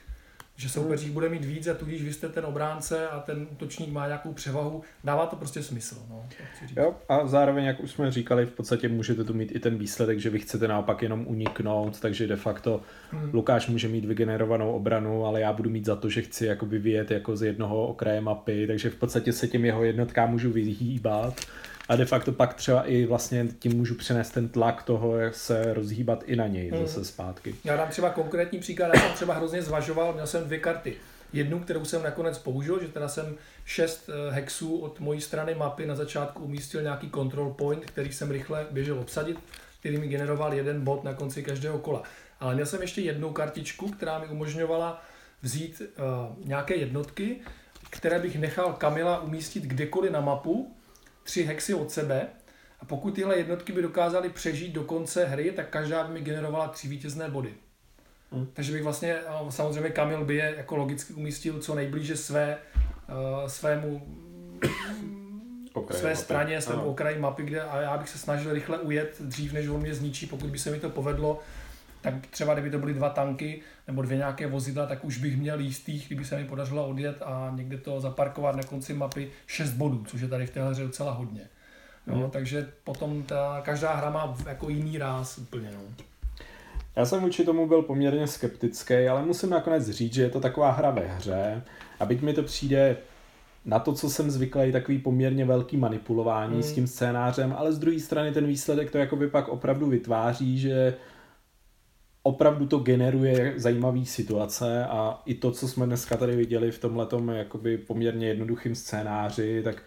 že 0.62 0.69
soupeřích 0.69 1.12
bude 1.12 1.30
mít 1.30 1.45
víc 1.45 1.67
a 1.67 1.74
tudíž 1.74 2.04
vy 2.04 2.13
jste 2.13 2.30
ten 2.30 2.45
obránce 2.45 3.08
a 3.08 3.19
ten 3.19 3.47
útočník 3.52 3.89
má 3.89 4.08
nějakou 4.08 4.34
převahu, 4.34 4.82
dává 5.04 5.26
to 5.26 5.36
prostě 5.36 5.63
smysl. 5.63 5.95
No, 6.10 6.26
jo, 6.78 6.95
a 7.10 7.28
zároveň, 7.28 7.65
jak 7.65 7.80
už 7.80 7.91
jsme 7.91 8.12
říkali, 8.12 8.45
v 8.45 8.52
podstatě 8.52 8.89
můžete 8.89 9.24
tu 9.24 9.34
mít 9.34 9.56
i 9.56 9.60
ten 9.60 9.78
výsledek, 9.78 10.19
že 10.19 10.30
vy 10.30 10.39
chcete 10.39 10.67
naopak 10.67 11.02
jenom 11.02 11.28
uniknout, 11.28 12.00
takže 12.00 12.27
de 12.27 12.35
facto 12.35 12.81
hmm. 13.12 13.29
Lukáš 13.33 13.67
může 13.67 13.88
mít 13.88 14.06
vygenerovanou 14.06 14.71
obranu, 14.71 15.25
ale 15.25 15.42
já 15.42 15.54
budu 15.54 15.69
mít 15.69 15.85
za 15.85 15.96
to, 15.96 16.10
že 16.10 16.21
chci 16.21 16.46
jakoby 16.46 16.79
vyjet 16.79 17.12
jako 17.12 17.35
z 17.38 17.42
jednoho 17.42 17.88
okraje 17.88 18.21
mapy, 18.21 18.67
takže 18.67 18.90
v 18.90 18.96
podstatě 18.96 19.33
se 19.33 19.48
těm 19.48 19.65
jeho 19.65 19.83
jednotkám 19.83 20.31
můžu 20.31 20.52
vyhýbat 20.52 21.42
a 21.92 21.96
de 21.96 22.06
facto 22.06 22.31
pak 22.31 22.54
třeba 22.54 22.83
i 22.83 23.06
vlastně 23.06 23.48
tím 23.60 23.77
můžu 23.77 23.96
přenést 23.96 24.29
ten 24.29 24.50
tlak 24.50 24.83
toho, 24.83 25.17
jak 25.17 25.35
se 25.35 25.73
rozhýbat 25.73 26.23
i 26.25 26.35
na 26.35 26.48
něj 26.48 26.69
hmm. 26.69 26.85
zase 26.85 27.06
zpátky. 27.06 27.56
Já 27.63 27.75
dám 27.75 27.89
třeba 27.89 28.10
konkrétní 28.10 28.60
příklad, 28.60 28.92
já 28.94 29.02
jsem 29.02 29.13
třeba 29.13 29.33
hrozně 29.33 29.62
zvažoval, 29.62 30.13
měl 30.13 30.27
jsem 30.27 30.44
dvě 30.44 30.60
karty. 30.60 30.96
Jednu, 31.33 31.60
kterou 31.60 31.85
jsem 31.85 32.04
nakonec 32.04 32.37
použil, 32.37 32.81
že 32.81 32.87
teda 32.87 33.08
jsem 33.08 33.35
šest 33.65 34.10
eh, 34.10 34.31
hexů 34.31 34.77
od 34.77 35.00
mojí 35.00 35.21
strany 35.21 35.56
mapy 35.56 35.85
na 35.85 35.96
začátku 35.96 36.44
umístil 36.44 36.81
nějaký 36.81 37.12
control 37.12 37.54
point, 37.54 37.85
který 37.85 38.13
jsem 38.13 38.31
rychle 38.31 38.67
běžel 38.71 39.00
obsadit, 39.00 39.37
který 39.79 39.98
mi 39.98 40.08
generoval 40.08 40.54
jeden 40.54 40.83
bod 40.83 41.04
na 41.04 41.13
konci 41.13 41.44
každého 41.44 41.79
kola. 41.79 42.04
Ale 42.39 42.54
měl 42.54 42.65
jsem 42.65 42.81
ještě 42.81 43.02
jednu 43.02 43.29
kartičku, 43.33 43.89
která 43.89 44.19
mi 44.19 44.27
umožňovala 44.27 45.04
vzít 45.42 45.81
uh, 45.81 46.48
nějaké 46.48 46.75
jednotky, 46.75 47.39
které 47.89 48.19
bych 48.19 48.39
nechal 48.39 48.73
Kamila 48.73 49.21
umístit 49.21 49.63
kdekoliv 49.63 50.12
na 50.12 50.21
mapu 50.21 50.75
tři 51.24 51.44
hexy 51.44 51.74
od 51.74 51.92
sebe 51.92 52.28
a 52.80 52.86
pokud 52.86 53.15
tyhle 53.15 53.38
jednotky 53.38 53.72
by 53.72 53.82
dokázaly 53.82 54.30
přežít 54.30 54.74
do 54.74 54.84
konce 54.84 55.26
hry, 55.26 55.52
tak 55.52 55.69
každá 55.69 56.04
by 56.04 56.13
mi 56.13 56.22
generovala 56.22 56.67
tři 56.67 56.88
vítězné 56.88 57.30
body. 57.30 57.54
Hmm. 58.32 58.48
Takže 58.54 58.72
bych 58.72 58.84
vlastně, 58.84 59.17
samozřejmě 59.50 59.90
Kamil 59.90 60.26
by 60.26 60.36
je 60.36 60.54
jako 60.58 60.76
logicky 60.76 61.13
umístil 61.13 61.60
co 61.60 61.76
nejblíže 61.76 62.17
své, 62.17 62.58
uh, 63.10 63.48
svému 63.48 64.02
okraji 65.74 66.00
své 66.00 66.10
mapy. 66.10 66.24
straně, 66.24 66.62
svému 66.62 66.82
okraji 66.82 67.19
mapy, 67.19 67.44
kde 67.44 67.62
a 67.62 67.82
já 67.82 67.98
bych 67.98 68.10
se 68.10 68.17
snažil 68.17 68.54
rychle 68.54 68.80
ujet 68.80 69.22
dřív, 69.22 69.54
než 69.54 69.67
on 69.67 69.82
mě 69.82 69.94
zničí, 69.94 70.26
pokud 70.26 70.50
by 70.50 70.60
se 70.60 70.72
mi 70.72 70.80
to 70.80 70.90
povedlo, 70.90 71.40
tak 72.02 72.27
třeba 72.27 72.54
kdyby 72.54 72.69
to 72.69 72.79
byly 72.79 72.93
dva 72.93 73.10
tanky 73.10 73.62
nebo 73.87 74.02
dvě 74.02 74.17
nějaké 74.17 74.47
vozidla, 74.47 74.85
tak 74.85 75.06
už 75.06 75.17
bych 75.17 75.37
měl 75.37 75.60
jistých, 75.60 76.06
kdyby 76.08 76.25
se 76.25 76.37
mi 76.37 76.45
podařilo 76.45 76.87
odjet 76.87 77.21
a 77.21 77.52
někde 77.56 77.77
to 77.77 77.99
zaparkovat 77.99 78.56
na 78.56 78.63
konci 78.63 78.93
mapy 78.93 79.29
6 79.47 79.71
bodů, 79.71 80.04
což 80.08 80.21
je 80.21 80.27
tady 80.27 80.45
v 80.45 80.49
té 80.49 80.69
hře 80.69 80.83
docela 80.83 81.12
hodně. 81.12 81.41
No, 82.08 82.15
hmm. 82.15 82.29
Takže 82.29 82.69
potom 82.83 83.23
ta, 83.23 83.62
každá 83.65 83.95
hra 83.95 84.10
má 84.10 84.37
jako 84.47 84.69
jiný 84.69 84.97
ráz 84.97 85.37
úplně. 85.37 85.71
No. 85.73 86.06
Já 86.95 87.06
jsem 87.06 87.21
vůči 87.21 87.45
tomu 87.45 87.67
byl 87.67 87.81
poměrně 87.81 88.27
skeptický, 88.27 88.93
ale 88.93 89.25
musím 89.25 89.49
nakonec 89.49 89.89
říct, 89.89 90.13
že 90.13 90.21
je 90.21 90.29
to 90.29 90.39
taková 90.39 90.71
hra 90.71 90.91
ve 90.91 91.08
hře 91.08 91.63
a 91.99 92.06
byť 92.06 92.21
mi 92.21 92.33
to 92.33 92.43
přijde 92.43 92.97
na 93.65 93.79
to, 93.79 93.93
co 93.93 94.10
jsem 94.10 94.31
zvyklý, 94.31 94.71
takový 94.71 94.97
poměrně 94.97 95.45
velký 95.45 95.77
manipulování 95.77 96.54
hmm. 96.54 96.63
s 96.63 96.73
tím 96.73 96.87
scénářem, 96.87 97.54
ale 97.58 97.73
z 97.73 97.79
druhé 97.79 97.99
strany 97.99 98.31
ten 98.31 98.47
výsledek 98.47 98.91
to 98.91 98.97
jakoby 98.97 99.27
pak 99.27 99.47
opravdu 99.47 99.85
vytváří, 99.85 100.60
že 100.60 100.93
opravdu 102.24 102.67
to 102.67 102.80
generuje 102.80 103.54
zajímavé 103.58 104.06
situace 104.06 104.86
a 104.86 105.22
i 105.26 105.34
to, 105.36 105.52
co 105.52 105.67
jsme 105.67 105.86
dneska 105.86 106.17
tady 106.17 106.36
viděli 106.36 106.72
v 106.72 106.80
tomhletom 106.80 107.30
jakoby 107.30 107.78
poměrně 107.78 108.28
jednoduchým 108.28 108.76
scénáři, 108.76 109.62
tak 109.63 109.84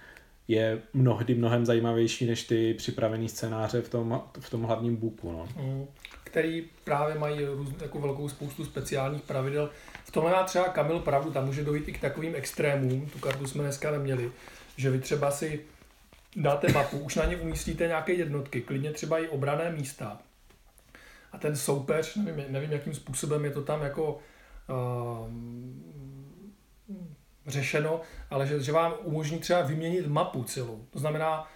je 0.49 0.83
mnohdy 0.93 1.35
mnohem 1.35 1.67
zajímavější 1.67 2.27
než 2.27 2.45
ty 2.45 2.75
připravené 2.75 3.29
scénáře 3.29 3.83
v 3.83 3.89
tom, 3.89 4.23
v 4.41 4.51
tom 4.51 4.63
hlavním 4.63 4.97
buku. 4.97 5.33
No. 5.33 5.49
Mm, 5.63 5.87
který 6.25 6.65
právě 6.85 7.19
mají 7.19 7.45
růz, 7.45 7.69
jako 7.83 8.01
velkou 8.01 8.29
spoustu 8.29 8.65
speciálních 8.65 9.23
pravidel. 9.23 9.71
V 10.05 10.11
tomhle 10.11 10.33
má 10.33 10.43
třeba 10.43 10.65
Kamil 10.65 10.99
pravdu, 10.99 11.31
tam 11.31 11.47
může 11.47 11.65
dojít 11.65 11.89
i 11.89 11.93
k 11.93 12.01
takovým 12.01 12.35
extrémům, 12.35 13.07
tu 13.07 13.19
kartu 13.19 13.47
jsme 13.47 13.63
dneska 13.63 13.91
neměli, 13.91 14.33
že 14.77 14.91
vy 14.91 14.99
třeba 14.99 15.31
si 15.31 15.61
dáte 16.37 16.73
mapu, 16.73 16.99
už 16.99 17.15
na 17.15 17.25
ně 17.25 17.37
umístíte 17.37 17.87
nějaké 17.87 18.13
jednotky, 18.13 18.61
klidně 18.61 18.93
třeba 18.93 19.19
i 19.19 19.29
obrané 19.29 19.71
místa, 19.71 20.19
a 21.35 21.39
ten 21.39 21.57
soupeř, 21.57 22.17
nevím, 22.17 22.45
nevím 22.49 22.73
jakým 22.73 22.95
způsobem 22.95 23.45
je 23.45 23.51
to 23.51 23.63
tam 23.63 23.83
jako 23.83 24.19
uh, 24.69 25.29
řešeno, 27.47 28.01
ale 28.31 28.47
že, 28.47 28.61
že 28.61 28.73
vám 28.73 28.93
umožní 29.03 29.39
třeba 29.39 29.63
vyměnit 29.63 30.07
mapu 30.07 30.45
celou. 30.45 30.85
To 30.91 30.99
znamená, 30.99 31.49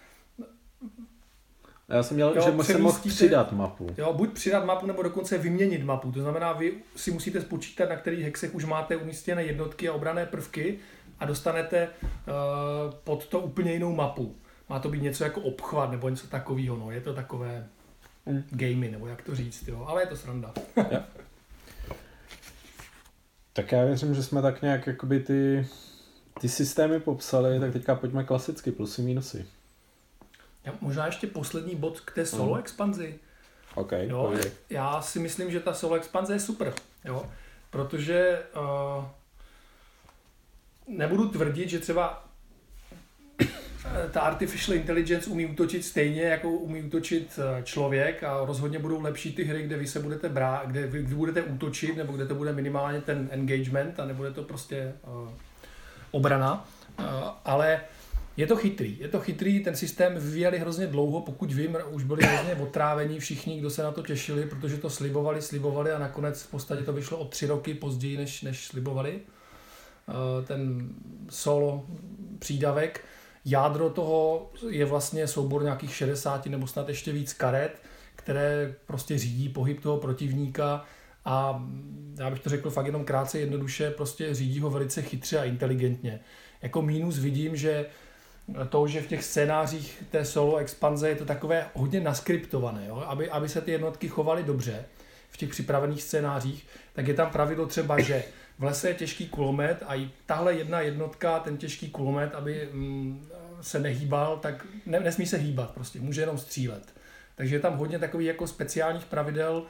já 1.89 2.03
jsem 2.03 2.15
měl, 2.15 2.33
jo, 2.35 2.41
že 2.41 2.63
jsem 2.63 2.81
mohl 2.81 2.99
přidat 2.99 3.51
mapu. 3.51 3.87
Jo, 3.97 4.13
buď 4.13 4.33
přidat 4.33 4.65
mapu, 4.65 4.85
nebo 4.85 5.03
dokonce 5.03 5.37
vyměnit 5.37 5.83
mapu. 5.83 6.11
To 6.11 6.21
znamená, 6.21 6.53
vy 6.53 6.73
si 6.95 7.11
musíte 7.11 7.41
spočítat, 7.41 7.89
na 7.89 7.95
kterých 7.95 8.25
hexech 8.25 8.55
už 8.55 8.65
máte 8.65 8.97
umístěné 8.97 9.43
jednotky 9.43 9.89
a 9.89 9.93
obrané 9.93 10.25
prvky 10.25 10.79
a 11.19 11.25
dostanete 11.25 11.87
uh, 11.87 12.93
pod 13.03 13.25
to 13.27 13.39
úplně 13.39 13.73
jinou 13.73 13.95
mapu. 13.95 14.35
Má 14.69 14.79
to 14.79 14.89
být 14.89 15.01
něco 15.01 15.23
jako 15.23 15.41
obchvat 15.41 15.91
nebo 15.91 16.09
něco 16.09 16.27
takového. 16.27 16.77
No. 16.77 16.91
Je 16.91 17.01
to 17.01 17.13
takové 17.13 17.67
mm. 18.29 18.43
gamey, 18.49 18.91
nebo 18.91 19.07
jak 19.07 19.21
to 19.21 19.35
říct, 19.35 19.67
jo. 19.67 19.85
ale 19.87 20.01
je 20.01 20.07
to 20.07 20.17
sranda. 20.17 20.53
tak 23.53 23.71
já 23.71 23.85
věřím, 23.85 24.15
že 24.15 24.23
jsme 24.23 24.41
tak 24.41 24.61
nějak 24.61 24.87
jakoby 24.87 25.19
ty, 25.19 25.67
ty 26.41 26.49
systémy 26.49 26.99
popsali, 26.99 27.59
tak 27.59 27.73
teďka 27.73 27.95
pojďme 27.95 28.23
klasicky, 28.23 28.71
plusy, 28.71 29.01
minusy. 29.01 29.45
Já, 30.65 30.73
možná 30.81 31.05
ještě 31.05 31.27
poslední 31.27 31.75
bod 31.75 31.99
k 31.99 32.11
té 32.11 32.25
solo 32.25 32.53
mm. 32.53 32.59
expanzi. 32.59 33.19
Okay, 33.75 34.07
jo. 34.07 34.33
Já 34.69 35.01
si 35.01 35.19
myslím, 35.19 35.51
že 35.51 35.59
ta 35.59 35.73
solo 35.73 35.95
expanze 35.95 36.33
je 36.33 36.39
super, 36.39 36.73
jo, 37.05 37.31
protože 37.69 38.43
uh, 38.55 39.05
nebudu 40.87 41.29
tvrdit, 41.29 41.69
že 41.69 41.79
třeba 41.79 42.28
ta 44.11 44.21
artificial 44.21 44.77
intelligence 44.77 45.29
umí 45.29 45.45
útočit 45.45 45.85
stejně, 45.85 46.21
jako 46.21 46.49
umí 46.49 46.83
útočit 46.83 47.39
eh, 47.39 47.63
člověk 47.63 48.23
a 48.23 48.45
rozhodně 48.45 48.79
budou 48.79 49.01
lepší 49.01 49.35
ty 49.35 49.43
hry, 49.43 49.63
kde 49.63 49.77
vy 49.77 49.87
se 49.87 49.99
budete 49.99 50.29
brát, 50.29 50.67
kde 50.67 50.87
vy, 50.87 51.01
vy 51.01 51.15
budete 51.15 51.41
útočit, 51.41 51.97
nebo 51.97 52.13
kde 52.13 52.25
to 52.25 52.35
bude 52.35 52.53
minimálně 52.53 53.01
ten 53.01 53.27
engagement 53.31 53.99
a 53.99 54.05
nebude 54.05 54.31
to 54.31 54.43
prostě 54.43 54.93
uh, 55.07 55.29
obrana. 56.11 56.67
Uh, 56.99 57.05
ale 57.45 57.81
je 58.37 58.47
to 58.47 58.55
chytrý, 58.55 58.97
je 58.99 59.07
to 59.07 59.19
chytrý, 59.19 59.59
ten 59.59 59.75
systém 59.75 60.13
vyvíjeli 60.15 60.59
hrozně 60.59 60.87
dlouho, 60.87 61.21
pokud 61.21 61.53
vím, 61.53 61.77
už 61.89 62.03
byli 62.03 62.23
hrozně 62.23 62.55
otrávení 62.55 63.19
všichni, 63.19 63.59
kdo 63.59 63.69
se 63.69 63.83
na 63.83 63.91
to 63.91 64.01
těšili, 64.01 64.45
protože 64.45 64.77
to 64.77 64.89
slibovali, 64.89 65.41
slibovali 65.41 65.91
a 65.91 65.99
nakonec 65.99 66.41
v 66.41 66.51
podstatě 66.51 66.83
to 66.83 66.93
vyšlo 66.93 67.17
o 67.17 67.25
tři 67.25 67.47
roky 67.47 67.73
později, 67.73 68.17
než, 68.17 68.41
než 68.41 68.67
slibovali. 68.67 69.19
Uh, 70.07 70.45
ten 70.45 70.89
solo 71.29 71.85
přídavek 72.39 73.05
jádro 73.51 73.89
toho 73.89 74.51
je 74.69 74.85
vlastně 74.85 75.27
soubor 75.27 75.63
nějakých 75.63 75.95
60 75.95 76.45
nebo 76.45 76.67
snad 76.67 76.89
ještě 76.89 77.11
víc 77.11 77.33
karet, 77.33 77.81
které 78.15 78.75
prostě 78.85 79.17
řídí 79.17 79.49
pohyb 79.49 79.81
toho 79.81 79.97
protivníka 79.97 80.85
a 81.25 81.63
já 82.19 82.29
bych 82.29 82.39
to 82.39 82.49
řekl 82.49 82.69
fakt 82.69 82.85
jenom 82.85 83.05
krátce 83.05 83.39
jednoduše, 83.39 83.91
prostě 83.91 84.33
řídí 84.33 84.59
ho 84.59 84.69
velice 84.69 85.01
chytře 85.01 85.39
a 85.39 85.43
inteligentně. 85.43 86.19
Jako 86.61 86.81
mínus 86.81 87.17
vidím, 87.17 87.55
že 87.55 87.85
to, 88.69 88.87
že 88.87 89.01
v 89.01 89.07
těch 89.07 89.23
scénářích 89.23 90.03
té 90.11 90.25
solo 90.25 90.57
expanze 90.57 91.09
je 91.09 91.15
to 91.15 91.25
takové 91.25 91.65
hodně 91.73 92.01
naskriptované, 92.01 92.85
jo? 92.87 93.03
Aby, 93.07 93.29
aby 93.29 93.49
se 93.49 93.61
ty 93.61 93.71
jednotky 93.71 94.07
chovaly 94.07 94.43
dobře 94.43 94.85
v 95.29 95.37
těch 95.37 95.49
připravených 95.49 96.03
scénářích, 96.03 96.67
tak 96.93 97.07
je 97.07 97.13
tam 97.13 97.31
pravidlo 97.31 97.65
třeba, 97.65 98.01
že 98.01 98.23
v 98.59 98.63
lese 98.63 98.87
je 98.87 98.93
těžký 98.93 99.27
kulomet 99.27 99.83
a 99.87 99.95
i 99.95 100.09
tahle 100.25 100.53
jedna 100.53 100.81
jednotka, 100.81 101.39
ten 101.39 101.57
těžký 101.57 101.89
kulomet, 101.89 102.35
aby 102.35 102.69
mm, 102.71 103.28
se 103.61 103.79
nehýbal, 103.79 104.37
tak 104.37 104.65
ne, 104.85 104.99
nesmí 104.99 105.25
se 105.25 105.37
hýbat 105.37 105.71
prostě, 105.71 105.99
může 105.99 106.21
jenom 106.21 106.37
střílet. 106.37 106.93
Takže 107.35 107.55
je 107.55 107.59
tam 107.59 107.77
hodně 107.77 107.99
takových 107.99 108.27
jako 108.27 108.47
speciálních 108.47 109.05
pravidel 109.05 109.63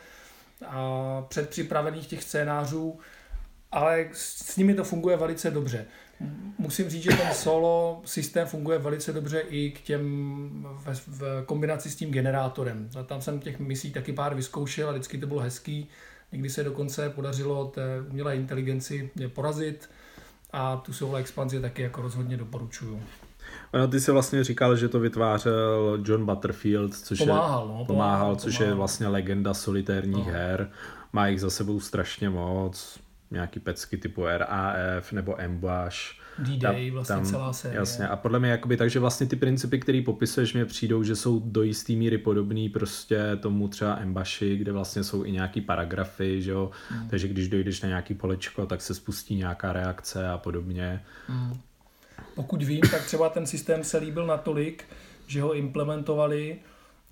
a 0.67 1.21
předpřipravených 1.29 2.07
těch 2.07 2.23
scénářů, 2.23 2.99
ale 3.71 4.05
s 4.13 4.57
nimi 4.57 4.73
to 4.73 4.83
funguje 4.83 5.17
velice 5.17 5.51
dobře. 5.51 5.85
Musím 6.57 6.89
říct, 6.89 7.03
že 7.03 7.09
ten 7.09 7.33
solo 7.33 8.01
systém 8.05 8.47
funguje 8.47 8.77
velice 8.77 9.13
dobře 9.13 9.39
i 9.39 9.71
k 9.71 9.81
těm 9.81 10.67
v, 10.77 11.07
v 11.07 11.43
kombinaci 11.45 11.89
s 11.89 11.95
tím 11.95 12.11
generátorem. 12.11 12.89
A 12.99 13.03
tam 13.03 13.21
jsem 13.21 13.39
těch 13.39 13.59
misí 13.59 13.91
taky 13.91 14.13
pár 14.13 14.35
vyzkoušel 14.35 14.89
a 14.89 14.91
vždycky 14.91 15.17
to 15.17 15.27
bylo 15.27 15.39
hezký. 15.39 15.87
Někdy 16.31 16.49
se 16.49 16.63
dokonce 16.63 17.09
podařilo 17.09 17.65
té 17.65 18.01
umělé 18.09 18.35
inteligenci 18.35 19.09
porazit 19.33 19.89
a 20.51 20.77
tu 20.77 20.93
solo 20.93 21.15
expanzi 21.15 21.61
taky 21.61 21.81
jako 21.81 22.01
rozhodně 22.01 22.37
doporučuju. 22.37 23.03
Ano, 23.74 23.88
ty 23.88 23.99
jsi 23.99 24.11
vlastně 24.11 24.43
říkal, 24.43 24.76
že 24.76 24.89
to 24.89 24.99
vytvářel 24.99 25.99
John 26.05 26.26
Butterfield, 26.26 26.95
což 26.95 27.20
pomáhal, 27.20 27.61
je, 27.61 27.67
no, 27.67 27.86
pomáhal, 27.86 27.86
pomáhal, 27.86 28.36
což 28.36 28.57
pomáhal. 28.57 28.72
je 28.72 28.78
vlastně 28.78 29.07
legenda 29.07 29.53
solitérních 29.53 30.28
no. 30.28 30.34
her. 30.34 30.70
Má 31.13 31.28
jich 31.28 31.41
za 31.41 31.49
sebou 31.49 31.80
strašně 31.80 32.30
moc, 32.30 32.99
nějaký 33.32 33.59
pecky 33.59 33.97
typu 33.97 34.26
RAF 34.26 35.11
nebo 35.11 35.41
Ambush. 35.41 36.20
D-Day, 36.39 36.91
vlastně 36.91 37.15
tam, 37.15 37.26
celá 37.26 37.53
série. 37.53 37.80
Jasně, 37.80 38.07
a 38.07 38.15
podle 38.15 38.39
mě 38.39 38.49
jakoby, 38.49 38.78
takže 38.78 38.99
vlastně 38.99 39.28
ty 39.28 39.36
principy, 39.36 39.80
které 39.80 40.01
popisuješ, 40.05 40.53
mě 40.53 40.65
přijdou, 40.65 41.03
že 41.03 41.15
jsou 41.15 41.39
do 41.39 41.63
jisté 41.63 41.93
míry 41.93 42.17
podobný 42.17 42.70
prostě 42.70 43.38
tomu 43.41 43.67
třeba 43.67 43.95
Embashi, 43.95 44.57
kde 44.57 44.72
vlastně 44.72 45.03
jsou 45.03 45.26
i 45.26 45.32
nějaký 45.32 45.61
paragrafy, 45.61 46.41
že 46.41 46.51
jo, 46.51 46.72
mm. 46.91 47.09
takže 47.09 47.28
když 47.28 47.49
dojdeš 47.49 47.82
na 47.82 47.89
nějaký 47.89 48.13
polečko, 48.13 48.65
tak 48.65 48.82
se 48.82 48.93
spustí 48.93 49.36
nějaká 49.36 49.74
reakce 49.74 50.30
a 50.30 50.38
podobně. 50.38 51.03
Mm. 51.30 51.59
Pokud 52.36 52.63
vím, 52.63 52.82
tak 52.82 53.05
třeba 53.05 53.30
ten 53.30 53.45
systém 53.45 53.84
se 53.84 53.97
líbil 53.97 54.26
natolik, 54.26 54.84
že 55.28 55.41
ho 55.41 55.53
implementovali 55.53 56.59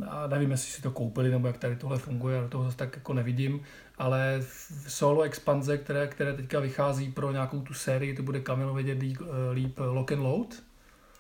a 0.08 0.28
nevím, 0.28 0.52
jestli 0.52 0.72
si 0.72 0.82
to 0.82 0.92
koupili, 0.92 1.30
nebo 1.30 1.48
jak 1.48 1.58
tady 1.58 1.76
tohle 1.76 1.98
funguje, 1.98 2.38
já 2.38 2.48
toho 2.48 2.64
zase 2.64 2.78
tak 2.78 2.96
jako 2.96 3.14
nevidím, 3.14 3.62
ale 3.98 4.38
v 4.40 4.92
solo 4.92 5.22
expanze, 5.22 5.78
které, 5.78 6.08
které 6.08 6.34
teďka 6.34 6.60
vychází 6.60 7.12
pro 7.12 7.32
nějakou 7.32 7.62
tu 7.62 7.74
sérii, 7.74 8.16
to 8.16 8.24
bude 8.24 8.40
Kamil 8.40 8.74
vědět 8.74 9.02
líp, 9.02 9.18
líp 9.54 9.80
Lock 9.80 10.12
and 10.12 10.20
Load, 10.20 10.56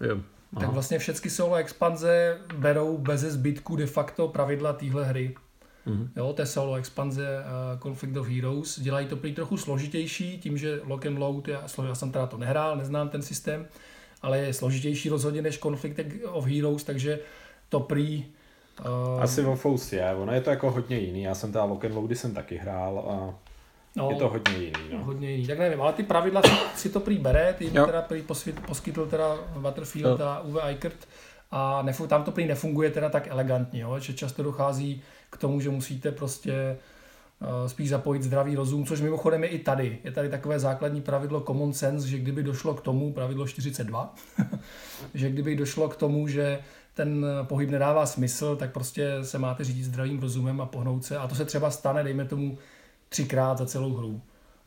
jo. 0.01 0.17
tak 0.59 0.69
vlastně 0.69 0.99
všechny 0.99 1.29
solo 1.29 1.55
expanze 1.55 2.37
berou 2.57 2.97
bez 2.97 3.21
zbytku 3.21 3.75
de 3.75 3.85
facto 3.85 4.27
pravidla 4.27 4.73
téhle 4.73 5.05
hry. 5.05 5.35
Mm-hmm. 5.87 6.09
Jo, 6.15 6.33
té 6.33 6.45
solo 6.45 6.75
expanze 6.75 7.23
uh, 7.23 7.79
Conflict 7.79 8.17
of 8.17 8.27
Heroes. 8.27 8.79
Dělají 8.79 9.07
to 9.07 9.15
prý 9.15 9.33
trochu 9.33 9.57
složitější, 9.57 10.37
tím, 10.37 10.57
že 10.57 10.79
Lock 10.83 11.05
and 11.05 11.17
Load, 11.17 11.47
já, 11.47 11.63
já 11.87 11.95
jsem 11.95 12.11
teda 12.11 12.25
to 12.25 12.37
nehrál, 12.37 12.75
neznám 12.77 13.09
ten 13.09 13.21
systém, 13.21 13.67
ale 14.21 14.39
je 14.39 14.53
složitější 14.53 15.09
rozhodně 15.09 15.41
než 15.41 15.59
Conflict 15.59 15.99
of 16.25 16.45
Heroes, 16.45 16.83
takže 16.83 17.19
to 17.69 17.79
prý 17.79 18.25
Uh, 19.15 19.23
Asi 19.23 19.45
o 19.45 19.55
Fous 19.55 19.93
je, 19.93 20.13
ono 20.13 20.33
je 20.33 20.41
to 20.41 20.49
jako 20.49 20.71
hodně 20.71 20.99
jiný, 20.99 21.23
já 21.23 21.35
jsem 21.35 21.51
teda 21.51 21.63
Lock 21.63 21.85
and 21.85 21.93
Loady 21.93 22.15
jsem 22.15 22.33
taky 22.33 22.57
hrál 22.57 22.99
a 22.99 23.33
no, 23.95 24.09
je 24.09 24.15
to 24.15 24.29
hodně 24.29 24.57
jiný. 24.57 24.89
No. 24.93 25.03
Hodně 25.03 25.31
jiný, 25.31 25.47
tak 25.47 25.59
nevím, 25.59 25.81
ale 25.81 25.93
ty 25.93 26.03
pravidla 26.03 26.41
si, 26.41 26.49
si 26.75 26.89
to 26.89 26.99
prý 26.99 27.17
bere, 27.17 27.55
ty 27.57 27.69
teda 27.69 28.01
prý 28.01 28.21
posvět, 28.21 28.59
poskytl 28.59 29.05
teda 29.05 29.35
Waterfield 29.55 30.21
a 30.21 30.39
Uwe 30.39 30.61
Eichert 30.61 31.07
a 31.51 31.81
nefu, 31.81 32.07
tam 32.07 32.23
to 32.23 32.31
prý 32.31 32.45
nefunguje 32.45 32.91
teda 32.91 33.09
tak 33.09 33.27
elegantně, 33.27 33.81
jo, 33.81 33.99
že 33.99 34.13
často 34.13 34.43
dochází 34.43 35.01
k 35.29 35.37
tomu, 35.37 35.61
že 35.61 35.69
musíte 35.69 36.11
prostě 36.11 36.53
eh, 37.41 37.69
spíš 37.69 37.89
zapojit 37.89 38.23
zdravý 38.23 38.55
rozum, 38.55 38.85
což 38.85 39.01
mimochodem 39.01 39.43
je 39.43 39.49
i 39.49 39.59
tady. 39.59 39.99
Je 40.03 40.11
tady 40.11 40.29
takové 40.29 40.59
základní 40.59 41.01
pravidlo 41.01 41.41
common 41.41 41.73
sense, 41.73 42.07
že 42.07 42.19
kdyby 42.19 42.43
došlo 42.43 42.73
k 42.73 42.81
tomu, 42.81 43.13
pravidlo 43.13 43.47
42, 43.47 44.15
že 45.13 45.29
kdyby 45.29 45.55
došlo 45.55 45.89
k 45.89 45.95
tomu, 45.95 46.27
že 46.27 46.59
ten 46.93 47.25
pohyb 47.43 47.69
nedává 47.69 48.05
smysl, 48.05 48.55
tak 48.55 48.71
prostě 48.71 49.23
se 49.23 49.39
máte 49.39 49.63
řídit 49.63 49.83
zdravým 49.83 50.19
rozumem 50.19 50.61
a 50.61 50.65
pohnout 50.65 51.05
se. 51.05 51.17
A 51.17 51.27
to 51.27 51.35
se 51.35 51.45
třeba 51.45 51.71
stane, 51.71 52.03
dejme 52.03 52.25
tomu, 52.25 52.57
třikrát 53.09 53.57
za 53.57 53.65
celou 53.65 53.93
hru. 53.93 54.21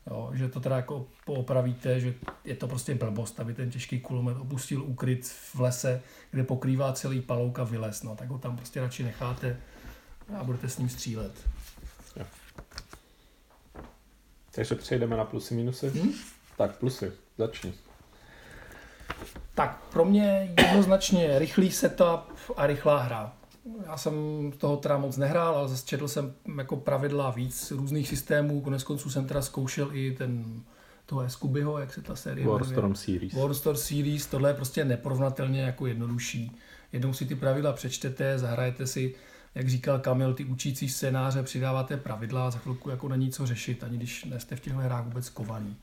Jo, 0.07 0.31
že 0.33 0.47
to 0.47 0.59
teda 0.59 0.75
jako 0.75 1.07
poopravíte, 1.25 1.99
že 1.99 2.13
je 2.45 2.55
to 2.55 2.67
prostě 2.67 2.95
blbost, 2.95 3.39
aby 3.39 3.53
ten 3.53 3.69
těžký 3.69 3.99
kulomet 3.99 4.37
opustil 4.37 4.83
úkryt 4.83 5.27
v 5.27 5.59
lese, 5.59 6.01
kde 6.31 6.43
pokrývá 6.43 6.93
celý 6.93 7.21
palouk 7.21 7.59
a 7.59 7.63
vylez, 7.63 8.03
no, 8.03 8.15
tak 8.15 8.29
ho 8.29 8.37
tam 8.37 8.57
prostě 8.57 8.81
radši 8.81 9.03
necháte 9.03 9.57
a 10.39 10.43
budete 10.43 10.69
s 10.69 10.77
ním 10.77 10.89
střílet. 10.89 11.31
Jo. 12.15 12.25
Takže 14.51 14.75
přejdeme 14.75 15.17
na 15.17 15.25
plusy, 15.25 15.55
minusy? 15.55 15.89
Hmm? 15.89 16.13
Tak 16.57 16.77
plusy, 16.77 17.11
začni. 17.37 17.73
Tak 19.55 19.81
pro 19.91 20.05
mě 20.05 20.53
jednoznačně 20.59 21.39
rychlý 21.39 21.71
setup 21.71 22.33
a 22.55 22.67
rychlá 22.67 23.01
hra. 23.01 23.33
Já 23.85 23.97
jsem 23.97 24.13
toho 24.57 24.77
teda 24.77 24.97
moc 24.97 25.17
nehrál, 25.17 25.55
ale 25.55 25.69
zase 25.69 25.85
četl 25.85 26.07
jsem 26.07 26.33
jako 26.57 26.75
pravidla 26.75 27.31
víc 27.31 27.71
různých 27.71 28.07
systémů. 28.07 28.61
Konec 28.61 28.83
konců 28.83 29.09
jsem 29.09 29.27
teda 29.27 29.41
zkoušel 29.41 29.89
i 29.93 30.11
ten 30.11 30.61
toho 31.05 31.29
Scoobyho, 31.29 31.79
jak 31.79 31.93
se 31.93 32.01
ta 32.01 32.15
série 32.15 32.47
Warstorm 32.47 32.95
Series. 32.95 33.33
Warstorm 33.33 33.77
Series, 33.77 34.25
tohle 34.25 34.49
je 34.49 34.53
prostě 34.53 34.85
neporovnatelně 34.85 35.61
jako 35.61 35.87
jednodušší. 35.87 36.57
Jednou 36.91 37.13
si 37.13 37.25
ty 37.25 37.35
pravidla 37.35 37.73
přečtete, 37.73 38.39
zahrajete 38.39 38.87
si, 38.87 39.15
jak 39.55 39.69
říkal 39.69 39.99
Kamil, 39.99 40.33
ty 40.33 40.45
učící 40.45 40.89
scénáře, 40.89 41.43
přidáváte 41.43 41.97
pravidla 41.97 42.51
za 42.51 42.59
chvilku 42.59 42.89
jako 42.89 43.07
není 43.09 43.31
co 43.31 43.47
řešit, 43.47 43.83
ani 43.83 43.97
když 43.97 44.25
nejste 44.25 44.55
v 44.55 44.59
těchto 44.59 44.79
hrách 44.79 45.05
vůbec 45.05 45.29
kovaný. 45.29 45.77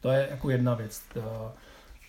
To 0.00 0.10
je 0.10 0.28
jako 0.30 0.50
jedna 0.50 0.74
věc. 0.74 1.02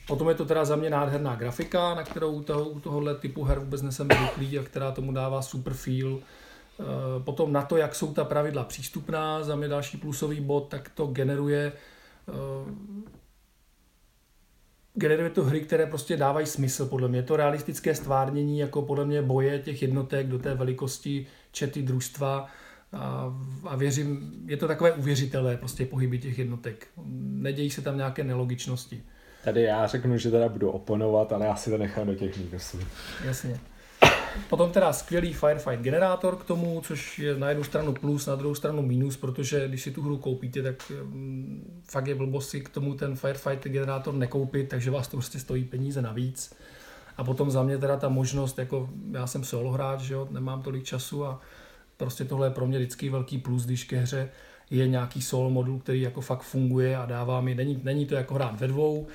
Potom 0.07 0.29
je 0.29 0.35
to 0.35 0.45
teda 0.45 0.65
za 0.65 0.75
mě 0.75 0.89
nádherná 0.89 1.35
grafika, 1.35 1.95
na 1.95 2.03
kterou 2.03 2.31
u, 2.31 2.43
toho, 2.43 2.69
u 2.69 2.79
tohohle 2.79 3.15
typu 3.15 3.43
her 3.43 3.59
vůbec 3.59 3.81
nesem 3.81 4.07
zvyklý 4.17 4.59
a 4.59 4.63
která 4.63 4.91
tomu 4.91 5.11
dává 5.11 5.41
super 5.41 5.73
feel. 5.73 6.19
Eh, 6.79 6.83
potom 7.23 7.53
na 7.53 7.61
to, 7.61 7.77
jak 7.77 7.95
jsou 7.95 8.13
ta 8.13 8.25
pravidla 8.25 8.63
přístupná, 8.63 9.43
za 9.43 9.55
mě 9.55 9.67
další 9.67 9.97
plusový 9.97 10.41
bod, 10.41 10.67
tak 10.69 10.89
to 10.89 11.07
generuje 11.07 11.71
eh, 12.27 12.31
generuje 14.97 15.29
to 15.29 15.43
hry, 15.43 15.61
které 15.61 15.85
prostě 15.85 16.17
dávají 16.17 16.45
smysl, 16.45 16.85
podle 16.85 17.07
mě. 17.07 17.19
Je 17.19 17.23
to 17.23 17.35
realistické 17.35 17.95
stvárnění, 17.95 18.59
jako 18.59 18.81
podle 18.81 19.05
mě 19.05 19.21
boje 19.21 19.59
těch 19.59 19.81
jednotek 19.81 20.27
do 20.27 20.39
té 20.39 20.53
velikosti 20.53 21.27
čety 21.51 21.81
družstva 21.81 22.47
a, 22.93 23.33
a 23.63 23.75
věřím, 23.75 24.31
je 24.45 24.57
to 24.57 24.67
takové 24.67 24.91
uvěřitelné, 24.91 25.57
prostě 25.57 25.85
pohyby 25.85 26.17
těch 26.17 26.39
jednotek. 26.39 26.87
Nedějí 27.21 27.69
se 27.69 27.81
tam 27.81 27.97
nějaké 27.97 28.23
nelogičnosti. 28.23 29.03
Tady 29.43 29.61
já 29.61 29.87
řeknu, 29.87 30.17
že 30.17 30.31
teda 30.31 30.49
budu 30.49 30.69
oponovat, 30.69 31.33
ale 31.33 31.45
já 31.45 31.55
si 31.55 31.69
to 31.69 31.77
nechám 31.77 32.07
do 32.07 32.15
těch 32.15 32.37
mínusů. 32.37 32.79
Jasně. 33.25 33.59
Potom 34.49 34.71
teda 34.71 34.93
skvělý 34.93 35.33
Firefight 35.33 35.81
generátor 35.81 36.35
k 36.35 36.43
tomu, 36.43 36.81
což 36.81 37.19
je 37.19 37.39
na 37.39 37.49
jednu 37.49 37.63
stranu 37.63 37.93
plus, 37.93 38.25
na 38.25 38.35
druhou 38.35 38.55
stranu 38.55 38.81
minus, 38.81 39.17
protože 39.17 39.67
když 39.67 39.81
si 39.81 39.91
tu 39.91 40.01
hru 40.01 40.17
koupíte, 40.17 40.63
tak 40.63 40.91
um, 41.03 41.61
fakt 41.83 42.07
je 42.07 42.15
blbost 42.15 42.49
si 42.49 42.61
k 42.61 42.69
tomu 42.69 42.93
ten 42.93 43.15
Firefight 43.15 43.63
generátor 43.63 44.13
nekoupit, 44.13 44.69
takže 44.69 44.91
vás 44.91 45.07
to 45.07 45.17
prostě 45.17 45.39
stojí 45.39 45.63
peníze 45.63 46.01
navíc. 46.01 46.55
A 47.17 47.23
potom 47.23 47.51
za 47.51 47.63
mě 47.63 47.77
teda 47.77 47.97
ta 47.97 48.09
možnost, 48.09 48.59
jako 48.59 48.89
já 49.11 49.27
jsem 49.27 49.43
solo 49.43 49.71
hráč, 49.71 49.99
že 49.99 50.13
jo, 50.13 50.27
nemám 50.31 50.61
tolik 50.61 50.83
času 50.83 51.25
a 51.25 51.41
prostě 51.97 52.25
tohle 52.25 52.47
je 52.47 52.51
pro 52.51 52.67
mě 52.67 52.77
vždycky 52.77 53.09
velký 53.09 53.38
plus, 53.38 53.65
když 53.65 53.83
ke 53.83 53.97
hře 53.97 54.29
je 54.69 54.88
nějaký 54.88 55.21
solo 55.21 55.49
modul, 55.49 55.79
který 55.79 56.01
jako 56.01 56.21
fakt 56.21 56.41
funguje 56.41 56.97
a 56.97 57.05
dává 57.05 57.41
mi, 57.41 57.55
není, 57.55 57.79
není 57.83 58.05
to 58.05 58.15
jako 58.15 58.33
hrát 58.33 58.59
ve 58.59 58.67
dvou, 58.67 59.07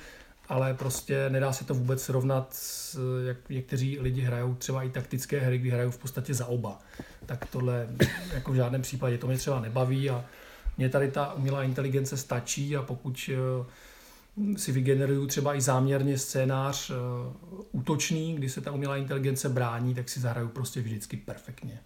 ale 0.49 0.73
prostě 0.73 1.29
nedá 1.29 1.53
se 1.53 1.65
to 1.65 1.73
vůbec 1.73 2.03
srovnat 2.03 2.47
s, 2.53 2.99
jak 3.27 3.49
někteří 3.49 3.99
lidi 3.99 4.21
hrajou 4.21 4.55
třeba 4.55 4.83
i 4.83 4.89
taktické 4.89 5.39
hry, 5.39 5.57
kdy 5.57 5.69
hrajou 5.69 5.91
v 5.91 5.97
podstatě 5.97 6.33
za 6.33 6.45
oba. 6.45 6.79
Tak 7.25 7.45
tohle 7.45 7.87
jako 8.33 8.51
v 8.51 8.55
žádném 8.55 8.81
případě 8.81 9.17
to 9.17 9.27
mě 9.27 9.37
třeba 9.37 9.59
nebaví 9.59 10.09
a 10.09 10.25
mě 10.77 10.89
tady 10.89 11.11
ta 11.11 11.33
umělá 11.33 11.63
inteligence 11.63 12.17
stačí 12.17 12.77
a 12.77 12.81
pokud 12.81 13.29
eh, 13.33 14.57
si 14.57 14.71
vygeneruju 14.71 15.27
třeba 15.27 15.55
i 15.55 15.61
záměrně 15.61 16.17
scénář 16.17 16.91
eh, 16.91 16.93
útočný, 17.71 18.35
kdy 18.35 18.49
se 18.49 18.61
ta 18.61 18.71
umělá 18.71 18.97
inteligence 18.97 19.49
brání, 19.49 19.95
tak 19.95 20.09
si 20.09 20.19
zahraju 20.19 20.47
prostě 20.47 20.81
vždycky 20.81 21.17
perfektně. 21.17 21.79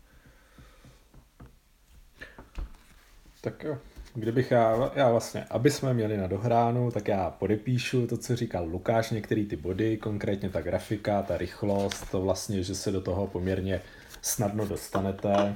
Tak 3.41 3.63
jo, 3.63 3.77
kdybych 4.19 4.51
já, 4.51 4.91
já 4.95 5.11
vlastně, 5.11 5.45
aby 5.49 5.71
jsme 5.71 5.93
měli 5.93 6.17
na 6.17 6.27
dohránu, 6.27 6.91
tak 6.91 7.07
já 7.07 7.29
podepíšu 7.29 8.07
to, 8.07 8.17
co 8.17 8.35
říkal 8.35 8.65
Lukáš, 8.65 9.11
některé 9.11 9.45
ty 9.45 9.55
body, 9.55 9.97
konkrétně 9.97 10.49
ta 10.49 10.61
grafika, 10.61 11.21
ta 11.21 11.37
rychlost, 11.37 12.11
to 12.11 12.21
vlastně, 12.21 12.63
že 12.63 12.75
se 12.75 12.91
do 12.91 13.01
toho 13.01 13.27
poměrně 13.27 13.81
snadno 14.21 14.67
dostanete. 14.67 15.55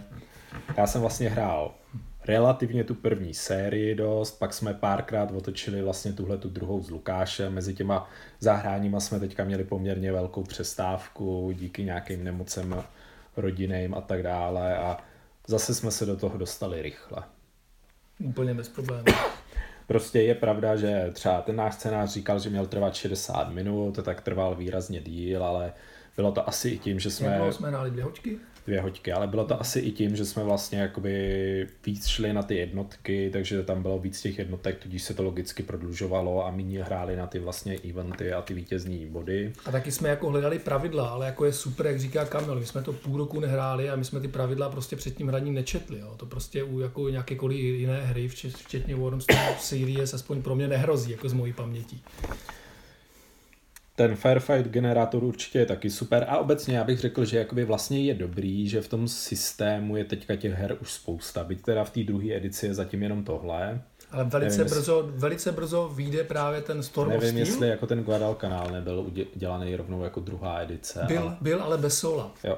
Já 0.78 0.88
jsem 0.88 1.02
vlastně 1.02 1.30
hrál 1.30 1.76
relativně 2.26 2.84
tu 2.84 2.96
první 2.96 3.34
sérii 3.34 3.96
dost, 3.96 4.40
pak 4.40 4.54
jsme 4.54 4.74
párkrát 4.74 5.32
otočili 5.32 5.82
vlastně 5.82 6.14
tuhle 6.14 6.38
tu 6.38 6.50
druhou 6.50 6.84
s 6.84 6.90
Lukášem, 6.90 7.54
mezi 7.54 7.74
těma 7.74 8.10
zahráníma 8.40 9.00
jsme 9.00 9.20
teďka 9.20 9.44
měli 9.44 9.64
poměrně 9.64 10.12
velkou 10.12 10.44
přestávku 10.44 11.52
díky 11.54 11.84
nějakým 11.84 12.24
nemocem 12.24 12.84
rodinným 13.38 13.94
a 13.94 14.02
tak 14.02 14.24
dále 14.24 14.78
a 14.78 14.98
zase 15.48 15.76
jsme 15.76 15.92
se 15.92 16.06
do 16.06 16.18
toho 16.18 16.38
dostali 16.38 16.82
rychle. 16.82 17.24
Úplně 18.24 18.54
bez 18.54 18.70
problémů. 18.70 19.04
Prostě 19.88 20.22
je 20.22 20.36
pravda, 20.36 20.76
že 20.76 21.10
třeba 21.14 21.42
ten 21.42 21.56
náš 21.56 21.74
scénář 21.74 22.10
říkal, 22.10 22.40
že 22.40 22.50
měl 22.50 22.66
trvat 22.66 22.96
60 22.96 23.50
minut, 23.50 24.00
tak 24.04 24.22
trval 24.22 24.56
výrazně 24.56 25.02
díl, 25.02 25.44
ale 25.44 25.74
bylo 26.16 26.32
to 26.32 26.50
asi 26.50 26.70
i 26.70 26.78
tím, 26.78 27.00
že 27.00 27.12
jsme... 27.12 27.28
Jak 27.28 27.54
jsme 27.54 27.70
hráli 27.70 27.92
dvě 27.92 28.04
hoďky? 28.04 28.40
Dvě 28.66 28.82
hoďky, 28.82 29.12
ale 29.12 29.28
bylo 29.28 29.46
to 29.46 29.62
asi 29.62 29.80
i 29.80 29.92
tím, 29.92 30.16
že 30.16 30.26
jsme 30.26 30.44
vlastně 30.44 30.80
jakoby 30.80 31.68
víc 31.86 32.08
šli 32.08 32.34
na 32.34 32.44
ty 32.44 32.56
jednotky, 32.56 33.30
takže 33.34 33.64
tam 33.64 33.82
bylo 33.82 34.00
víc 34.00 34.22
těch 34.22 34.40
jednotek, 34.40 34.78
tudíž 34.80 35.04
se 35.04 35.14
to 35.14 35.24
logicky 35.24 35.64
prodlužovalo 35.64 36.46
a 36.46 36.52
méně 36.52 36.84
hráli 36.84 37.16
na 37.16 37.28
ty 37.28 37.40
vlastně 37.40 37.78
eventy 37.90 38.34
a 38.34 38.42
ty 38.42 38.54
vítězní 38.54 39.06
body. 39.06 39.54
A 39.66 39.72
taky 39.72 39.92
jsme 39.92 40.10
jako 40.10 40.30
hledali 40.30 40.60
pravidla, 40.60 41.10
ale 41.10 41.26
jako 41.26 41.46
je 41.46 41.54
super, 41.54 41.88
jak 41.88 42.00
říká 42.00 42.26
Kamil, 42.26 42.60
my 42.60 42.66
jsme 42.66 42.82
to 42.82 42.94
půl 42.94 43.18
roku 43.18 43.40
nehráli 43.40 43.90
a 43.90 43.96
my 43.96 44.06
jsme 44.06 44.20
ty 44.20 44.28
pravidla 44.28 44.70
prostě 44.70 44.96
před 44.96 45.16
tím 45.16 45.28
hraním 45.28 45.54
nečetli. 45.54 46.00
Jo. 46.00 46.14
To 46.18 46.26
prostě 46.26 46.64
u 46.64 46.80
jako 46.80 47.10
nějakékoliv 47.10 47.60
jiné 47.60 48.02
hry, 48.02 48.28
včetně 48.28 48.96
Worms 48.96 49.26
Series, 49.60 50.14
aspoň 50.14 50.42
pro 50.42 50.56
mě 50.56 50.68
nehrozí, 50.68 51.12
jako 51.12 51.30
z 51.30 51.34
mojí 51.34 51.54
paměti 51.54 52.02
ten 53.96 54.16
Firefight 54.16 54.68
generátor 54.68 55.24
určitě 55.24 55.60
je 55.60 55.66
taky 55.66 55.90
super 55.90 56.26
a 56.30 56.38
obecně 56.38 56.78
já 56.78 56.84
bych 56.84 57.00
řekl, 57.00 57.26
že 57.26 57.38
jakoby 57.38 57.66
vlastně 57.66 58.04
je 58.04 58.14
dobrý, 58.14 58.70
že 58.70 58.82
v 58.82 58.88
tom 58.88 59.08
systému 59.08 59.98
je 59.98 60.06
teďka 60.06 60.36
těch 60.36 60.54
her 60.54 60.78
už 60.82 60.92
spousta, 60.92 61.44
byť 61.44 61.62
teda 61.62 61.84
v 61.84 61.90
té 61.90 62.04
druhé 62.04 62.36
edici 62.36 62.66
je 62.66 62.74
zatím 62.74 63.04
jenom 63.04 63.24
tohle. 63.24 63.82
Ale 64.12 64.24
velice 64.24 64.58
nevím, 64.58 64.74
brzo, 64.74 65.04
jestli, 65.06 65.20
velice 65.20 65.52
brzo 65.52 65.92
vyjde 65.96 66.24
právě 66.24 66.62
ten 66.62 66.84
Storm 66.84 67.10
Nevím, 67.10 67.24
of 67.24 67.30
Steel. 67.30 67.46
jestli 67.46 67.68
jako 67.68 67.88
ten 67.88 68.04
Guadalcanal 68.04 68.72
nebyl 68.72 69.00
udělaný 69.36 69.76
rovnou 69.76 70.04
jako 70.04 70.20
druhá 70.20 70.62
edice. 70.62 71.04
Byl, 71.08 71.22
ale... 71.22 71.38
byl 71.42 71.64
ale 71.64 71.78
bez 71.78 72.00
sola. 72.00 72.32
Jo. 72.44 72.58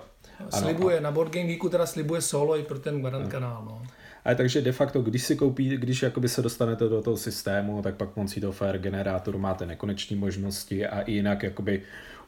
Slibuje, 0.50 0.98
ano, 0.98 1.04
na 1.04 1.12
Board 1.12 1.34
Game 1.34 1.46
Geeku 1.46 1.70
teda 1.70 1.86
slibuje 1.86 2.22
solo 2.22 2.58
i 2.58 2.64
pro 2.64 2.80
ten 2.80 3.02
Guadalcanal. 3.02 3.66
No. 3.66 3.82
Ale 4.26 4.36
takže 4.36 4.62
de 4.62 4.72
facto, 4.72 5.02
když 5.02 5.24
si 5.24 5.36
koupí, 5.36 5.78
když 5.78 6.02
jakoby 6.02 6.30
se 6.30 6.42
dostanete 6.42 6.90
do 6.90 7.02
toho 7.02 7.18
systému, 7.18 7.82
tak 7.82 7.96
pak 7.96 8.10
pomocí 8.10 8.42
toho 8.42 8.54
Fire 8.54 8.80
generátoru 8.80 9.40
máte 9.40 9.66
nekonečné 9.66 10.18
možnosti 10.18 10.88
a 10.88 11.02
i 11.02 11.12
jinak 11.12 11.44
jakoby 11.44 11.84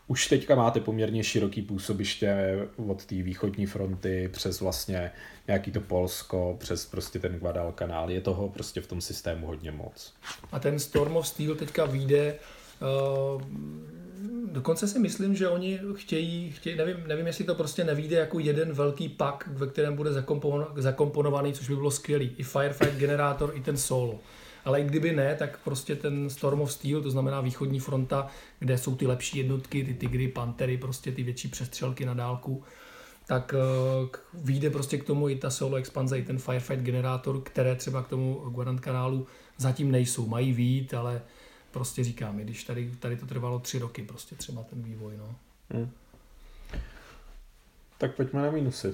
už 0.07 0.27
teďka 0.27 0.55
máte 0.55 0.79
poměrně 0.79 1.23
široký 1.23 1.61
působiště 1.61 2.57
od 2.87 3.05
té 3.05 3.15
východní 3.15 3.65
fronty 3.65 4.29
přes 4.33 4.61
vlastně 4.61 5.11
nějaký 5.47 5.71
to 5.71 5.81
Polsko, 5.81 6.55
přes 6.59 6.85
prostě 6.85 7.19
ten 7.19 7.39
Guadalcanal. 7.39 8.11
Je 8.11 8.21
toho 8.21 8.49
prostě 8.49 8.81
v 8.81 8.87
tom 8.87 9.01
systému 9.01 9.47
hodně 9.47 9.71
moc. 9.71 10.13
A 10.51 10.59
ten 10.59 10.79
Storm 10.79 11.17
of 11.17 11.27
Steel 11.27 11.55
teďka 11.55 11.85
vyjde 11.85 12.35
uh, 12.81 13.41
dokonce 14.51 14.87
si 14.87 14.99
myslím, 14.99 15.35
že 15.35 15.49
oni 15.49 15.79
chtějí, 15.95 16.51
chtějí 16.51 16.77
nevím, 16.77 16.97
nevím, 17.07 17.27
jestli 17.27 17.45
to 17.45 17.55
prostě 17.55 17.83
nevíde 17.83 18.15
jako 18.17 18.39
jeden 18.39 18.73
velký 18.73 19.09
pak, 19.09 19.49
ve 19.51 19.67
kterém 19.67 19.95
bude 19.95 20.11
zakomponovaný, 20.75 21.53
což 21.53 21.69
by 21.69 21.75
bylo 21.75 21.91
skvělý. 21.91 22.31
I 22.37 22.43
Firefight 22.43 22.97
generátor, 22.97 23.51
i 23.55 23.61
ten 23.61 23.77
solo. 23.77 24.19
Ale 24.65 24.81
i 24.81 24.83
kdyby 24.83 25.15
ne, 25.15 25.35
tak 25.35 25.59
prostě 25.63 25.95
ten 25.95 26.29
Storm 26.29 26.61
of 26.61 26.71
Steel, 26.71 27.01
to 27.01 27.09
znamená 27.09 27.41
východní 27.41 27.79
fronta, 27.79 28.27
kde 28.59 28.77
jsou 28.77 28.95
ty 28.95 29.07
lepší 29.07 29.37
jednotky, 29.37 29.83
ty 29.83 29.93
Tigry, 29.93 30.27
Pantery, 30.27 30.77
prostě 30.77 31.11
ty 31.11 31.23
větší 31.23 31.47
přestřelky 31.47 32.05
na 32.05 32.13
dálku, 32.13 32.63
tak 33.27 33.53
uh, 34.03 34.09
vyjde 34.43 34.69
prostě 34.69 34.97
k 34.97 35.03
tomu 35.03 35.29
i 35.29 35.35
ta 35.35 35.49
solo 35.49 35.77
expanze, 35.77 36.19
i 36.19 36.23
ten 36.23 36.37
Firefight 36.37 36.83
generátor, 36.83 37.41
které 37.41 37.75
třeba 37.75 38.03
k 38.03 38.07
tomu 38.07 38.53
kanálu 38.79 39.27
zatím 39.57 39.91
nejsou. 39.91 40.27
Mají 40.27 40.53
vít, 40.53 40.93
ale 40.93 41.21
prostě 41.75 42.03
říkám, 42.03 42.37
když 42.37 42.63
tady, 42.63 42.91
tady 42.99 43.17
to 43.17 43.25
trvalo 43.25 43.59
tři 43.59 43.79
roky, 43.79 44.01
prostě 44.01 44.35
třeba 44.35 44.63
ten 44.63 44.83
vývoj. 44.83 45.13
No. 45.17 45.35
Hmm. 45.69 45.91
Tak 47.97 48.15
pojďme 48.15 48.41
na 48.41 48.51
minusy. 48.51 48.93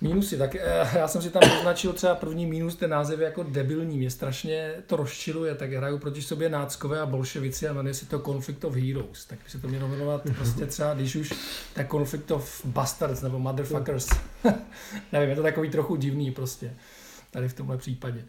Mínusy, 0.00 0.38
tak 0.38 0.54
eh, 0.54 0.98
já 0.98 1.08
jsem 1.08 1.22
si 1.22 1.30
tam 1.30 1.42
označil 1.58 1.92
třeba 1.92 2.14
první 2.14 2.46
mínus, 2.46 2.76
ten 2.76 2.90
název 2.90 3.20
je 3.20 3.24
jako 3.24 3.42
debilní, 3.42 3.98
mě 3.98 4.10
strašně 4.10 4.74
to 4.86 4.96
rozčiluje, 4.96 5.54
tak 5.54 5.72
hraju 5.72 5.98
proti 5.98 6.22
sobě 6.22 6.48
náckové 6.48 7.00
a 7.00 7.06
bolševici 7.06 7.68
a 7.68 7.72
jmenuje 7.72 7.94
si 7.94 8.06
to 8.06 8.18
Conflict 8.18 8.64
of 8.64 8.74
Heroes, 8.74 9.24
tak 9.24 9.38
by 9.44 9.50
se 9.50 9.58
to 9.58 9.68
mělo 9.68 9.88
jmenovat 9.88 10.22
prostě 10.36 10.66
třeba, 10.74 10.94
když 10.94 11.16
už, 11.16 11.34
tak 11.74 11.90
Conflict 11.90 12.30
of 12.30 12.64
Bastards 12.64 13.22
nebo 13.22 13.38
Motherfuckers, 13.38 14.08
nevím, 15.12 15.30
je 15.30 15.36
to 15.36 15.42
takový 15.42 15.70
trochu 15.70 15.96
divný 15.96 16.30
prostě, 16.30 16.76
tady 17.30 17.48
v 17.48 17.54
tomhle 17.54 17.78
případě. 17.78 18.24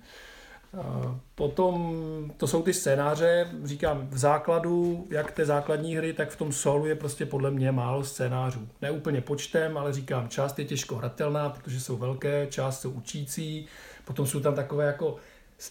Potom 1.35 2.33
to 2.37 2.47
jsou 2.47 2.61
ty 2.61 2.73
scénáře, 2.73 3.47
říkám, 3.63 4.07
v 4.07 4.17
základu, 4.17 5.07
jak 5.09 5.31
té 5.31 5.45
základní 5.45 5.95
hry, 5.95 6.13
tak 6.13 6.29
v 6.29 6.37
tom 6.37 6.51
solu 6.51 6.85
je 6.85 6.95
prostě 6.95 7.25
podle 7.25 7.51
mě 7.51 7.71
málo 7.71 8.03
scénářů. 8.03 8.67
Ne 8.81 8.91
úplně 8.91 9.21
počtem, 9.21 9.77
ale 9.77 9.93
říkám, 9.93 10.29
část 10.29 10.59
je 10.59 10.65
těžko 10.65 10.95
hratelná, 10.95 11.49
protože 11.49 11.79
jsou 11.79 11.97
velké, 11.97 12.47
část 12.49 12.81
jsou 12.81 12.91
učící, 12.91 13.67
potom 14.05 14.27
jsou 14.27 14.39
tam 14.39 14.55
takové 14.55 14.85
jako 14.85 15.15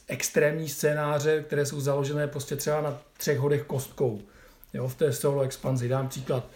extrémní 0.08 0.68
scénáře, 0.68 1.42
které 1.42 1.66
jsou 1.66 1.80
založené 1.80 2.26
prostě 2.26 2.56
třeba 2.56 2.80
na 2.80 2.98
třech 3.16 3.38
hodech 3.38 3.62
kostkou. 3.62 4.20
Jo, 4.74 4.88
v 4.88 4.94
té 4.94 5.12
solo 5.12 5.42
expanzi. 5.42 5.88
Dám 5.88 6.08
příklad. 6.08 6.48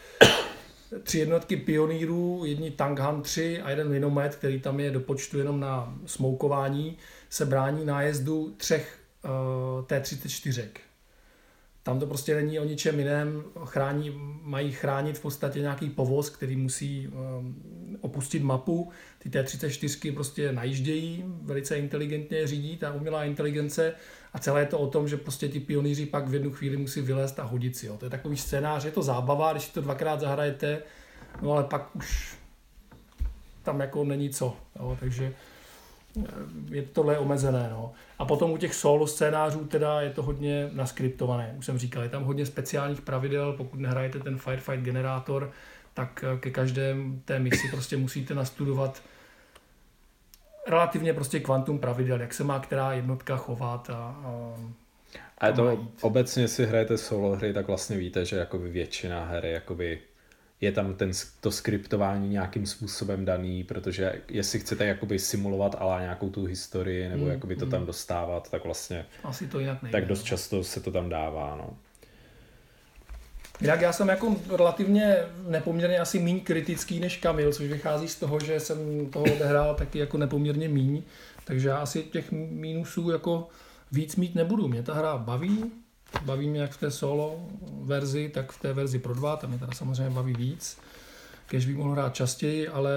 Tři 1.03 1.19
jednotky 1.19 1.57
pionýrů, 1.57 2.43
jedni 2.45 2.71
Tanghan 2.71 3.23
3 3.23 3.63
a 3.63 3.71
jeden 3.71 3.89
minomet, 3.89 4.37
který 4.37 4.61
tam 4.61 4.81
je 4.81 4.91
do 4.91 5.01
počtu 5.01 5.39
jenom 5.39 5.61
na 5.61 5.95
smoukování 6.07 6.97
se 7.31 7.47
brání 7.47 7.85
nájezdu 7.85 8.55
třech 8.57 8.99
uh, 9.24 9.85
T-34. 9.87 10.68
Tam 11.83 12.01
to 12.01 12.07
prostě 12.07 12.35
není 12.35 12.59
o 12.59 12.64
ničem 12.64 12.99
jiném, 12.99 13.45
chrání, 13.64 14.12
mají 14.43 14.72
chránit 14.72 15.18
v 15.18 15.22
podstatě 15.22 15.61
nějaký 15.61 15.91
povoz, 15.91 16.31
který 16.31 16.57
musí 16.57 17.09
um, 17.09 17.99
opustit 18.01 18.43
mapu. 18.43 18.91
Ty 19.18 19.31
T-34 19.31 20.14
prostě 20.14 20.53
najíždějí, 20.53 21.24
velice 21.43 21.79
inteligentně 21.79 22.47
řídí 22.47 22.76
ta 22.76 22.93
umělá 22.93 23.24
inteligence 23.24 23.95
a 24.33 24.39
celé 24.39 24.61
je 24.61 24.66
to 24.66 24.79
o 24.79 24.87
tom, 24.87 25.09
že 25.09 25.16
prostě 25.16 25.49
ti 25.49 25.61
pionýři 25.61 26.07
pak 26.07 26.29
v 26.29 26.35
jednu 26.35 26.51
chvíli 26.51 26.76
musí 26.76 27.01
vylézt 27.01 27.39
a 27.39 27.43
hodit 27.43 27.76
si. 27.76 27.87
Jo. 27.87 27.97
To 27.97 28.07
je 28.07 28.11
takový 28.11 28.37
scénář, 28.37 28.85
je 28.85 28.91
to 28.91 29.03
zábava, 29.03 29.53
když 29.53 29.68
to 29.68 29.81
dvakrát 29.81 30.20
zahrajete, 30.20 30.83
no 31.43 31.53
ale 31.53 31.64
pak 31.64 31.97
už 31.97 32.37
tam 33.62 33.81
jako 33.81 34.05
není 34.05 34.31
co. 34.31 34.57
Jo. 34.76 34.97
Takže 35.01 35.35
je 36.71 36.83
tohle 36.83 37.19
omezené. 37.19 37.69
No. 37.71 37.93
A 38.19 38.25
potom 38.25 38.51
u 38.51 38.57
těch 38.57 38.75
solo 38.75 39.07
scénářů 39.07 39.64
teda 39.64 40.01
je 40.01 40.11
to 40.11 40.23
hodně 40.23 40.71
naskriptované. 40.73 41.55
Už 41.59 41.66
jsem 41.66 41.79
říkal, 41.79 42.03
je 42.03 42.09
tam 42.09 42.25
hodně 42.25 42.47
speciálních 42.47 43.01
pravidel, 43.01 43.53
pokud 43.53 43.81
nehrajete 43.81 44.19
ten 44.19 44.39
Firefight 44.39 44.85
generátor, 44.85 45.51
tak 45.95 46.25
eh, 46.25 46.39
ke 46.39 46.51
každé 46.51 46.97
té 47.25 47.39
misi 47.39 47.69
prostě 47.71 47.97
musíte 47.97 48.35
nastudovat 48.35 49.03
relativně 50.66 51.14
prostě 51.14 51.41
kvantum 51.41 51.79
pravidel, 51.79 52.21
jak 52.21 52.35
se 52.35 52.45
má 52.45 52.59
která 52.59 52.93
jednotka 52.93 53.37
chovat 53.37 53.91
a, 53.91 53.95
a 53.95 54.55
a 55.41 55.53
to 55.53 55.87
obecně, 56.01 56.49
si 56.49 56.66
hrajete 56.66 56.99
solo 56.99 57.37
hry, 57.37 57.53
tak 57.53 57.66
vlastně 57.66 57.97
víte, 57.97 58.25
že 58.25 58.37
jakoby 58.37 58.71
většina 58.71 59.25
her 59.25 59.45
je 59.45 59.53
jakoby 59.53 60.01
je 60.61 60.73
tam 60.73 60.95
ten, 60.95 61.11
to 61.41 61.51
skriptování 61.51 62.29
nějakým 62.29 62.67
způsobem 62.67 63.25
daný, 63.25 63.65
protože 63.65 64.23
jestli 64.29 64.61
chcete 64.61 64.87
jakoby 64.87 65.19
simulovat 65.19 65.77
ale 65.79 66.03
nějakou 66.03 66.31
tu 66.31 66.45
historii 66.45 67.09
nebo 67.09 67.25
mm, 67.25 67.31
jakoby 67.31 67.57
to 67.57 67.65
mm. 67.65 67.71
tam 67.71 67.87
dostávat, 67.87 68.51
tak 68.51 68.65
vlastně 68.65 69.07
Asi 69.25 69.47
to 69.47 69.61
jinak 69.61 69.83
nejde, 69.83 69.99
tak 69.99 70.09
dost 70.09 70.21
no. 70.21 70.27
často 70.27 70.65
se 70.65 70.81
to 70.81 70.93
tam 70.93 71.09
dává. 71.09 71.57
No. 71.57 71.77
Jak 73.61 73.81
já 73.81 73.93
jsem 73.93 74.09
jako 74.09 74.37
relativně 74.57 75.17
nepoměrně 75.49 75.99
asi 75.99 76.19
méně 76.19 76.41
kritický 76.41 77.01
než 77.01 77.17
Kamil, 77.17 77.53
což 77.53 77.67
vychází 77.67 78.09
z 78.09 78.17
toho, 78.17 78.41
že 78.41 78.61
jsem 78.61 79.07
toho 79.11 79.25
odehrál 79.25 79.75
taky 79.75 79.99
jako 79.99 80.19
nepoměrně 80.19 80.69
míň, 80.69 81.03
takže 81.45 81.69
já 81.69 81.77
asi 81.77 82.03
těch 82.03 82.33
mínusů 82.33 83.11
jako 83.11 83.49
víc 83.93 84.17
mít 84.17 84.35
nebudu. 84.35 84.69
Mě 84.69 84.83
ta 84.83 84.95
hra 84.95 85.19
baví, 85.19 85.73
Baví 86.25 86.49
mě 86.49 86.61
jak 86.61 86.71
v 86.71 86.81
té 86.81 86.91
solo 86.91 87.41
verzi, 87.83 88.31
tak 88.35 88.53
v 88.53 88.61
té 88.61 88.73
verzi 88.73 88.99
pro 88.99 89.15
dva, 89.15 89.37
tam 89.37 89.51
mě 89.51 89.59
teda 89.59 89.73
samozřejmě 89.73 90.11
baví 90.11 90.35
víc. 90.35 90.79
Kež 91.47 91.67
bych 91.67 91.77
mohl 91.77 91.93
hrát 91.93 92.15
častěji, 92.15 92.69
ale 92.69 92.91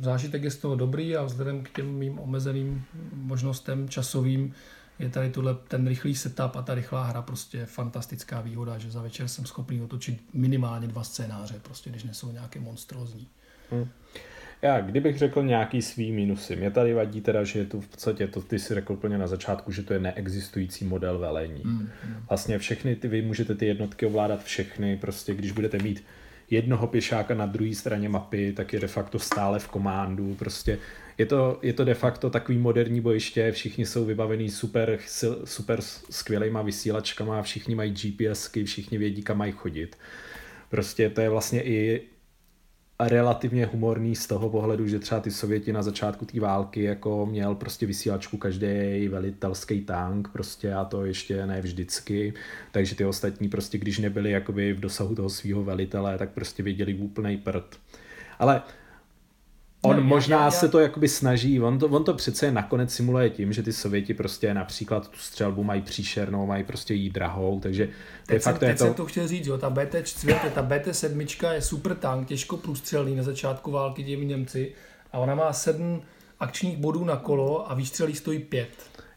zážitek 0.00 0.42
je 0.42 0.50
z 0.50 0.56
toho 0.56 0.76
dobrý 0.76 1.16
a 1.16 1.24
vzhledem 1.24 1.62
k 1.62 1.70
těm 1.70 1.86
mým 1.86 2.18
omezeným 2.18 2.84
možnostem 3.12 3.88
časovým 3.88 4.54
je 4.98 5.10
tady 5.10 5.30
tohle, 5.30 5.54
ten 5.54 5.86
rychlý 5.86 6.14
setup 6.14 6.56
a 6.56 6.62
ta 6.62 6.74
rychlá 6.74 7.04
hra 7.04 7.22
prostě 7.22 7.66
fantastická 7.66 8.40
výhoda, 8.40 8.78
že 8.78 8.90
za 8.90 9.02
večer 9.02 9.28
jsem 9.28 9.46
schopný 9.46 9.82
otočit 9.82 10.24
minimálně 10.32 10.88
dva 10.88 11.04
scénáře, 11.04 11.60
prostě 11.62 11.90
když 11.90 12.04
nesou 12.04 12.32
nějaké 12.32 12.60
monstrózní. 12.60 13.28
Hmm. 13.70 13.88
Já, 14.62 14.80
kdybych 14.80 15.18
řekl 15.18 15.42
nějaký 15.42 15.82
svý 15.82 16.12
minusy, 16.12 16.56
mě 16.56 16.70
tady 16.70 16.94
vadí 16.94 17.20
teda, 17.20 17.44
že 17.44 17.58
je 17.58 17.64
tu 17.64 17.80
v 17.80 17.88
podstatě, 17.88 18.26
to 18.26 18.42
ty 18.42 18.58
si 18.58 18.74
řekl 18.74 18.92
úplně 18.92 19.18
na 19.18 19.26
začátku, 19.26 19.72
že 19.72 19.82
to 19.82 19.92
je 19.92 20.00
neexistující 20.00 20.84
model 20.84 21.18
velení. 21.18 21.62
Mm, 21.64 21.72
mm. 21.72 21.88
Vlastně 22.28 22.58
všechny 22.58 22.96
ty, 22.96 23.08
vy 23.08 23.22
můžete 23.22 23.54
ty 23.54 23.66
jednotky 23.66 24.06
ovládat 24.06 24.44
všechny, 24.44 24.96
prostě 24.96 25.34
když 25.34 25.52
budete 25.52 25.78
mít 25.78 26.04
jednoho 26.50 26.86
pěšáka 26.86 27.34
na 27.34 27.46
druhé 27.46 27.74
straně 27.74 28.08
mapy, 28.08 28.52
tak 28.52 28.72
je 28.72 28.80
de 28.80 28.86
facto 28.86 29.18
stále 29.18 29.58
v 29.58 29.68
komándu, 29.68 30.34
prostě 30.34 30.78
je 31.18 31.26
to, 31.26 31.58
je 31.62 31.72
to 31.72 31.84
de 31.84 31.94
facto 31.94 32.30
takový 32.30 32.58
moderní 32.58 33.00
bojiště, 33.00 33.52
všichni 33.52 33.86
jsou 33.86 34.04
vybavený 34.04 34.50
super, 34.50 34.98
super 35.44 35.80
skvělýma 36.10 36.62
vysílačkama, 36.62 37.42
všichni 37.42 37.74
mají 37.74 37.92
GPSky, 37.92 38.64
všichni 38.64 38.98
vědí, 38.98 39.22
kam 39.22 39.38
mají 39.38 39.52
chodit. 39.52 39.96
Prostě 40.70 41.10
to 41.10 41.20
je 41.20 41.28
vlastně 41.28 41.62
i 41.62 42.02
relativně 43.08 43.66
humorný 43.66 44.16
z 44.16 44.26
toho 44.26 44.50
pohledu, 44.50 44.88
že 44.88 44.98
třeba 44.98 45.20
ty 45.20 45.30
Sověti 45.30 45.72
na 45.72 45.82
začátku 45.82 46.24
té 46.24 46.40
války 46.40 46.82
jako 46.82 47.26
měl 47.26 47.54
prostě 47.54 47.86
vysílačku 47.86 48.36
každý 48.36 49.08
velitelský 49.08 49.80
tank 49.80 50.28
prostě 50.32 50.74
a 50.74 50.84
to 50.84 51.04
ještě 51.04 51.46
ne 51.46 51.60
vždycky, 51.60 52.34
takže 52.72 52.94
ty 52.94 53.04
ostatní 53.04 53.48
prostě 53.48 53.78
když 53.78 53.98
nebyli 53.98 54.30
jakoby 54.30 54.72
v 54.72 54.80
dosahu 54.80 55.14
toho 55.14 55.28
svého 55.28 55.64
velitele, 55.64 56.18
tak 56.18 56.30
prostě 56.30 56.62
věděli 56.62 56.94
úplnej 56.94 57.36
prd. 57.36 57.78
Ale 58.38 58.62
On 59.82 59.96
no, 59.96 60.02
možná 60.02 60.36
já, 60.36 60.40
já, 60.40 60.46
já. 60.46 60.50
se 60.50 60.68
to 60.68 60.78
jakoby 60.78 61.08
snaží, 61.08 61.60
on 61.60 61.78
to, 61.78 61.86
on 61.86 62.04
to 62.04 62.14
přece 62.14 62.52
nakonec 62.52 62.94
simuluje 62.94 63.30
tím, 63.30 63.52
že 63.52 63.62
ty 63.62 63.72
Sověti 63.72 64.14
prostě 64.14 64.54
například 64.54 65.08
tu 65.08 65.18
střelbu 65.18 65.64
mají 65.64 65.82
příšernou, 65.82 66.46
mají 66.46 66.64
prostě 66.64 66.94
jí 66.94 67.10
drahou, 67.10 67.60
takže 67.60 67.88
teď 68.26 68.42
jsem, 68.42 68.56
teď 68.56 68.78
to... 68.78 68.84
jsem 68.84 68.94
to 68.94 69.06
chtěl 69.06 69.28
říct, 69.28 69.46
jo, 69.46 69.58
ta 69.58 69.70
BT4, 69.70 70.50
ta 70.50 70.62
BT7 70.62 71.52
je 71.52 71.62
super 71.62 71.94
tank, 71.94 72.28
těžko 72.28 72.56
průstřelný 72.56 73.16
na 73.16 73.22
začátku 73.22 73.70
války 73.70 74.04
těmi 74.04 74.24
Němci 74.24 74.72
a 75.12 75.18
ona 75.18 75.34
má 75.34 75.52
sedm 75.52 76.02
akčních 76.40 76.76
bodů 76.76 77.04
na 77.04 77.16
kolo 77.16 77.70
a 77.70 77.74
výstřelí 77.74 78.14
stojí 78.14 78.38
pět. 78.38 78.68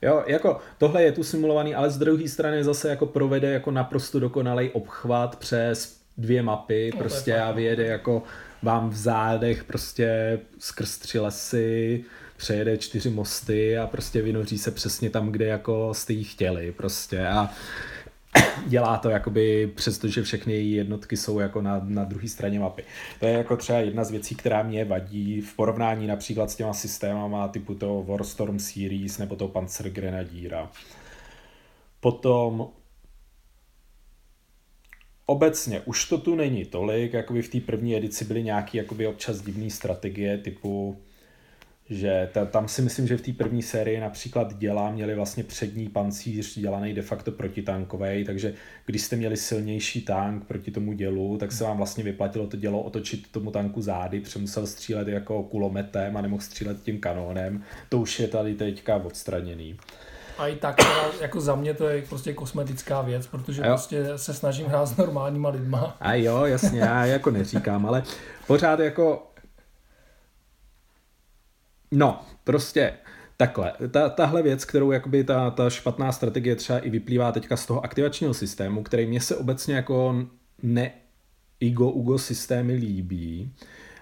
Jo, 0.01 0.23
jako 0.27 0.59
tohle 0.77 1.03
je 1.03 1.11
tu 1.11 1.23
simulovaný, 1.23 1.75
ale 1.75 1.89
z 1.89 1.97
druhé 1.97 2.27
strany 2.27 2.63
zase 2.63 2.89
jako 2.89 3.05
provede 3.05 3.51
jako 3.51 3.71
naprosto 3.71 4.19
dokonalý 4.19 4.69
obchvat 4.69 5.35
přes 5.35 5.97
dvě 6.17 6.43
mapy 6.43 6.91
no, 6.93 6.99
prostě 6.99 7.37
a 7.39 7.51
vyjede 7.51 7.85
jako 7.85 8.23
vám 8.63 8.89
v 8.89 8.95
zádech 8.95 9.63
prostě 9.63 10.39
skrz 10.59 10.97
tři 10.97 11.19
lesy, 11.19 12.03
přejede 12.37 12.77
čtyři 12.77 13.09
mosty 13.09 13.77
a 13.77 13.87
prostě 13.87 14.21
vynoří 14.21 14.57
se 14.57 14.71
přesně 14.71 15.09
tam, 15.09 15.31
kde 15.31 15.45
jako 15.45 15.93
jste 15.93 16.13
jí 16.13 16.23
chtěli 16.23 16.71
prostě 16.71 17.27
a 17.27 17.49
dělá 18.67 18.97
to 18.97 19.09
jakoby 19.09 19.71
přestože 19.75 20.23
všechny 20.23 20.53
její 20.53 20.71
jednotky 20.71 21.17
jsou 21.17 21.39
jako 21.39 21.61
na, 21.61 21.81
na 21.83 22.03
druhé 22.03 22.27
straně 22.27 22.59
mapy. 22.59 22.83
To 23.19 23.25
je 23.25 23.33
jako 23.33 23.57
třeba 23.57 23.79
jedna 23.79 24.03
z 24.03 24.11
věcí, 24.11 24.35
která 24.35 24.63
mě 24.63 24.85
vadí 24.85 25.41
v 25.41 25.55
porovnání 25.55 26.07
například 26.07 26.51
s 26.51 26.55
těma 26.55 26.73
systémama 26.73 27.47
typu 27.47 27.75
toho 27.75 28.03
Warstorm 28.03 28.59
Series 28.59 29.17
nebo 29.17 29.35
toho 29.35 29.49
Panzer 29.49 29.89
Grenadíra. 29.89 30.69
Potom 31.99 32.67
obecně 35.25 35.81
už 35.85 36.09
to 36.09 36.17
tu 36.17 36.35
není 36.35 36.65
tolik, 36.65 37.13
jakoby 37.13 37.41
v 37.41 37.49
té 37.49 37.59
první 37.59 37.95
edici 37.95 38.25
byly 38.25 38.43
nějaké 38.43 38.77
jakoby 38.77 39.07
občas 39.07 39.41
divné 39.41 39.69
strategie 39.69 40.37
typu 40.37 40.97
že 41.89 42.29
ta, 42.33 42.45
tam 42.45 42.67
si 42.67 42.81
myslím, 42.81 43.07
že 43.07 43.17
v 43.17 43.21
té 43.21 43.33
první 43.33 43.61
sérii 43.61 43.99
například 43.99 44.57
děla 44.57 44.91
měli 44.91 45.15
vlastně 45.15 45.43
přední 45.43 45.89
pancíř 45.89 46.59
dělaný 46.59 46.93
de 46.93 47.01
facto 47.01 47.31
protitankový, 47.31 48.23
takže 48.25 48.53
když 48.85 49.01
jste 49.01 49.15
měli 49.15 49.37
silnější 49.37 50.01
tank 50.01 50.45
proti 50.45 50.71
tomu 50.71 50.93
dělu, 50.93 51.37
tak 51.37 51.51
se 51.51 51.63
vám 51.63 51.77
vlastně 51.77 52.03
vyplatilo 52.03 52.47
to 52.47 52.57
dělo 52.57 52.81
otočit 52.81 53.31
tomu 53.31 53.51
tanku 53.51 53.81
zády, 53.81 54.19
protože 54.19 54.39
musel 54.39 54.67
střílet 54.67 55.07
jako 55.07 55.43
kulometem 55.43 56.17
a 56.17 56.21
nemohl 56.21 56.41
střílet 56.41 56.83
tím 56.83 56.99
kanónem. 56.99 57.63
To 57.89 57.99
už 57.99 58.19
je 58.19 58.27
tady 58.27 58.53
teďka 58.55 58.95
odstraněný. 58.95 59.77
A 60.37 60.47
i 60.47 60.55
tak, 60.55 60.75
teda, 60.75 61.11
jako 61.21 61.41
za 61.41 61.55
mě 61.55 61.73
to 61.73 61.87
je 61.87 62.01
prostě 62.01 62.33
kosmetická 62.33 63.01
věc, 63.01 63.27
protože 63.27 63.61
jo. 63.61 63.67
prostě 63.67 64.17
se 64.17 64.33
snažím 64.33 64.67
hrát 64.67 64.85
s 64.85 64.97
normálníma 64.97 65.49
lidma. 65.49 65.97
A 65.99 66.13
jo, 66.13 66.45
jasně, 66.45 66.79
já 66.79 67.05
jako 67.05 67.31
neříkám, 67.31 67.85
ale 67.85 68.03
pořád 68.47 68.79
jako... 68.79 69.27
No, 71.91 72.21
prostě 72.43 72.93
takhle. 73.37 73.73
Ta, 73.91 74.09
tahle 74.09 74.41
věc, 74.43 74.65
kterou 74.65 74.91
jakoby 74.91 75.23
ta, 75.23 75.49
ta 75.49 75.69
špatná 75.69 76.11
strategie 76.11 76.55
třeba 76.55 76.79
i 76.79 76.89
vyplývá 76.89 77.31
teďka 77.31 77.57
z 77.57 77.65
toho 77.65 77.85
aktivačního 77.85 78.33
systému, 78.33 78.83
který 78.83 79.05
mě 79.05 79.21
se 79.21 79.35
obecně 79.35 79.75
jako 79.75 80.15
ne 80.61 80.91
Igo 81.59 81.89
Ugo 81.89 82.17
systémy 82.17 82.73
líbí, 82.73 83.53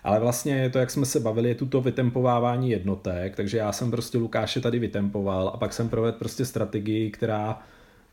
Ale 0.04 0.20
vlastně 0.20 0.54
je 0.54 0.70
to, 0.70 0.80
jak 0.80 0.92
jsme 0.92 1.06
se 1.06 1.20
bavili, 1.20 1.50
je 1.50 1.56
tuto 1.56 1.82
vytempovávání 1.82 2.70
jednotek, 2.70 3.36
takže 3.36 3.58
já 3.58 3.72
jsem 3.72 3.92
prostě 3.92 4.18
Lukáše 4.18 4.62
tady 4.62 4.80
vytempoval 4.80 5.52
a 5.54 5.58
pak 5.58 5.74
jsem 5.74 5.90
provedl 5.90 6.18
prostě 6.18 6.46
strategii, 6.46 7.12
která 7.12 7.60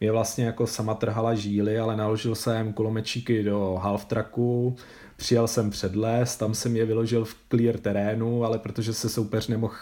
je 0.01 0.13
vlastně 0.13 0.45
jako 0.45 0.67
sama 0.67 0.95
trhala 0.95 1.35
žíly, 1.35 1.79
ale 1.79 1.97
naložil 1.97 2.35
jsem 2.35 2.73
kulomečíky 2.73 3.43
do 3.43 3.75
half 3.83 4.05
tracku, 4.05 4.77
přijel 5.17 5.49
jsem 5.49 5.71
před 5.71 5.97
les, 5.97 6.37
tam 6.37 6.55
jsem 6.55 6.77
je 6.77 6.87
vyložil 6.87 7.25
v 7.25 7.37
clear 7.51 7.77
terénu, 7.77 8.45
ale 8.45 8.59
protože 8.59 8.93
se 8.93 9.09
soupeř 9.09 9.49
nemohl 9.49 9.75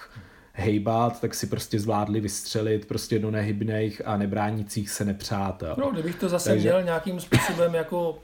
hejbat, 0.53 1.21
tak 1.21 1.35
si 1.35 1.47
prostě 1.47 1.81
zvládli 1.81 2.21
vystřelit 2.21 2.89
prostě 2.89 3.19
do 3.19 3.31
nehybných 3.31 4.03
a 4.05 4.17
nebránících 4.17 4.91
se 4.91 5.05
nepřátel. 5.05 5.77
No, 5.79 5.91
kdybych 5.91 6.15
to 6.15 6.29
zase 6.29 6.51
Takže... 6.51 6.69
měl 6.69 6.83
nějakým 6.83 7.21
způsobem 7.21 7.75
jako 7.75 8.19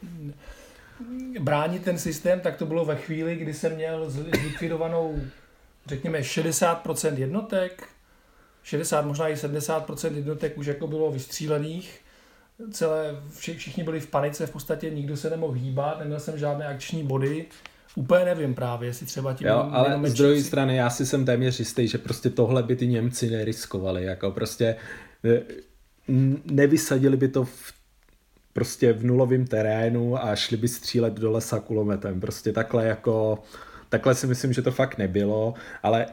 bránit 1.40 1.84
ten 1.84 1.98
systém, 1.98 2.40
tak 2.40 2.56
to 2.56 2.66
bylo 2.66 2.84
ve 2.84 2.96
chvíli, 2.96 3.36
kdy 3.36 3.54
jsem 3.54 3.74
měl 3.74 4.10
zlikvidovanou, 4.10 5.20
řekněme, 5.86 6.20
60% 6.20 7.14
jednotek, 7.18 7.88
60, 8.62 9.06
možná 9.06 9.28
i 9.28 9.34
70% 9.34 10.14
jednotek 10.14 10.58
už 10.58 10.66
jako 10.66 10.86
bylo 10.86 11.10
vystřílených, 11.10 12.00
celé, 12.70 13.16
všichni 13.38 13.84
byli 13.84 14.00
v 14.00 14.06
panice, 14.06 14.46
v 14.46 14.50
podstatě 14.50 14.90
nikdo 14.90 15.16
se 15.16 15.30
nemohl 15.30 15.52
hýbat, 15.52 15.98
neměl 15.98 16.20
jsem 16.20 16.38
žádné 16.38 16.66
akční 16.66 17.02
body, 17.02 17.46
Úplně 17.94 18.24
nevím 18.24 18.54
právě, 18.54 18.88
jestli 18.88 19.06
třeba 19.06 19.34
tím... 19.34 19.46
Jo, 19.46 19.68
ale 19.70 20.10
z 20.10 20.14
druhé 20.14 20.42
strany 20.42 20.76
já 20.76 20.90
si 20.90 21.06
jsem 21.06 21.24
téměř 21.24 21.58
jistý, 21.58 21.88
že 21.88 21.98
prostě 21.98 22.30
tohle 22.30 22.62
by 22.62 22.76
ty 22.76 22.86
Němci 22.86 23.30
neriskovali, 23.30 24.04
jako 24.04 24.30
prostě 24.30 24.76
nevysadili 26.44 27.16
by 27.16 27.28
to 27.28 27.44
v 27.44 27.72
prostě 28.52 28.92
v 28.92 29.04
nulovém 29.04 29.46
terénu 29.46 30.24
a 30.24 30.36
šli 30.36 30.56
by 30.56 30.68
střílet 30.68 31.14
do 31.14 31.30
lesa 31.30 31.60
kulometem. 31.60 32.20
Prostě 32.20 32.52
takhle 32.52 32.86
jako, 32.86 33.42
takhle 33.88 34.14
si 34.14 34.26
myslím, 34.26 34.52
že 34.52 34.62
to 34.62 34.72
fakt 34.72 34.98
nebylo, 34.98 35.54
ale, 35.82 36.06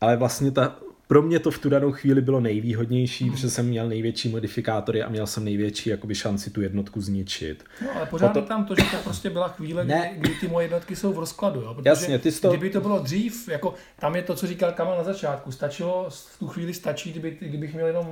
ale 0.00 0.16
vlastně 0.16 0.50
ta, 0.50 0.76
pro 1.08 1.22
mě 1.22 1.38
to 1.38 1.50
v 1.50 1.58
tu 1.58 1.68
danou 1.68 1.92
chvíli 1.92 2.20
bylo 2.20 2.40
nejvýhodnější, 2.40 3.24
hmm. 3.24 3.32
protože 3.32 3.50
jsem 3.50 3.66
měl 3.66 3.88
největší 3.88 4.28
modifikátory 4.28 5.02
a 5.02 5.08
měl 5.08 5.26
jsem 5.26 5.44
největší 5.44 5.90
jakoby 5.90 6.14
šanci 6.14 6.50
tu 6.50 6.62
jednotku 6.62 7.00
zničit. 7.00 7.64
No 7.82 7.96
ale 7.96 8.06
pořád 8.06 8.32
to... 8.32 8.42
tam 8.42 8.64
to, 8.64 8.74
že 8.74 8.82
to 8.90 8.96
prostě 9.04 9.30
byla 9.30 9.48
chvíle, 9.48 9.84
ne. 9.84 10.10
kdy, 10.12 10.20
kdy 10.20 10.40
ty 10.40 10.48
moje 10.48 10.64
jednotky 10.64 10.96
jsou 10.96 11.12
v 11.12 11.18
rozkladu. 11.18 11.60
Jo? 11.60 11.74
Protože 11.74 11.88
Jasně, 11.88 12.18
ty 12.18 12.32
to... 12.32 12.48
kdyby 12.48 12.70
to 12.70 12.80
bylo 12.80 12.98
dřív, 12.98 13.48
jako 13.48 13.74
tam 13.98 14.16
je 14.16 14.22
to, 14.22 14.34
co 14.34 14.46
říkal 14.46 14.72
Kamal 14.72 14.98
na 14.98 15.04
začátku, 15.04 15.52
stačilo, 15.52 16.06
v 16.10 16.38
tu 16.38 16.48
chvíli 16.48 16.74
stačí, 16.74 17.10
kdyby, 17.10 17.36
kdybych 17.40 17.74
měl 17.74 17.86
jenom 17.86 18.06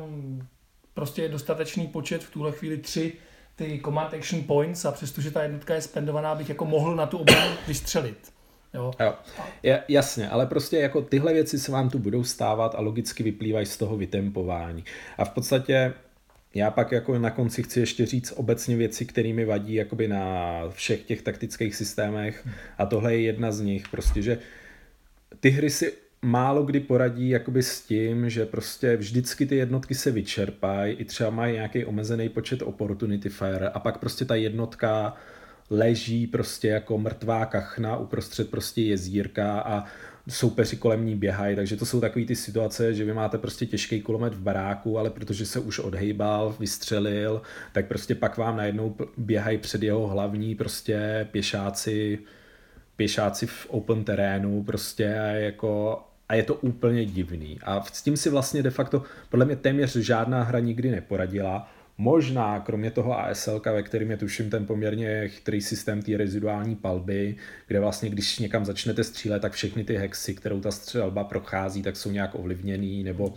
prostě 0.94 1.28
dostatečný 1.28 1.86
počet, 1.86 2.24
v 2.24 2.30
tuhle 2.30 2.52
chvíli 2.52 2.76
tři 2.76 3.12
ty 3.56 3.80
command 3.84 4.14
action 4.14 4.42
points 4.42 4.84
a 4.84 4.92
přestože 4.92 5.30
ta 5.30 5.42
jednotka 5.42 5.74
je 5.74 5.80
spendovaná, 5.80 6.34
bych 6.34 6.48
jako 6.48 6.64
mohl 6.64 6.96
na 6.96 7.06
tu 7.06 7.18
obranu 7.18 7.54
vystřelit. 7.68 8.32
Jo. 8.74 8.92
jo. 9.00 9.14
Je, 9.62 9.82
jasně, 9.88 10.28
ale 10.28 10.46
prostě 10.46 10.78
jako 10.78 11.02
tyhle 11.02 11.32
věci 11.32 11.58
se 11.58 11.72
vám 11.72 11.90
tu 11.90 11.98
budou 11.98 12.24
stávat 12.24 12.74
a 12.74 12.80
logicky 12.80 13.22
vyplývají 13.22 13.66
z 13.66 13.76
toho 13.76 13.96
vytempování. 13.96 14.84
A 15.18 15.24
v 15.24 15.30
podstatě 15.30 15.94
já 16.54 16.70
pak 16.70 16.92
jako 16.92 17.18
na 17.18 17.30
konci 17.30 17.62
chci 17.62 17.80
ještě 17.80 18.06
říct 18.06 18.32
obecně 18.36 18.76
věci, 18.76 19.06
které 19.06 19.32
mi 19.32 19.44
vadí 19.44 19.74
jakoby 19.74 20.08
na 20.08 20.60
všech 20.70 21.02
těch 21.02 21.22
taktických 21.22 21.76
systémech 21.76 22.48
a 22.78 22.86
tohle 22.86 23.14
je 23.14 23.20
jedna 23.20 23.52
z 23.52 23.60
nich, 23.60 23.88
prostě, 23.88 24.22
že 24.22 24.38
ty 25.40 25.50
hry 25.50 25.70
si 25.70 25.92
málo 26.24 26.62
kdy 26.62 26.80
poradí 26.80 27.28
jakoby 27.28 27.62
s 27.62 27.80
tím, 27.80 28.30
že 28.30 28.46
prostě 28.46 28.96
vždycky 28.96 29.46
ty 29.46 29.56
jednotky 29.56 29.94
se 29.94 30.10
vyčerpají, 30.10 30.94
i 30.94 31.04
třeba 31.04 31.30
mají 31.30 31.54
nějaký 31.54 31.84
omezený 31.84 32.28
počet 32.28 32.62
opportunity 32.62 33.28
fire 33.28 33.68
a 33.68 33.78
pak 33.78 33.98
prostě 33.98 34.24
ta 34.24 34.34
jednotka 34.34 35.16
leží 35.70 36.26
prostě 36.26 36.68
jako 36.68 36.98
mrtvá 36.98 37.46
kachna 37.46 37.96
uprostřed 37.96 38.50
prostě 38.50 38.82
jezírka 38.82 39.60
a 39.60 39.84
soupeři 40.28 40.76
kolem 40.76 41.06
ní 41.06 41.16
běhají, 41.16 41.56
takže 41.56 41.76
to 41.76 41.86
jsou 41.86 42.00
takové 42.00 42.24
ty 42.24 42.36
situace, 42.36 42.94
že 42.94 43.04
vy 43.04 43.12
máte 43.12 43.38
prostě 43.38 43.66
těžký 43.66 44.00
kulomet 44.00 44.34
v 44.34 44.40
baráku, 44.40 44.98
ale 44.98 45.10
protože 45.10 45.46
se 45.46 45.60
už 45.60 45.78
odhejbal, 45.78 46.56
vystřelil, 46.60 47.42
tak 47.72 47.86
prostě 47.86 48.14
pak 48.14 48.36
vám 48.36 48.56
najednou 48.56 48.96
běhají 49.16 49.58
před 49.58 49.82
jeho 49.82 50.06
hlavní 50.06 50.54
prostě 50.54 51.28
pěšáci, 51.30 52.18
pěšáci 52.96 53.46
v 53.46 53.66
open 53.68 54.04
terénu 54.04 54.62
prostě 54.62 55.02
jako 55.34 56.02
a 56.28 56.34
je 56.34 56.42
to 56.42 56.54
úplně 56.54 57.04
divný. 57.04 57.58
A 57.64 57.82
s 57.82 58.02
tím 58.02 58.16
si 58.16 58.30
vlastně 58.30 58.62
de 58.62 58.70
facto 58.70 59.02
podle 59.28 59.44
mě 59.44 59.56
téměř 59.56 59.96
žádná 59.96 60.42
hra 60.42 60.58
nikdy 60.58 60.90
neporadila, 60.90 61.70
Možná, 61.98 62.60
kromě 62.60 62.90
toho 62.90 63.20
ASL, 63.20 63.62
ve 63.64 63.82
kterým 63.82 64.10
je 64.10 64.16
tuším 64.16 64.50
ten 64.50 64.66
poměrně 64.66 65.28
chytrý 65.28 65.60
systém 65.60 66.02
té 66.02 66.16
reziduální 66.16 66.76
palby, 66.76 67.36
kde 67.66 67.80
vlastně, 67.80 68.10
když 68.10 68.38
někam 68.38 68.64
začnete 68.64 69.04
střílet, 69.04 69.42
tak 69.42 69.52
všechny 69.52 69.84
ty 69.84 69.96
hexy, 69.96 70.34
kterou 70.34 70.60
ta 70.60 70.70
střelba 70.70 71.24
prochází, 71.24 71.82
tak 71.82 71.96
jsou 71.96 72.10
nějak 72.10 72.34
ovlivněný, 72.34 73.04
nebo 73.04 73.34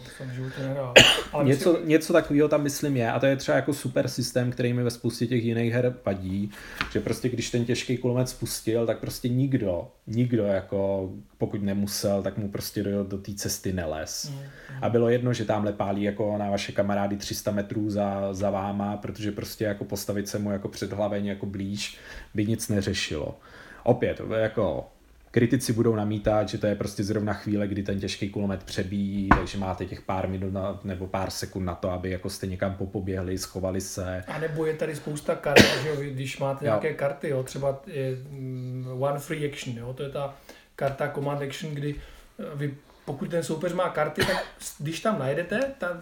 něco, 1.44 1.72
myslím... 1.74 1.90
něco 1.90 2.14
takového 2.14 2.50
tam 2.50 2.64
myslím 2.64 2.98
je. 2.98 3.12
A 3.12 3.20
to 3.20 3.26
je 3.26 3.36
třeba 3.36 3.56
jako 3.56 3.74
super 3.74 4.08
systém, 4.08 4.52
který 4.52 4.74
mi 4.74 4.84
ve 4.84 4.92
spoustě 4.92 5.28
těch 5.28 5.44
jiných 5.44 5.74
her 5.74 5.96
padí, 6.04 6.52
že 6.92 7.00
prostě 7.00 7.30
když 7.30 7.50
ten 7.50 7.66
těžký 7.66 7.98
kulomet 7.98 8.30
spustil, 8.30 8.86
tak 8.86 9.00
prostě 9.00 9.30
nikdo, 9.30 9.88
nikdo 10.08 10.44
jako 10.44 11.10
pokud 11.38 11.64
nemusel, 11.64 12.24
tak 12.24 12.38
mu 12.38 12.50
prostě 12.50 12.84
do, 12.84 13.04
do 13.04 13.18
té 13.18 13.34
cesty 13.34 13.74
neles. 13.74 14.30
Mm, 14.30 14.38
mm. 14.38 14.84
A 14.84 14.90
bylo 14.90 15.10
jedno, 15.10 15.34
že 15.34 15.46
tamhle 15.46 15.74
pálí 15.74 16.04
jako 16.04 16.38
na 16.38 16.50
vaše 16.50 16.72
kamarády 16.72 17.18
300 17.18 17.52
metrů 17.52 17.90
za, 17.90 18.34
za 18.34 18.47
váma, 18.50 18.98
protože 18.98 19.32
prostě 19.32 19.66
jako 19.66 19.86
postavit 19.86 20.28
se 20.28 20.40
mu 20.40 20.52
jako 20.52 20.68
před 20.68 20.94
hlaveň 20.94 21.26
jako 21.26 21.46
blíž 21.46 21.98
by 22.34 22.46
nic 22.46 22.70
neřešilo. 22.70 23.40
Opět, 23.84 24.22
jako 24.38 24.88
kritici 25.32 25.74
budou 25.74 25.96
namítat, 25.96 26.50
že 26.50 26.58
to 26.58 26.68
je 26.68 26.76
prostě 26.76 27.04
zrovna 27.04 27.34
chvíle, 27.34 27.68
kdy 27.68 27.84
ten 27.84 28.00
těžký 28.00 28.30
kulomet 28.30 28.64
přebíjí, 28.64 29.30
takže 29.30 29.58
máte 29.58 29.86
těch 29.86 30.02
pár 30.02 30.28
minut 30.30 30.54
na, 30.54 30.80
nebo 30.84 31.08
pár 31.08 31.30
sekund 31.30 31.66
na 31.66 31.76
to, 31.76 31.92
aby 31.92 32.12
jako 32.12 32.30
jste 32.30 32.48
někam 32.48 32.74
popoběhli, 32.74 33.38
schovali 33.38 33.82
se. 33.82 34.24
A 34.28 34.40
nebo 34.40 34.66
je 34.66 34.74
tady 34.74 34.96
spousta 34.96 35.36
kart, 35.36 35.62
že 35.84 35.90
jo, 35.90 35.96
když 35.96 36.40
máte 36.40 36.66
jo. 36.66 36.70
nějaké 36.70 36.94
karty, 36.94 37.30
jo, 37.30 37.44
třeba 37.44 37.82
je, 37.88 38.18
mm, 38.30 38.88
one 39.00 39.20
free 39.20 39.52
action, 39.52 39.78
jo, 39.78 39.94
to 39.94 40.04
je 40.04 40.10
ta 40.10 40.36
karta 40.76 41.12
Command 41.16 41.42
Action, 41.42 41.76
kdy 41.76 41.96
eh, 42.40 42.44
vy, 42.56 42.76
pokud 43.06 43.30
ten 43.30 43.44
soupeř 43.44 43.74
má 43.74 43.90
karty, 43.90 44.26
tak 44.26 44.46
když 44.80 45.00
tam 45.00 45.20
najdete, 45.20 45.60
ta, 45.78 46.02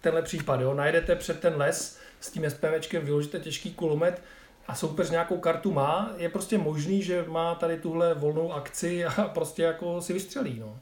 tenhle 0.00 0.22
případ, 0.22 0.60
jo, 0.60 0.74
najdete 0.74 1.16
před 1.16 1.40
ten 1.40 1.54
les 1.56 1.98
s 2.20 2.30
tím 2.30 2.50
SPVčkem, 2.50 3.04
vyložíte 3.04 3.38
těžký 3.38 3.74
kulomet 3.74 4.22
a 4.68 4.74
soupeř 4.74 5.10
nějakou 5.10 5.38
kartu 5.38 5.72
má, 5.72 6.12
je 6.16 6.28
prostě 6.28 6.58
možný, 6.58 7.02
že 7.02 7.24
má 7.28 7.54
tady 7.54 7.78
tuhle 7.78 8.14
volnou 8.14 8.52
akci 8.52 9.04
a 9.04 9.24
prostě 9.34 9.62
jako 9.62 10.00
si 10.00 10.12
vystřelí, 10.12 10.58
no. 10.60 10.78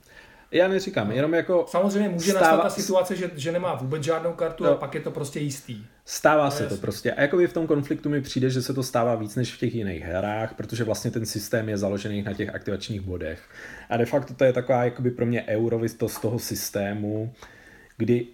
Já 0.50 0.68
neříkám, 0.68 1.12
jenom 1.12 1.34
jako... 1.34 1.66
Samozřejmě 1.68 2.08
může 2.08 2.30
stává... 2.30 2.50
nastat 2.50 2.62
ta 2.62 2.82
situace, 2.82 3.16
že, 3.16 3.30
že 3.36 3.52
nemá 3.52 3.74
vůbec 3.74 4.02
žádnou 4.02 4.32
kartu 4.32 4.64
no. 4.64 4.70
a 4.70 4.74
pak 4.74 4.94
je 4.94 5.00
to 5.00 5.10
prostě 5.10 5.40
jistý. 5.40 5.84
Stává 6.04 6.44
no, 6.44 6.50
se 6.50 6.62
jasný. 6.62 6.76
to 6.76 6.80
prostě. 6.80 7.12
A 7.12 7.20
jakoby 7.20 7.46
v 7.46 7.52
tom 7.52 7.66
konfliktu 7.66 8.08
mi 8.08 8.20
přijde, 8.20 8.50
že 8.50 8.62
se 8.62 8.74
to 8.74 8.82
stává 8.82 9.14
víc 9.14 9.36
než 9.36 9.54
v 9.54 9.58
těch 9.58 9.74
jiných 9.74 10.02
hrách, 10.02 10.54
protože 10.54 10.84
vlastně 10.84 11.10
ten 11.10 11.26
systém 11.26 11.68
je 11.68 11.78
založený 11.78 12.22
na 12.22 12.32
těch 12.32 12.54
aktivačních 12.54 13.00
bodech. 13.00 13.42
A 13.90 13.96
de 13.96 14.06
facto 14.06 14.34
to 14.34 14.44
je 14.44 14.52
taková 14.52 14.84
jakoby 14.84 15.10
pro 15.10 15.26
mě 15.26 15.44
eurovitost 15.48 16.14
z 16.14 16.20
toho 16.20 16.38
systému, 16.38 17.32
kdy 17.96 18.26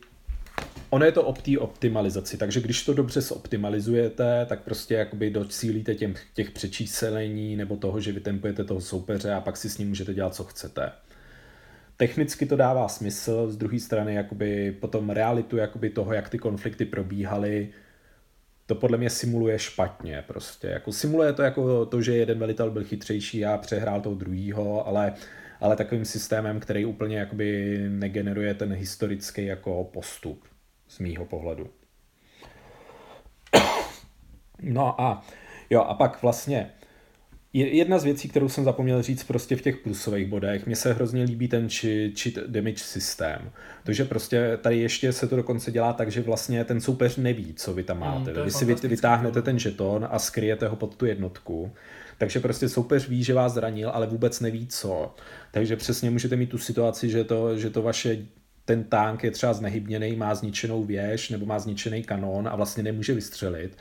ono 0.95 1.05
je 1.05 1.13
to 1.13 1.23
o 1.23 1.33
té 1.33 1.59
optimalizaci, 1.59 2.37
takže 2.37 2.61
když 2.61 2.85
to 2.85 2.95
dobře 2.95 3.21
zoptimalizujete, 3.21 4.47
tak 4.49 4.63
prostě 4.63 4.95
jakoby 4.95 5.31
docílíte 5.31 5.95
těch, 5.95 6.27
těch 6.35 6.51
přečíselení 6.51 7.57
nebo 7.57 7.77
toho, 7.77 8.01
že 8.01 8.13
vytempujete 8.13 8.65
toho 8.65 8.81
soupeře 8.81 9.33
a 9.33 9.41
pak 9.41 9.57
si 9.57 9.71
s 9.71 9.79
ním 9.79 9.89
můžete 9.89 10.15
dělat, 10.15 10.35
co 10.35 10.45
chcete 10.45 10.93
technicky 11.97 12.47
to 12.47 12.57
dává 12.57 12.89
smysl, 12.89 13.51
z 13.51 13.57
druhé 13.57 13.81
strany 13.81 14.15
jakoby 14.15 14.73
potom 14.81 15.11
realitu 15.11 15.57
jakoby 15.57 15.91
toho, 15.91 16.13
jak 16.13 16.29
ty 16.29 16.39
konflikty 16.39 16.85
probíhaly, 16.85 17.69
to 18.67 18.75
podle 18.75 18.99
mě 18.99 19.11
simuluje 19.11 19.59
špatně 19.59 20.25
prostě. 20.27 20.67
Jako 20.67 20.93
simuluje 20.93 21.33
to 21.33 21.43
jako 21.43 21.87
to, 21.87 22.03
že 22.03 22.17
jeden 22.17 22.39
velitel 22.39 22.71
byl 22.71 22.85
chytřejší 22.85 23.45
a 23.45 23.59
přehrál 23.59 24.01
toho 24.01 24.15
druhýho, 24.15 24.87
ale, 24.87 25.13
ale 25.61 25.77
takovým 25.77 26.05
systémem, 26.05 26.61
který 26.61 26.85
úplně 26.85 27.19
jakoby 27.19 27.79
negeneruje 27.89 28.55
ten 28.55 28.73
historický 28.73 29.47
jako 29.47 29.85
postup 29.85 30.54
z 30.89 30.99
mýho 30.99 31.25
pohledu. 31.25 31.71
No 34.63 35.01
a 35.01 35.27
jo, 35.71 35.81
a 35.81 35.95
pak 35.95 36.23
vlastně 36.23 36.73
Jedna 37.57 37.99
z 37.99 38.05
věcí, 38.05 38.29
kterou 38.29 38.49
jsem 38.49 38.65
zapomněl 38.65 39.03
říct 39.03 39.25
prostě 39.25 39.57
v 39.57 39.63
těch 39.63 39.77
plusových 39.77 40.27
bodech, 40.27 40.67
mně 40.67 40.77
se 40.77 40.93
hrozně 40.93 41.23
líbí 41.23 41.49
ten 41.49 41.69
cheat 41.69 42.35
damage 42.47 42.79
systém. 42.79 43.51
To, 43.85 43.93
že 43.93 44.05
prostě 44.05 44.59
tady 44.63 44.79
ještě 44.79 45.13
se 45.13 45.29
to 45.29 45.37
dokonce 45.37 45.71
dělá 45.71 45.93
tak, 45.93 46.11
že 46.11 46.21
vlastně 46.21 46.65
ten 46.65 46.81
soupeř 46.81 47.17
neví, 47.17 47.55
co 47.57 47.75
vy 47.75 47.83
tam 47.83 47.99
máte. 47.99 48.33
Mm, 48.33 48.45
vy 48.45 48.51
si 48.51 48.65
vytáhnete 48.89 49.43
ten 49.43 49.59
žeton 49.59 50.09
a 50.11 50.19
skryjete 50.19 50.69
ho 50.69 50.77
pod 50.77 50.97
tu 50.97 51.07
jednotku. 51.07 51.73
Takže 52.19 52.41
prostě 52.41 52.69
soupeř 52.69 53.09
ví, 53.09 53.25
že 53.25 53.35
vás 53.35 53.53
zranil, 53.53 53.91
ale 53.91 54.07
vůbec 54.07 54.41
neví 54.41 54.67
co. 54.67 55.15
Takže 55.53 55.77
přesně 55.77 56.11
můžete 56.11 56.37
mít 56.37 56.51
tu 56.51 56.59
situaci, 56.59 57.11
že 57.11 57.25
to, 57.25 57.59
že 57.59 57.71
to 57.71 57.83
vaše 57.83 58.19
ten 58.65 58.85
tank 58.85 59.25
je 59.25 59.31
třeba 59.31 59.53
znehybněný, 59.53 60.17
má 60.17 60.35
zničenou 60.35 60.85
věž 60.85 61.31
nebo 61.31 61.47
má 61.47 61.59
zničený 61.59 62.03
kanon 62.03 62.49
a 62.49 62.57
vlastně 62.57 62.83
nemůže 62.83 63.15
vystřelit. 63.15 63.77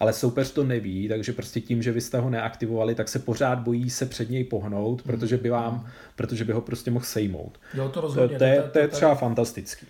Ale 0.00 0.12
soupeř 0.12 0.50
to 0.52 0.64
neví, 0.64 1.08
takže 1.08 1.32
prostě 1.32 1.60
tím, 1.60 1.82
že 1.82 1.92
vy 1.92 2.00
jste 2.00 2.18
ho 2.18 2.30
neaktivovali, 2.30 2.94
tak 2.94 3.08
se 3.08 3.18
pořád 3.18 3.58
bojí 3.58 3.90
se 3.90 4.06
před 4.06 4.30
něj 4.30 4.44
pohnout, 4.44 5.02
protože 5.02 5.36
by 5.36 5.50
vám, 5.50 5.88
protože 6.16 6.44
by 6.44 6.52
ho 6.52 6.60
prostě 6.60 6.90
mohl 6.90 7.04
sejmout. 7.04 7.60
Jo, 7.74 7.84
to 7.84 7.90
To, 7.90 8.00
rozhodně. 8.00 8.38
to, 8.38 8.44
je, 8.44 8.62
to- 8.62 8.68
to 8.68 8.78
je 8.78 8.88
to- 8.88 8.96
třeba 8.96 9.14
fantastický. 9.14 9.86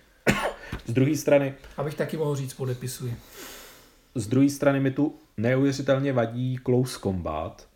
Z 0.85 0.93
druhé 0.93 1.15
strany, 1.15 1.53
Abych 1.77 1.93
taky 1.95 2.17
mohl 2.17 2.35
říct, 2.35 2.53
podepisuji. 2.53 3.13
z 4.15 4.27
druhé 4.27 4.49
strany 4.49 4.79
mi 4.79 4.91
tu 4.91 5.15
neuvěřitelně 5.37 6.13
vadí 6.13 6.59
close 6.65 6.99
combat, 6.99 7.67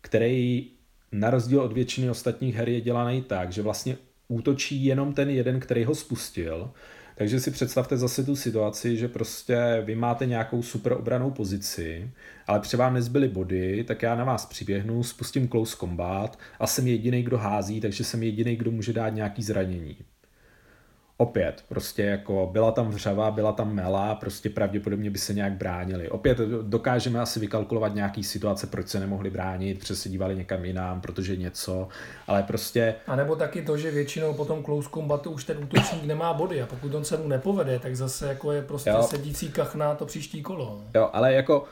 který 0.00 0.70
na 1.12 1.30
rozdíl 1.30 1.60
od 1.60 1.72
většiny 1.72 2.10
ostatních 2.10 2.54
her 2.54 2.68
je 2.68 2.80
dělaný 2.80 3.22
tak, 3.22 3.52
že 3.52 3.62
vlastně 3.62 3.96
útočí 4.30 4.84
jenom 4.84 5.12
ten 5.12 5.30
jeden, 5.30 5.60
který 5.60 5.84
ho 5.84 5.94
spustil. 5.94 6.70
Takže 7.16 7.40
si 7.40 7.50
představte 7.50 7.96
zase 7.96 8.24
tu 8.24 8.36
situaci, 8.36 8.96
že 8.96 9.08
prostě 9.08 9.82
vy 9.84 9.94
máte 9.94 10.26
nějakou 10.26 10.62
super 10.62 10.92
obranou 10.92 11.30
pozici, 11.30 12.10
ale 12.46 12.60
třeba 12.60 12.84
vám 12.84 12.94
nezbyly 12.94 13.28
body, 13.28 13.84
tak 13.84 14.02
já 14.02 14.14
na 14.14 14.24
vás 14.24 14.46
přiběhnu, 14.46 15.02
spustím 15.02 15.48
close 15.48 15.76
combat 15.76 16.38
a 16.58 16.66
jsem 16.66 16.86
jediný, 16.86 17.22
kdo 17.22 17.38
hází, 17.38 17.80
takže 17.80 18.04
jsem 18.04 18.22
jediný, 18.22 18.56
kdo 18.56 18.70
může 18.70 18.92
dát 18.92 19.08
nějaký 19.08 19.42
zranění 19.42 19.96
opět, 21.20 21.64
prostě 21.68 22.02
jako 22.02 22.48
byla 22.52 22.72
tam 22.72 22.88
vřava, 22.88 23.30
byla 23.30 23.52
tam 23.52 23.74
mela, 23.74 24.14
prostě 24.14 24.50
pravděpodobně 24.50 25.10
by 25.10 25.18
se 25.18 25.34
nějak 25.34 25.52
bránili. 25.52 26.08
Opět 26.10 26.38
dokážeme 26.62 27.20
asi 27.20 27.40
vykalkulovat 27.40 27.94
nějaký 27.94 28.24
situace, 28.24 28.66
proč 28.66 28.88
se 28.88 29.00
nemohli 29.00 29.30
bránit, 29.30 29.78
protože 29.78 29.96
se 29.96 30.08
dívali 30.08 30.36
někam 30.36 30.64
jinam, 30.64 31.00
protože 31.00 31.36
něco, 31.36 31.88
ale 32.26 32.42
prostě 32.42 32.94
A 33.06 33.16
nebo 33.16 33.36
taky 33.36 33.62
to, 33.62 33.76
že 33.76 33.90
většinou 33.90 34.34
po 34.34 34.44
tom 34.44 34.64
close 34.64 34.88
combatu 34.94 35.30
už 35.30 35.44
ten 35.44 35.56
útočník 35.62 36.04
nemá 36.04 36.32
body 36.32 36.62
a 36.62 36.66
pokud 36.66 36.94
on 36.94 37.04
se 37.04 37.16
mu 37.16 37.28
nepovede, 37.28 37.78
tak 37.78 37.96
zase 37.96 38.26
jako 38.28 38.52
je 38.52 38.62
prostě 38.62 38.90
Jo. 38.90 39.02
sedící 39.02 39.48
kachna 39.48 39.94
to 39.94 40.06
příští 40.06 40.42
kolo. 40.42 40.80
Jo, 40.94 41.10
ale 41.12 41.34
jako 41.34 41.64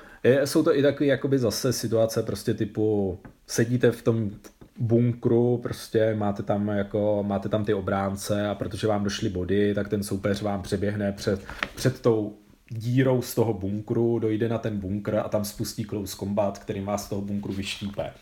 jsou 0.45 0.63
to 0.63 0.77
i 0.77 0.83
takové 0.83 1.07
jakoby 1.07 1.39
zase 1.39 1.73
situace 1.73 2.23
prostě 2.23 2.55
typu 2.55 3.19
sedíte 3.47 3.91
v 3.91 4.03
tom 4.03 4.31
bunkru, 4.79 5.59
prostě 5.63 6.15
máte 6.15 6.43
tam 6.43 6.69
jako, 6.69 7.23
máte 7.27 7.49
tam 7.49 7.65
ty 7.65 7.75
obránce 7.75 8.49
a 8.49 8.55
protože 8.55 8.87
vám 8.87 9.05
došly 9.05 9.29
body, 9.29 9.75
tak 9.75 9.89
ten 9.89 10.03
soupeř 10.03 10.43
vám 10.43 10.63
přeběhne 10.63 11.13
před, 11.13 11.45
před 11.75 12.01
tou 12.01 12.37
dírou 12.71 13.23
z 13.23 13.35
toho 13.35 13.55
bunkru, 13.55 14.19
dojde 14.19 14.49
na 14.49 14.59
ten 14.59 14.81
bunkr 14.81 15.17
a 15.17 15.29
tam 15.29 15.45
spustí 15.45 15.85
close 15.85 16.17
combat, 16.17 16.59
který 16.59 16.81
má 16.81 16.99
z 16.99 17.09
toho 17.09 17.23
bunkru 17.23 17.53
vyštípe. 17.53 18.13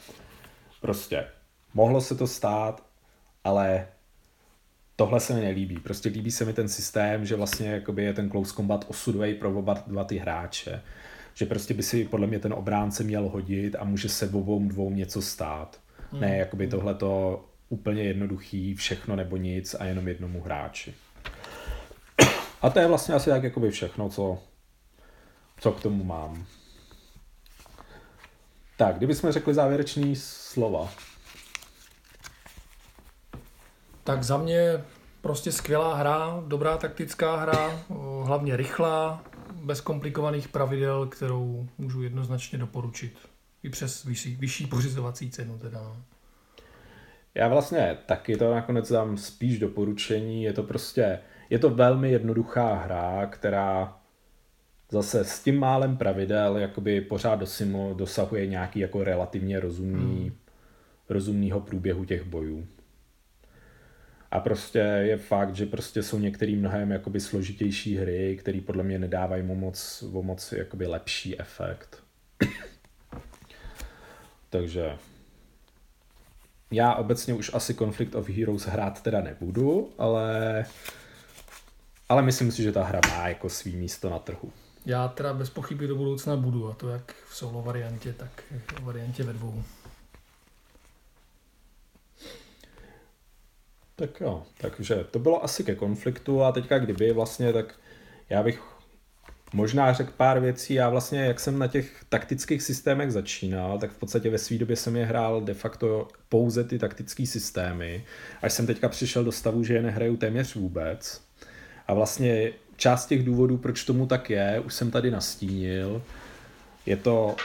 Prostě 0.81 1.25
mohlo 1.75 2.01
se 2.01 2.15
to 2.15 2.27
stát, 2.27 2.87
ale 3.45 3.87
tohle 4.97 5.21
se 5.21 5.35
mi 5.35 5.41
nelíbí. 5.41 5.79
Prostě 5.79 6.09
líbí 6.09 6.31
se 6.31 6.45
mi 6.45 6.53
ten 6.53 6.69
systém, 6.69 7.27
že 7.27 7.37
vlastně 7.37 7.69
jakoby 7.69 8.05
je 8.05 8.13
ten 8.13 8.31
close 8.31 8.55
combat 8.55 8.85
osudový 8.89 9.35
pro 9.35 9.59
oba 9.59 9.75
dva 9.87 10.05
ty 10.05 10.19
hráče. 10.19 10.83
Že 11.35 11.47
prostě 11.47 11.75
by 11.75 11.83
si 11.83 12.05
podle 12.05 12.27
mě 12.27 12.39
ten 12.39 12.53
obránce 12.53 13.05
měl 13.05 13.29
hodit 13.29 13.77
a 13.79 13.85
může 13.85 14.09
se 14.09 14.29
obou 14.29 14.69
dvou 14.69 14.91
něco 14.91 15.23
stát. 15.23 15.81
Hmm. 16.13 16.21
Ne, 16.21 16.37
jakoby 16.37 16.67
tohle 16.67 16.95
to 16.95 17.45
úplně 17.69 18.03
jednoduchý, 18.03 18.75
všechno 18.75 19.17
nebo 19.17 19.37
nic 19.37 19.75
a 19.75 19.85
jenom 19.85 20.09
jednomu 20.09 20.43
hráči. 20.43 20.95
A 22.63 22.71
to 22.71 22.79
je 22.79 22.87
vlastně 22.87 23.15
asi 23.15 23.31
tak 23.31 23.43
jakoby 23.43 23.71
všechno, 23.71 24.09
co, 24.09 24.39
co 25.61 25.73
k 25.73 25.81
tomu 25.83 26.05
mám. 26.05 26.47
Tak, 28.77 28.97
kdybychom 28.97 29.33
řekli 29.33 29.55
závěrečný 29.55 30.17
slova. 30.17 30.91
Tak 34.05 34.23
za 34.23 34.37
mě 34.37 34.85
prostě 35.21 35.53
skvělá 35.53 35.95
hra, 35.95 36.43
dobrá 36.47 36.77
taktická 36.77 37.37
hra, 37.37 37.81
hlavně 38.25 38.57
rychlá, 38.57 39.25
bez 39.53 39.81
komplikovaných 39.81 40.49
pravidel, 40.49 41.07
kterou 41.07 41.69
můžu 41.79 42.03
jednoznačně 42.03 42.59
doporučit. 42.59 43.19
I 43.67 43.71
přes 43.71 44.05
vyšší, 44.05 44.37
vyšší 44.37 44.67
pořizovací 44.67 45.31
cenu 45.31 45.59
teda. 45.59 45.83
no. 45.83 46.03
Já 47.35 47.49
vlastně 47.49 47.99
taky 48.07 48.37
to 48.37 48.55
nakonec 48.55 48.93
dám 48.93 49.17
spíš 49.17 49.59
doporučení. 49.59 50.43
Je 50.43 50.53
to 50.53 50.63
prostě, 50.63 51.19
je 51.51 51.59
to 51.59 51.71
velmi 51.71 52.11
jednoduchá 52.13 52.75
hra, 52.75 53.27
která 53.27 53.99
zase 54.91 55.25
s 55.25 55.43
tím 55.43 55.59
málem 55.59 55.97
pravidel 55.97 56.59
jakoby 56.59 57.01
pořád 57.01 57.35
dosimu, 57.35 57.95
dosahuje 57.95 58.47
nějaký 58.47 58.79
jako 58.79 59.05
relativně 59.05 59.61
rozumný, 59.61 60.23
hmm. 60.23 60.37
rozumného 61.09 61.61
průběhu 61.61 62.05
těch 62.05 62.25
bojů. 62.25 62.67
A 64.31 64.41
prostě 64.41 64.79
je 64.79 65.17
fakt, 65.17 65.55
že 65.55 65.67
prostě 65.67 66.03
jsou 66.03 66.19
některé 66.19 66.53
mnohem 66.53 66.91
jakoby 66.91 67.21
složitější 67.21 67.97
hry, 67.97 68.37
které 68.41 68.61
podle 68.61 68.85
mě 68.85 68.99
nedávají 68.99 69.43
mu 69.43 69.55
moc, 69.55 70.05
o 70.13 70.23
moc 70.23 70.53
jakoby 70.53 70.87
lepší 70.87 71.41
efekt. 71.41 72.03
Takže 74.59 74.99
já 76.71 76.95
obecně 76.95 77.35
už 77.35 77.55
asi 77.55 77.75
Conflict 77.75 78.15
of 78.15 78.29
Heroes 78.29 78.63
hrát 78.63 79.03
teda 79.03 79.21
nebudu, 79.21 79.93
ale, 79.99 80.65
ale 82.09 82.23
myslím 82.23 82.53
si, 82.53 82.63
že 82.63 82.73
ta 82.73 82.85
hra 82.85 83.01
má 83.09 83.29
jako 83.29 83.49
svý 83.49 83.77
místo 83.77 84.11
na 84.11 84.19
trhu. 84.19 84.53
Já 84.87 85.09
teda 85.09 85.35
bez 85.35 85.51
pochyby 85.51 85.87
do 85.87 85.97
budoucna 85.97 86.37
budu, 86.37 86.69
a 86.71 86.75
to 86.75 86.89
jak 86.89 87.15
v 87.29 87.37
solo 87.37 87.63
variantě, 87.63 88.13
tak 88.13 88.43
v 88.51 88.81
variantě 88.81 89.23
ve 89.23 89.33
dvou. 89.33 89.63
Tak 93.97 94.21
jo, 94.21 94.43
takže 94.59 95.05
to 95.11 95.19
bylo 95.19 95.45
asi 95.45 95.65
ke 95.65 95.75
konfliktu 95.75 96.43
a 96.43 96.53
teďka 96.53 96.79
kdyby 96.79 97.13
vlastně, 97.13 97.53
tak 97.53 97.75
já 98.29 98.43
bych 98.43 98.76
možná 99.55 99.93
řekl 99.93 100.13
pár 100.17 100.41
věcí. 100.41 100.75
Já 100.75 100.89
vlastně, 100.89 101.21
jak 101.21 101.41
jsem 101.41 101.59
na 101.59 101.67
těch 101.67 102.05
taktických 102.09 102.63
systémech 102.63 103.13
začínal, 103.13 103.79
tak 103.79 103.91
v 103.91 103.99
podstatě 103.99 104.31
ve 104.31 104.39
své 104.39 104.59
době 104.59 104.77
jsem 104.77 104.97
je 104.97 105.07
hrál 105.07 105.41
de 105.41 105.55
facto 105.55 106.09
pouze 106.29 106.65
ty 106.65 106.79
taktické 106.79 107.27
systémy, 107.27 108.05
až 108.43 108.53
jsem 108.53 108.67
teďka 108.67 108.89
přišel 108.89 109.25
do 109.25 109.33
stavu, 109.33 109.65
že 109.65 109.75
je 109.75 109.83
nehraju 109.83 110.17
téměř 110.17 110.55
vůbec. 110.55 111.23
A 111.87 111.95
vlastně 111.95 112.53
část 112.77 113.07
těch 113.07 113.25
důvodů, 113.25 113.59
proč 113.59 113.85
tomu 113.85 114.07
tak 114.07 114.31
je, 114.31 114.63
už 114.67 114.75
jsem 114.75 114.91
tady 114.91 115.11
nastínil. 115.11 116.03
Je 116.87 116.97
to 116.97 117.37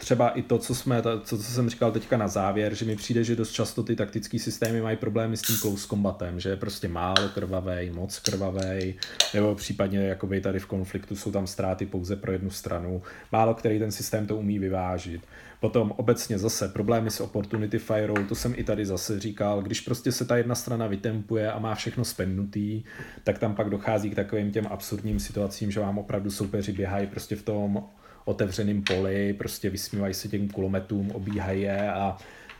třeba 0.00 0.28
i 0.28 0.42
to, 0.42 0.58
co, 0.58 0.74
jsme, 0.74 1.02
to, 1.02 1.20
co, 1.20 1.38
co 1.38 1.44
jsem 1.44 1.70
říkal 1.70 1.92
teďka 1.92 2.16
na 2.16 2.28
závěr, 2.28 2.74
že 2.74 2.84
mi 2.84 2.96
přijde, 2.96 3.24
že 3.24 3.36
dost 3.36 3.52
často 3.52 3.82
ty 3.82 3.96
taktické 3.96 4.38
systémy 4.38 4.80
mají 4.80 4.96
problémy 4.96 5.36
s 5.36 5.42
tím 5.42 5.56
close 5.56 5.88
combatem, 5.88 6.40
že 6.40 6.48
je 6.48 6.56
prostě 6.56 6.88
málo 6.88 7.28
krvavej, 7.34 7.90
moc 7.90 8.18
krvavej, 8.18 8.94
nebo 9.34 9.54
případně 9.54 9.98
jakoby 9.98 10.40
tady 10.40 10.58
v 10.58 10.66
konfliktu 10.66 11.16
jsou 11.16 11.32
tam 11.32 11.46
ztráty 11.46 11.86
pouze 11.86 12.16
pro 12.16 12.32
jednu 12.32 12.50
stranu. 12.50 13.02
Málo 13.32 13.54
který 13.54 13.78
ten 13.78 13.92
systém 13.92 14.26
to 14.26 14.36
umí 14.36 14.58
vyvážit. 14.58 15.20
Potom 15.60 15.92
obecně 15.96 16.38
zase 16.38 16.68
problémy 16.68 17.10
s 17.10 17.20
opportunity 17.20 17.78
firou, 17.78 18.14
to 18.28 18.34
jsem 18.34 18.54
i 18.56 18.64
tady 18.64 18.86
zase 18.86 19.20
říkal, 19.20 19.62
když 19.62 19.80
prostě 19.80 20.12
se 20.12 20.24
ta 20.24 20.36
jedna 20.36 20.54
strana 20.54 20.86
vytempuje 20.86 21.52
a 21.52 21.58
má 21.58 21.74
všechno 21.74 22.04
spendnutý, 22.04 22.82
tak 23.24 23.38
tam 23.38 23.54
pak 23.54 23.70
dochází 23.70 24.10
k 24.10 24.14
takovým 24.14 24.52
těm 24.52 24.66
absurdním 24.66 25.20
situacím, 25.20 25.70
že 25.70 25.80
vám 25.80 25.98
opravdu 25.98 26.30
soupeři 26.30 26.72
běhají 26.72 27.06
prostě 27.06 27.36
v 27.36 27.42
tom 27.42 27.82
otevřeném 28.30 28.82
poli, 28.82 29.32
prostě 29.32 29.70
vysmívají 29.70 30.14
se 30.14 30.28
těm 30.28 30.48
kulometům, 30.48 31.10
obíhají 31.10 31.62
je 31.62 31.92
a 31.92 32.16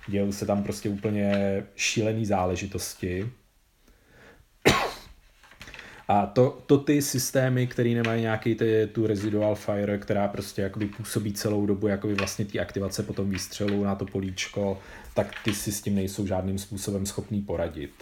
dějou 0.07 0.33
se 0.33 0.47
tam 0.47 0.63
prostě 0.63 0.89
úplně 0.89 1.33
šílený 1.77 2.27
záležitosti. 2.27 3.31
A 6.09 6.27
to, 6.27 6.63
to 6.67 6.79
ty 6.79 7.03
systémy, 7.03 7.67
které 7.67 7.91
nemají 7.91 8.23
nějaký 8.23 8.55
ty, 8.55 8.89
tu 8.93 9.07
residual 9.07 9.55
fire, 9.55 9.99
která 9.99 10.29
prostě 10.29 10.63
jakoby 10.63 10.87
působí 10.87 11.33
celou 11.33 11.67
dobu 11.67 11.89
jakoby 11.89 12.15
vlastně 12.15 12.45
ty 12.45 12.61
aktivace 12.61 13.03
po 13.03 13.13
tom 13.13 13.31
výstřelu 13.31 13.85
na 13.85 13.95
to 13.95 14.07
políčko, 14.07 14.79
tak 15.15 15.35
ty 15.45 15.55
si 15.55 15.73
s 15.73 15.83
tím 15.83 15.95
nejsou 15.95 16.27
žádným 16.27 16.59
způsobem 16.59 17.07
schopný 17.07 17.43
poradit. 17.43 17.93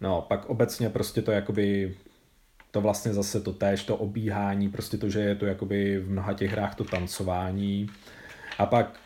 No, 0.00 0.22
pak 0.28 0.46
obecně 0.46 0.90
prostě 0.90 1.22
to 1.22 1.32
jakoby 1.32 1.94
to 2.72 2.80
vlastně 2.80 3.14
zase 3.14 3.40
to 3.40 3.52
též, 3.52 3.84
to 3.84 3.96
obíhání, 3.96 4.68
prostě 4.68 4.98
to, 4.98 5.08
že 5.08 5.20
je 5.20 5.34
to 5.34 5.46
jakoby 5.46 5.98
v 5.98 6.10
mnoha 6.10 6.32
těch 6.32 6.50
hrách 6.50 6.74
to 6.74 6.84
tancování. 6.84 7.86
A 8.58 8.66
pak 8.66 9.00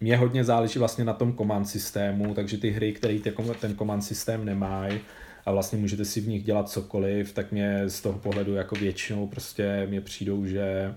mě 0.00 0.16
hodně 0.16 0.44
záleží 0.44 0.78
vlastně 0.78 1.04
na 1.04 1.12
tom 1.12 1.36
command 1.36 1.68
systému, 1.68 2.34
takže 2.34 2.58
ty 2.58 2.70
hry, 2.70 2.92
které 2.92 3.18
ten 3.60 3.76
command 3.76 4.04
systém 4.04 4.44
nemají 4.44 5.00
a 5.46 5.52
vlastně 5.52 5.78
můžete 5.78 6.04
si 6.04 6.20
v 6.20 6.28
nich 6.28 6.44
dělat 6.44 6.70
cokoliv, 6.70 7.32
tak 7.32 7.52
mě 7.52 7.88
z 7.88 8.00
toho 8.00 8.18
pohledu 8.18 8.54
jako 8.54 8.74
většinou 8.74 9.26
prostě 9.26 9.86
mě 9.88 10.00
přijdou, 10.00 10.46
že, 10.46 10.94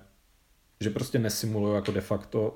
že 0.80 0.90
prostě 0.90 1.20
nesimulují 1.20 1.76
jako 1.76 1.92
de 1.92 2.02
facto 2.02 2.54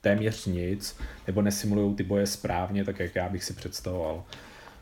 téměř 0.00 0.46
nic, 0.46 0.96
nebo 1.26 1.42
nesimulují 1.42 1.94
ty 1.94 2.02
boje 2.02 2.26
správně, 2.26 2.84
tak 2.84 2.98
jak 2.98 3.14
já 3.14 3.28
bych 3.28 3.44
si 3.44 3.54
představoval. 3.54 4.24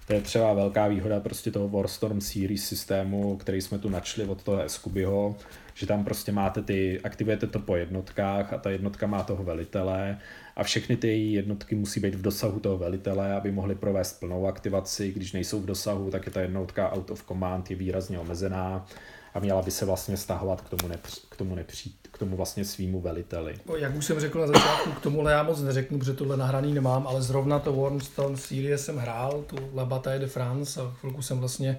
To 0.08 0.14
je 0.14 0.20
třeba 0.20 0.52
velká 0.52 0.88
výhoda 0.88 1.20
prostě 1.20 1.50
toho 1.50 1.68
Warstorm 1.68 2.20
Series 2.20 2.68
systému, 2.68 3.36
který 3.36 3.60
jsme 3.60 3.78
tu 3.78 3.88
načli 3.88 4.24
od 4.24 4.42
toho 4.42 4.62
Eskubyho, 4.62 5.36
že 5.74 5.86
tam 5.86 6.04
prostě 6.04 6.32
máte 6.32 6.62
ty, 6.62 7.00
aktivujete 7.00 7.46
to 7.46 7.58
po 7.58 7.76
jednotkách 7.76 8.52
a 8.52 8.58
ta 8.58 8.70
jednotka 8.70 9.06
má 9.06 9.22
toho 9.22 9.44
velitele 9.44 10.18
a 10.56 10.64
všechny 10.64 10.96
ty 10.96 11.32
jednotky 11.32 11.74
musí 11.74 12.00
být 12.00 12.14
v 12.14 12.22
dosahu 12.22 12.60
toho 12.60 12.78
velitele, 12.78 13.32
aby 13.32 13.52
mohly 13.52 13.74
provést 13.74 14.20
plnou 14.20 14.46
aktivaci. 14.46 15.12
Když 15.12 15.32
nejsou 15.32 15.60
v 15.60 15.66
dosahu, 15.66 16.10
tak 16.10 16.26
je 16.26 16.32
ta 16.32 16.40
jednotka 16.40 16.92
out 16.92 17.10
of 17.10 17.24
command, 17.24 17.70
je 17.70 17.76
výrazně 17.76 18.18
omezená 18.18 18.86
a 19.34 19.38
měla 19.38 19.62
by 19.62 19.70
se 19.70 19.84
vlastně 19.84 20.16
stahovat 20.16 20.60
k 20.60 20.68
tomu, 20.68 20.88
nepř, 20.88 21.28
k 21.28 21.36
tomu, 21.36 21.54
nepřít, 21.54 22.07
k 22.18 22.26
tomu 22.26 22.36
vlastně 22.36 22.64
svýmu 22.64 23.00
veliteli. 23.00 23.54
Jak 23.76 23.96
už 23.96 24.04
jsem 24.04 24.20
řekl 24.20 24.40
na 24.40 24.46
začátku, 24.46 24.90
k 24.90 25.00
tomu 25.00 25.28
já 25.28 25.42
moc 25.42 25.62
neřeknu, 25.62 25.98
protože 25.98 26.12
tohle 26.12 26.36
nahraný 26.36 26.74
nemám, 26.74 27.06
ale 27.06 27.22
zrovna 27.22 27.58
to 27.58 27.72
Wormstone 27.72 28.36
Series 28.36 28.84
jsem 28.84 28.96
hrál, 28.96 29.44
tu 29.46 29.56
La 29.74 29.84
Bataille 29.84 30.20
de 30.20 30.26
France 30.26 30.80
a 30.80 30.90
chvilku 31.00 31.22
jsem 31.22 31.38
vlastně 31.38 31.78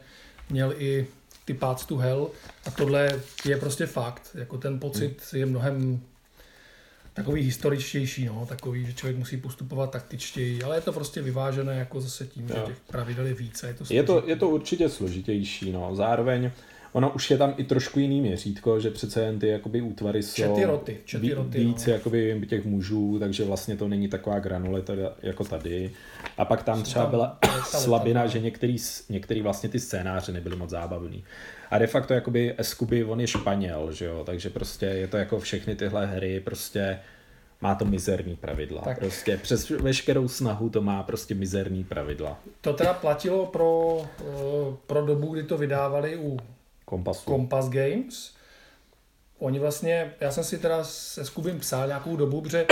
měl 0.50 0.74
i 0.78 1.08
ty 1.46 1.54
Paths 1.54 1.86
to 1.86 1.98
Hell 1.98 2.30
a 2.66 2.72
tohle 2.72 3.22
je 3.46 3.58
prostě 3.58 3.86
fakt, 3.86 4.32
jako 4.34 4.58
ten 4.58 4.80
pocit 4.80 5.22
hmm. 5.32 5.40
je 5.40 5.46
mnohem 5.46 6.02
takový 7.14 7.42
historičtější, 7.42 8.26
no, 8.26 8.46
takový, 8.50 8.86
že 8.86 8.94
člověk 8.94 9.18
musí 9.18 9.38
postupovat 9.38 9.92
taktičtěji, 9.92 10.64
ale 10.64 10.78
je 10.78 10.82
to 10.82 10.94
prostě 10.94 11.22
vyvážené 11.22 11.76
jako 11.76 12.02
zase 12.02 12.28
tím, 12.28 12.50
jo. 12.50 12.56
že 12.56 12.62
těch 12.62 12.80
pravidel 12.80 13.26
je 13.26 13.34
více. 13.34 13.68
Je 13.68 13.74
to, 13.74 13.84
je 13.90 14.04
to, 14.04 14.24
je 14.26 14.36
to 14.36 14.50
určitě 14.50 14.90
složitější, 14.90 15.72
no, 15.72 15.96
zároveň 15.96 16.52
ono 16.92 17.10
už 17.10 17.32
je 17.32 17.38
tam 17.38 17.54
i 17.58 17.64
trošku 17.64 18.00
jiný 18.00 18.22
měřítko, 18.22 18.80
že 18.80 18.92
přece 18.92 19.22
jen 19.22 19.40
ty 19.40 19.48
jakoby 19.48 19.82
útvary 19.82 20.24
jsou 20.24 20.36
čety 20.36 20.66
roty, 20.66 20.98
čety 21.06 21.34
roty, 21.34 21.60
víc 21.60 21.86
no. 21.86 21.94
jakoby 21.94 22.42
těch 22.50 22.66
mužů, 22.66 23.20
takže 23.20 23.44
vlastně 23.44 23.76
to 23.76 23.88
není 23.88 24.08
taková 24.08 24.40
granulita 24.40 24.94
jako 25.22 25.44
tady. 25.44 25.92
A 26.38 26.46
pak 26.46 26.64
tam 26.64 26.84
třeba 26.84 27.06
tam, 27.06 27.12
byla 27.12 27.40
slabina, 27.64 28.28
že 28.28 28.40
některý, 28.40 28.78
některý 29.10 29.42
vlastně 29.42 29.70
ty 29.70 29.80
scénáře 29.80 30.32
nebyly 30.32 30.56
moc 30.56 30.70
zábavný. 30.70 31.24
A 31.72 31.78
de 31.78 31.88
facto 31.88 32.14
jakoby 32.14 32.56
Eskuby, 32.58 33.04
on 33.04 33.22
je 33.22 33.28
Španěl, 33.28 33.92
že 33.92 34.06
jo, 34.06 34.24
takže 34.26 34.50
prostě 34.50 34.86
je 34.86 35.08
to 35.08 35.18
jako 35.18 35.40
všechny 35.40 35.76
tyhle 35.76 36.06
hry 36.06 36.40
prostě 36.40 37.00
má 37.62 37.76
to 37.76 37.86
mizerný 37.86 38.36
pravidla. 38.36 38.82
Tak. 38.82 39.00
Prostě 39.00 39.38
přes 39.38 39.70
veškerou 39.70 40.28
snahu 40.28 40.70
to 40.70 40.82
má 40.82 41.04
prostě 41.04 41.36
mizerný 41.36 41.84
pravidla. 41.84 42.40
To 42.62 42.74
teda 42.74 42.94
platilo 42.94 43.46
pro, 43.46 44.02
eh, 44.20 44.76
pro 44.88 45.06
dobu, 45.06 45.34
kdy 45.34 45.44
to 45.44 45.58
vydávali 45.58 46.18
u 46.18 46.40
Kompasu. 46.90 47.26
Kompas 47.26 47.70
Games. 47.70 48.34
Oni 49.40 49.60
vlastně, 49.60 50.14
já 50.20 50.32
jsem 50.32 50.44
si 50.44 50.58
teda 50.58 50.84
se 50.84 51.26
Skubím 51.26 51.60
psal 51.60 51.88
nějakou 51.88 52.16
dobu, 52.16 52.42
protože 52.42 52.66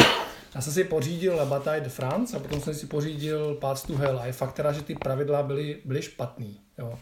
já 0.56 0.62
jsem 0.62 0.74
si 0.74 0.84
pořídil 0.84 1.46
Bataille 1.46 1.84
de 1.84 1.90
France 1.90 2.38
a 2.38 2.40
potom 2.40 2.62
jsem 2.62 2.76
si 2.76 2.86
pořídil 2.86 3.56
Paths 3.56 3.84
to 3.84 3.98
Hell 3.98 4.20
a 4.20 4.26
je 4.26 4.34
fakt 4.34 4.54
teda, 4.54 4.72
že 4.72 4.82
ty 4.82 4.96
pravidla 4.96 5.44
byly, 5.44 5.78
byly 5.86 6.02
špatný. 6.02 6.60
Jo. 6.78 7.00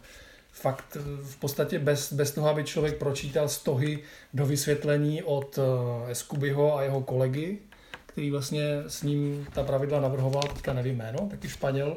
Fakt 0.52 0.96
v 1.22 1.36
podstatě 1.36 1.78
bez, 1.78 2.12
bez 2.12 2.30
toho, 2.30 2.48
aby 2.48 2.64
člověk 2.64 2.98
pročítal 2.98 3.48
stohy 3.48 3.98
do 4.34 4.46
vysvětlení 4.46 5.22
od 5.22 5.58
uh, 5.58 5.64
Eskubyho 6.10 6.76
a 6.76 6.82
jeho 6.82 7.02
kolegy, 7.02 7.58
který 8.06 8.30
vlastně 8.30 8.82
s 8.86 9.02
ním 9.02 9.46
ta 9.54 9.64
pravidla 9.64 10.00
navrhoval, 10.00 10.42
teďka 10.42 10.72
nevím 10.72 10.96
jméno, 10.96 11.18
taky 11.30 11.48
Španěl, 11.48 11.96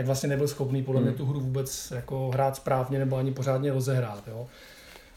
tak 0.00 0.06
vlastně 0.06 0.28
nebyl 0.28 0.48
schopný 0.48 0.82
podle 0.82 1.00
mě 1.00 1.10
hmm. 1.10 1.18
tu 1.18 1.26
hru 1.26 1.40
vůbec 1.40 1.92
jako 1.96 2.30
hrát 2.30 2.56
správně 2.56 2.98
nebo 2.98 3.16
ani 3.16 3.32
pořádně 3.32 3.72
rozehrát. 3.72 4.28
Jo. 4.28 4.46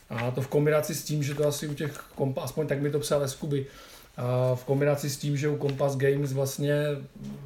A 0.10 0.32
to 0.32 0.42
v 0.42 0.48
kombinaci 0.48 0.96
s 0.96 1.04
tím, 1.04 1.24
že 1.24 1.34
to 1.34 1.48
asi 1.48 1.68
u 1.68 1.74
těch, 1.74 2.06
kompa, 2.16 2.42
aspoň 2.42 2.68
tak 2.68 2.82
mi 2.82 2.92
to 2.92 3.00
psal 3.00 3.24
Eskuby, 3.24 3.66
a 4.18 4.56
v 4.56 4.64
kombinaci 4.64 5.10
s 5.10 5.18
tím, 5.18 5.38
že 5.38 5.50
u 5.50 5.58
Compass 5.58 5.96
Games 5.96 6.34
vlastně 6.34 6.76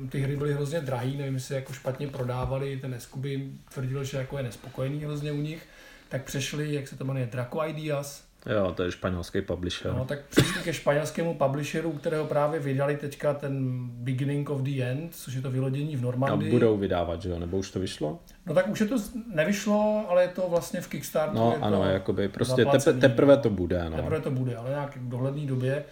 ty 0.10 0.20
hry 0.20 0.36
byly 0.36 0.54
hrozně 0.54 0.82
drahý, 0.82 1.18
nevím, 1.18 1.34
jestli 1.34 1.56
jako 1.56 1.74
špatně 1.74 2.08
prodávali, 2.08 2.78
ten 2.78 2.94
Eskuby 2.94 3.52
tvrdil, 3.74 4.04
že 4.04 4.18
jako 4.18 4.38
je 4.38 4.44
nespokojený 4.44 5.00
hrozně 5.00 5.32
u 5.32 5.42
nich, 5.42 5.62
tak 6.10 6.24
přešli, 6.24 6.74
jak 6.74 6.88
se 6.88 6.98
to 6.98 7.06
jmenuje, 7.06 7.26
Draco 7.26 7.66
Ideas, 7.68 8.24
Jo, 8.46 8.74
to 8.76 8.84
je 8.84 8.92
španělský 8.92 9.42
publisher. 9.42 9.94
No, 9.94 10.06
tak 10.06 10.20
přišli 10.26 10.64
ke 10.64 10.74
španělskému 10.74 11.36
publisheru, 11.36 11.92
kterého 11.92 12.26
právě 12.26 12.60
vydali 12.60 12.98
teďka 12.98 13.34
ten 13.34 13.80
Beginning 13.90 14.50
of 14.50 14.62
the 14.62 14.82
End, 14.82 15.16
což 15.16 15.34
je 15.34 15.42
to 15.42 15.52
vylodění 15.52 15.96
v 15.96 16.02
Normandii. 16.02 16.50
A 16.50 16.54
budou 16.54 16.78
vydávat, 16.78 17.22
že 17.22 17.30
jo? 17.30 17.40
Nebo 17.40 17.58
už 17.58 17.72
to 17.72 17.80
vyšlo? 17.80 18.20
No 18.46 18.54
tak 18.54 18.70
už 18.70 18.80
je 18.80 18.88
to 18.88 18.96
nevyšlo, 19.34 20.06
ale 20.10 20.22
je 20.22 20.28
to 20.28 20.50
vlastně 20.50 20.82
v 20.82 20.88
Kickstarteru. 20.88 21.40
No 21.40 21.58
ano, 21.62 21.84
jakoby 21.84 22.28
prostě 22.28 22.66
tepe, 22.66 22.94
teprve 22.94 23.38
to 23.38 23.50
bude. 23.50 23.90
No. 23.90 23.96
Teprve 23.96 24.20
to 24.20 24.32
bude, 24.32 24.56
ale 24.56 24.70
nějak 24.70 24.98
v 24.98 25.10
dohledné 25.10 25.46
době. 25.46 25.84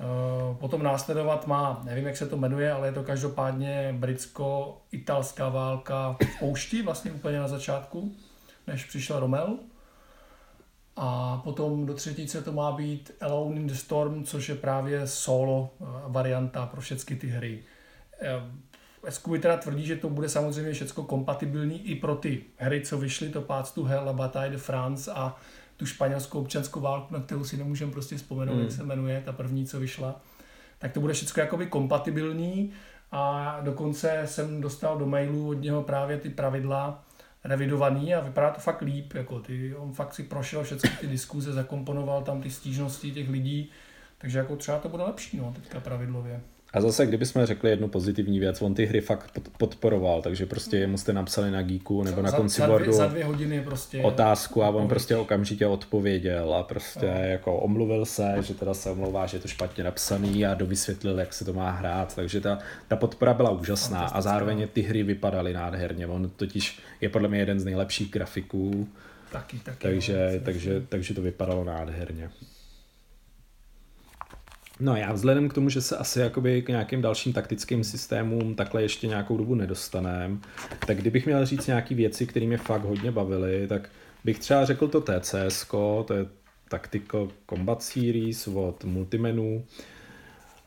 Eh, 0.00 0.54
potom 0.54 0.82
následovat 0.82 1.46
má, 1.46 1.82
nevím, 1.84 2.06
jak 2.06 2.16
se 2.16 2.26
to 2.26 2.36
jmenuje, 2.36 2.72
ale 2.72 2.88
je 2.88 2.92
to 2.92 3.02
každopádně 3.02 3.94
britsko-italská 3.98 5.48
válka 5.48 6.16
v 6.22 6.38
poušti, 6.38 6.82
vlastně 6.82 7.12
úplně 7.12 7.38
na 7.38 7.48
začátku, 7.48 8.12
než 8.66 8.84
přišel 8.84 9.20
Romel. 9.20 9.58
A 11.02 11.40
potom 11.44 11.86
do 11.86 11.94
třetíce 11.94 12.42
to 12.42 12.52
má 12.52 12.72
být 12.72 13.10
Alone 13.20 13.56
in 13.56 13.66
the 13.66 13.74
Storm, 13.74 14.24
což 14.24 14.48
je 14.48 14.54
právě 14.54 15.06
solo 15.06 15.70
eh, 15.80 15.84
varianta 16.06 16.66
pro 16.66 16.80
všechny 16.80 17.16
ty 17.16 17.26
hry. 17.26 17.62
Eh, 18.20 19.10
SQB 19.10 19.30
teda 19.42 19.56
tvrdí, 19.56 19.86
že 19.86 19.96
to 19.96 20.08
bude 20.08 20.28
samozřejmě 20.28 20.72
všechno 20.72 21.04
kompatibilní 21.04 21.88
i 21.88 21.94
pro 21.94 22.14
ty 22.14 22.44
hry, 22.56 22.80
co 22.80 22.98
vyšly, 22.98 23.28
to 23.28 23.40
Path 23.40 23.74
to 23.74 23.84
Hell 23.84 24.08
a 24.08 24.12
Bataille 24.12 24.52
de 24.52 24.58
France 24.58 25.12
a 25.12 25.36
tu 25.76 25.86
španělskou 25.86 26.40
občanskou 26.40 26.80
válku, 26.80 27.14
na 27.14 27.20
kterou 27.20 27.44
si 27.44 27.56
nemůžeme 27.56 27.92
prostě 27.92 28.16
vzpomenout, 28.16 28.54
hmm. 28.54 28.62
jak 28.62 28.72
se 28.72 28.82
jmenuje, 28.82 29.22
ta 29.24 29.32
první, 29.32 29.66
co 29.66 29.80
vyšla. 29.80 30.20
Tak 30.78 30.92
to 30.92 31.00
bude 31.00 31.12
všechno 31.12 31.42
jakoby 31.42 31.66
kompatibilní 31.66 32.72
a 33.12 33.56
dokonce 33.60 34.22
jsem 34.24 34.60
dostal 34.60 34.98
do 34.98 35.06
mailu 35.06 35.48
od 35.48 35.60
něho 35.60 35.82
právě 35.82 36.16
ty 36.16 36.30
pravidla, 36.30 37.04
revidovaný 37.44 38.14
a 38.14 38.20
vypadá 38.20 38.50
to 38.50 38.60
fakt 38.60 38.82
líp. 38.82 39.14
Jako 39.14 39.40
ty, 39.40 39.74
on 39.74 39.92
fakt 39.92 40.14
si 40.14 40.22
prošel 40.22 40.64
všechny 40.64 40.90
ty 41.00 41.06
diskuze, 41.06 41.52
zakomponoval 41.52 42.22
tam 42.22 42.42
ty 42.42 42.50
stížnosti 42.50 43.12
těch 43.12 43.28
lidí, 43.28 43.70
takže 44.18 44.38
jako 44.38 44.56
třeba 44.56 44.78
to 44.78 44.88
bude 44.88 45.02
lepší, 45.02 45.36
no, 45.36 45.52
teďka 45.56 45.80
pravidlově. 45.80 46.40
A 46.72 46.80
zase, 46.80 47.06
kdybychom 47.06 47.46
řekli 47.46 47.70
jednu 47.70 47.88
pozitivní 47.88 48.38
věc, 48.38 48.62
on 48.62 48.74
ty 48.74 48.86
hry 48.86 49.00
fakt 49.00 49.38
podporoval, 49.58 50.22
takže 50.22 50.46
prostě 50.46 50.76
jemu 50.76 50.98
jste 50.98 51.12
napsali 51.12 51.50
na 51.50 51.62
Geeku 51.62 52.02
nebo 52.02 52.22
na 52.22 52.32
konci 52.32 52.62
boardu 52.62 52.92
za 52.92 53.06
dvě 53.06 53.24
hodiny 53.24 53.62
prostě 53.62 54.02
otázku 54.02 54.62
a 54.62 54.68
on 54.68 54.88
prostě 54.88 55.16
okamžitě 55.16 55.66
odpověděl 55.66 56.54
a 56.54 56.62
prostě 56.62 57.06
no. 57.06 57.24
jako 57.24 57.56
omluvil 57.56 58.06
se, 58.06 58.34
že 58.40 58.54
teda 58.54 58.74
se 58.74 58.90
omlouvá, 58.90 59.26
že 59.26 59.36
je 59.36 59.40
to 59.40 59.48
špatně 59.48 59.84
napsaný 59.84 60.46
a 60.46 60.54
dovysvětlil, 60.54 61.18
jak 61.18 61.32
se 61.32 61.44
to 61.44 61.52
má 61.52 61.70
hrát, 61.70 62.16
takže 62.16 62.40
ta, 62.40 62.58
ta 62.88 62.96
podpora 62.96 63.34
byla 63.34 63.50
úžasná 63.50 64.00
a 64.00 64.20
zároveň 64.20 64.68
ty 64.72 64.82
hry 64.82 65.02
vypadaly 65.02 65.52
nádherně, 65.52 66.06
on 66.06 66.30
totiž 66.36 66.78
je 67.00 67.08
podle 67.08 67.28
mě 67.28 67.38
jeden 67.38 67.60
z 67.60 67.64
nejlepších 67.64 68.10
grafiků, 68.10 68.88
taky, 69.32 69.58
taky, 69.58 69.78
takže, 69.82 70.30
no, 70.34 70.44
takže, 70.44 70.82
takže 70.88 71.14
to 71.14 71.22
vypadalo 71.22 71.64
nádherně. 71.64 72.30
No 74.80 74.96
já 74.96 75.12
vzhledem 75.12 75.48
k 75.48 75.54
tomu, 75.54 75.68
že 75.68 75.82
se 75.82 75.96
asi 75.96 76.20
jakoby 76.20 76.62
k 76.62 76.68
nějakým 76.68 77.02
dalším 77.02 77.32
taktickým 77.32 77.84
systémům 77.84 78.54
takhle 78.54 78.82
ještě 78.82 79.06
nějakou 79.06 79.36
dobu 79.36 79.54
nedostanem, 79.54 80.40
tak 80.86 80.96
kdybych 80.96 81.26
měl 81.26 81.46
říct 81.46 81.66
nějaké 81.66 81.94
věci, 81.94 82.26
které 82.26 82.46
mě 82.46 82.56
fakt 82.56 82.84
hodně 82.84 83.10
bavily, 83.10 83.66
tak 83.68 83.88
bych 84.24 84.38
třeba 84.38 84.64
řekl 84.64 84.88
to 84.88 85.00
TCS, 85.00 85.66
to 86.04 86.14
je 86.14 86.26
Tactical 86.68 87.28
Combat 87.48 87.82
Series 87.82 88.48
od 88.48 88.84
Multimenu. 88.84 89.64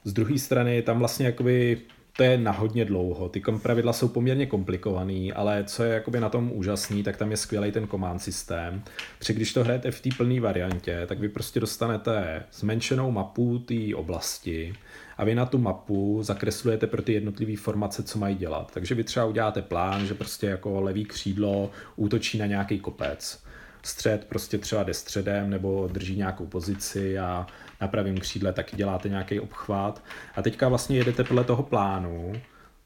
Z 0.03 0.13
druhé 0.13 0.39
strany 0.39 0.81
tam 0.81 0.99
vlastně 0.99 1.25
jakoby 1.25 1.81
to 2.17 2.23
je 2.23 2.37
na 2.37 2.51
hodně 2.51 2.85
dlouho. 2.85 3.29
Ty 3.29 3.41
pravidla 3.61 3.93
jsou 3.93 4.07
poměrně 4.07 4.45
komplikovaný, 4.45 5.33
ale 5.33 5.63
co 5.63 5.83
je 5.83 5.93
jakoby 5.93 6.19
na 6.19 6.29
tom 6.29 6.51
úžasný, 6.53 7.03
tak 7.03 7.17
tam 7.17 7.31
je 7.31 7.37
skvělý 7.37 7.71
ten 7.71 7.87
command 7.87 8.21
systém. 8.21 8.83
Protože 9.19 9.33
když 9.33 9.53
to 9.53 9.63
hrajete 9.63 9.91
v 9.91 10.01
té 10.01 10.09
plné 10.17 10.39
variantě, 10.39 11.03
tak 11.07 11.19
vy 11.19 11.29
prostě 11.29 11.59
dostanete 11.59 12.43
zmenšenou 12.53 13.11
mapu 13.11 13.59
té 13.59 13.95
oblasti 13.95 14.73
a 15.17 15.25
vy 15.25 15.35
na 15.35 15.45
tu 15.45 15.57
mapu 15.57 16.19
zakreslujete 16.23 16.87
pro 16.87 17.01
ty 17.01 17.13
jednotlivé 17.13 17.57
formace, 17.57 18.03
co 18.03 18.19
mají 18.19 18.35
dělat. 18.35 18.71
Takže 18.73 18.95
vy 18.95 19.03
třeba 19.03 19.25
uděláte 19.25 19.61
plán, 19.61 20.05
že 20.05 20.13
prostě 20.13 20.47
jako 20.47 20.81
levý 20.81 21.05
křídlo 21.05 21.71
útočí 21.95 22.37
na 22.37 22.45
nějaký 22.45 22.79
kopec 22.79 23.42
střed 23.85 24.25
prostě 24.25 24.57
třeba 24.57 24.83
jde 24.83 24.93
středem 24.93 25.49
nebo 25.49 25.87
drží 25.87 26.17
nějakou 26.17 26.45
pozici 26.45 27.19
a 27.19 27.47
na 27.81 27.87
pravém 27.87 28.17
křídle 28.17 28.53
taky 28.53 28.75
děláte 28.75 29.09
nějaký 29.09 29.39
obchvat. 29.39 30.03
A 30.35 30.41
teďka 30.41 30.69
vlastně 30.69 30.97
jedete 30.97 31.23
podle 31.23 31.43
toho 31.43 31.63
plánu, 31.63 32.33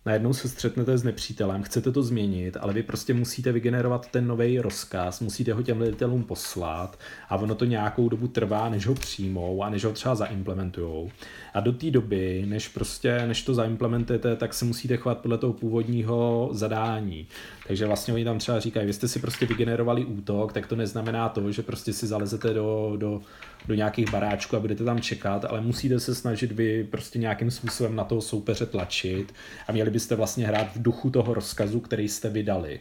najednou 0.07 0.33
se 0.33 0.49
střetnete 0.49 0.97
s 0.97 1.03
nepřítelem, 1.03 1.63
chcete 1.63 1.91
to 1.91 2.03
změnit, 2.03 2.57
ale 2.59 2.73
vy 2.73 2.83
prostě 2.83 3.13
musíte 3.13 3.51
vygenerovat 3.51 4.07
ten 4.11 4.27
nový 4.27 4.59
rozkaz, 4.59 5.21
musíte 5.21 5.53
ho 5.53 5.63
těm 5.63 5.81
liditelům 5.81 6.23
poslat 6.23 6.99
a 7.29 7.35
ono 7.35 7.55
to 7.55 7.65
nějakou 7.65 8.09
dobu 8.09 8.27
trvá, 8.27 8.69
než 8.69 8.87
ho 8.87 8.95
přijmou 8.95 9.63
a 9.63 9.69
než 9.69 9.85
ho 9.85 9.91
třeba 9.91 10.15
zaimplementujou. 10.15 11.11
A 11.53 11.59
do 11.59 11.73
té 11.73 11.91
doby, 11.91 12.45
než 12.47 12.67
prostě, 12.67 13.27
než 13.27 13.41
to 13.43 13.53
zaimplementujete, 13.53 14.35
tak 14.35 14.53
se 14.53 14.65
musíte 14.65 14.97
chovat 14.97 15.17
podle 15.17 15.37
toho 15.37 15.53
původního 15.53 16.49
zadání. 16.51 17.27
Takže 17.67 17.85
vlastně 17.85 18.13
oni 18.13 18.23
tam 18.23 18.39
třeba 18.39 18.59
říkají, 18.59 18.87
vy 18.87 18.93
jste 18.93 19.07
si 19.07 19.19
prostě 19.19 19.45
vygenerovali 19.45 20.05
útok, 20.05 20.53
tak 20.53 20.67
to 20.67 20.75
neznamená 20.75 21.29
to, 21.29 21.51
že 21.51 21.61
prostě 21.61 21.93
si 21.93 22.07
zalezete 22.07 22.53
do, 22.53 22.93
do, 22.97 23.21
do 23.67 23.75
nějakých 23.75 24.11
baráčků 24.11 24.55
a 24.55 24.59
budete 24.59 24.83
tam 24.83 25.01
čekat, 25.01 25.45
ale 25.45 25.61
musíte 25.61 25.99
se 25.99 26.15
snažit 26.15 26.51
vy 26.51 26.83
prostě 26.83 27.19
nějakým 27.19 27.51
způsobem 27.51 27.95
na 27.95 28.03
toho 28.03 28.21
soupeře 28.21 28.65
tlačit 28.65 29.33
a 29.67 29.71
měli 29.71 29.89
byste 29.89 30.15
vlastně 30.15 30.47
hrát 30.47 30.75
v 30.75 30.81
duchu 30.81 31.09
toho 31.09 31.33
rozkazu, 31.33 31.79
který 31.79 32.09
jste 32.09 32.29
vydali. 32.29 32.79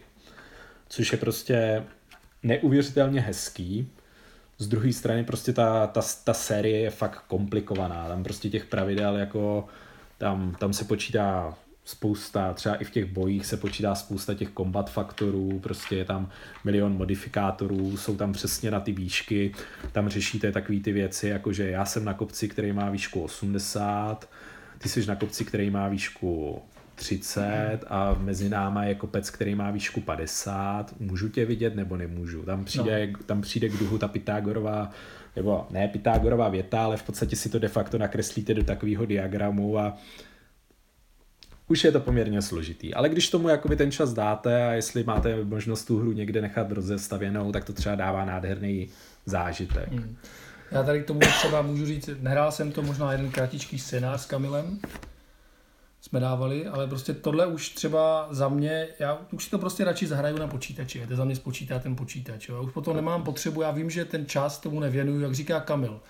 což 0.89 1.12
je 1.12 1.18
prostě 1.18 1.84
neuvěřitelně 2.43 3.20
hezký. 3.20 3.89
Z 4.59 4.68
druhé 4.68 4.93
strany 4.93 5.24
prostě 5.24 5.53
ta, 5.53 5.87
ta, 5.87 6.01
ta 6.24 6.34
série 6.34 6.78
je 6.78 6.91
fakt 6.91 7.24
komplikovaná. 7.28 8.09
Tam 8.09 8.24
prostě 8.24 8.51
těch 8.51 8.64
pravidel 8.64 9.16
jako 9.16 9.66
tam, 10.18 10.57
tam 10.61 10.72
se 10.72 10.84
počítá 10.84 11.55
spousta, 11.87 12.53
třeba 12.53 12.74
i 12.74 12.84
v 12.84 12.91
těch 12.91 13.05
bojích 13.05 13.47
se 13.47 13.57
počítá 13.57 13.95
spousta 13.95 14.34
těch 14.34 14.49
combat 14.57 14.91
faktorů, 14.91 15.61
prostě 15.62 15.97
je 15.97 16.05
tam 16.05 16.28
milion 16.64 16.97
modifikátorů, 16.97 17.97
jsou 17.97 18.16
tam 18.16 18.32
přesně 18.32 18.70
na 18.70 18.80
ty 18.80 18.93
výšky, 18.93 19.53
tam 19.93 20.09
řešíte 20.09 20.53
takové 20.53 20.80
ty 20.80 20.93
věci, 20.93 21.28
jako 21.28 21.53
že 21.53 21.70
já 21.70 21.84
jsem 21.84 22.05
na 22.05 22.14
kopci, 22.14 22.49
který 22.49 22.72
má 22.72 22.91
výšku 22.91 23.22
80, 23.22 24.28
ty 24.78 24.89
jsi 24.89 25.07
na 25.07 25.16
kopci, 25.16 25.45
který 25.45 25.70
má 25.70 25.89
výšku 25.89 26.62
30 26.95 27.78
a 27.89 28.16
mezi 28.18 28.49
náma 28.49 28.84
je 28.84 28.95
kopec, 28.95 29.30
který 29.30 29.55
má 29.55 29.70
výšku 29.70 30.01
50, 30.01 31.01
můžu 31.01 31.28
tě 31.28 31.45
vidět 31.45 31.74
nebo 31.74 31.97
nemůžu. 31.97 32.43
Tam 32.43 32.64
přijde, 32.64 33.07
no. 33.07 33.18
tam 33.26 33.41
přijde 33.41 33.68
k 33.68 33.78
duhu 33.78 33.99
ta 33.99 34.09
Pythagorová, 34.09 34.91
nebo 35.37 35.66
ne 35.70 35.89
Pythagorová 35.89 36.49
věta, 36.49 36.84
ale 36.84 36.97
v 36.97 37.03
podstatě 37.03 37.37
si 37.37 37.49
to 37.49 37.59
de 37.59 37.68
facto 37.68 37.99
nakreslíte 37.99 38.55
do 38.55 38.64
takového 38.64 39.07
diagramu 39.07 39.78
a 39.78 39.97
už 41.69 41.85
je 41.85 41.93
to 41.93 42.01
poměrně 42.01 42.43
složitý. 42.43 42.95
Ale 42.95 43.09
když 43.09 43.31
tomu 43.31 43.49
jakoby 43.49 43.77
ten 43.77 43.93
čas 43.93 44.12
dáte 44.12 44.69
a 44.69 44.73
jestli 44.73 45.05
máte 45.05 45.45
možnost 45.45 45.85
tu 45.85 45.99
hru 45.99 46.12
někde 46.12 46.41
nechat 46.41 46.73
rozestavěnou, 46.73 47.53
tak 47.53 47.64
to 47.64 47.73
třeba 47.73 47.95
dává 47.95 48.25
nádherný 48.25 48.89
zážitek. 49.27 49.93
Hmm. 49.93 50.17
Já 50.71 50.83
tady 50.83 51.03
k 51.03 51.07
tomu 51.07 51.21
třeba 51.21 51.62
můžu 51.62 51.87
říct, 51.87 52.11
nehrál 52.21 52.53
jsem 52.53 52.73
to 52.73 52.83
možná 52.83 53.12
jeden 53.12 53.31
kratičký 53.31 53.79
scénář 53.79 54.21
s 54.21 54.27
Kamilem, 54.27 54.79
jsme 56.01 56.21
dávali, 56.21 56.67
ale 56.67 56.87
prostě 56.87 57.14
tohle 57.14 57.47
už 57.47 57.69
třeba 57.69 58.29
za 58.31 58.49
mě, 58.49 58.89
já 58.99 59.19
už 59.33 59.45
si 59.45 59.51
to 59.51 59.59
prostě 59.59 59.85
radši 59.85 60.07
zahraju 60.07 60.39
na 60.39 60.47
počítači, 60.47 61.07
to 61.09 61.17
za 61.17 61.25
mě 61.25 61.37
spočítá 61.37 61.79
ten 61.79 61.97
počítač. 61.97 62.49
Jo. 62.49 62.55
Já 62.55 62.61
už 62.61 62.73
potom 62.73 62.97
nemám 62.97 63.23
potřebu, 63.23 63.62
já 63.62 63.71
vím, 63.71 63.91
že 63.91 64.05
ten 64.05 64.27
čas 64.27 64.59
tomu 64.59 64.81
nevěnuju, 64.81 65.21
jak 65.21 65.35
říká 65.35 65.61
Kamil. 65.61 66.01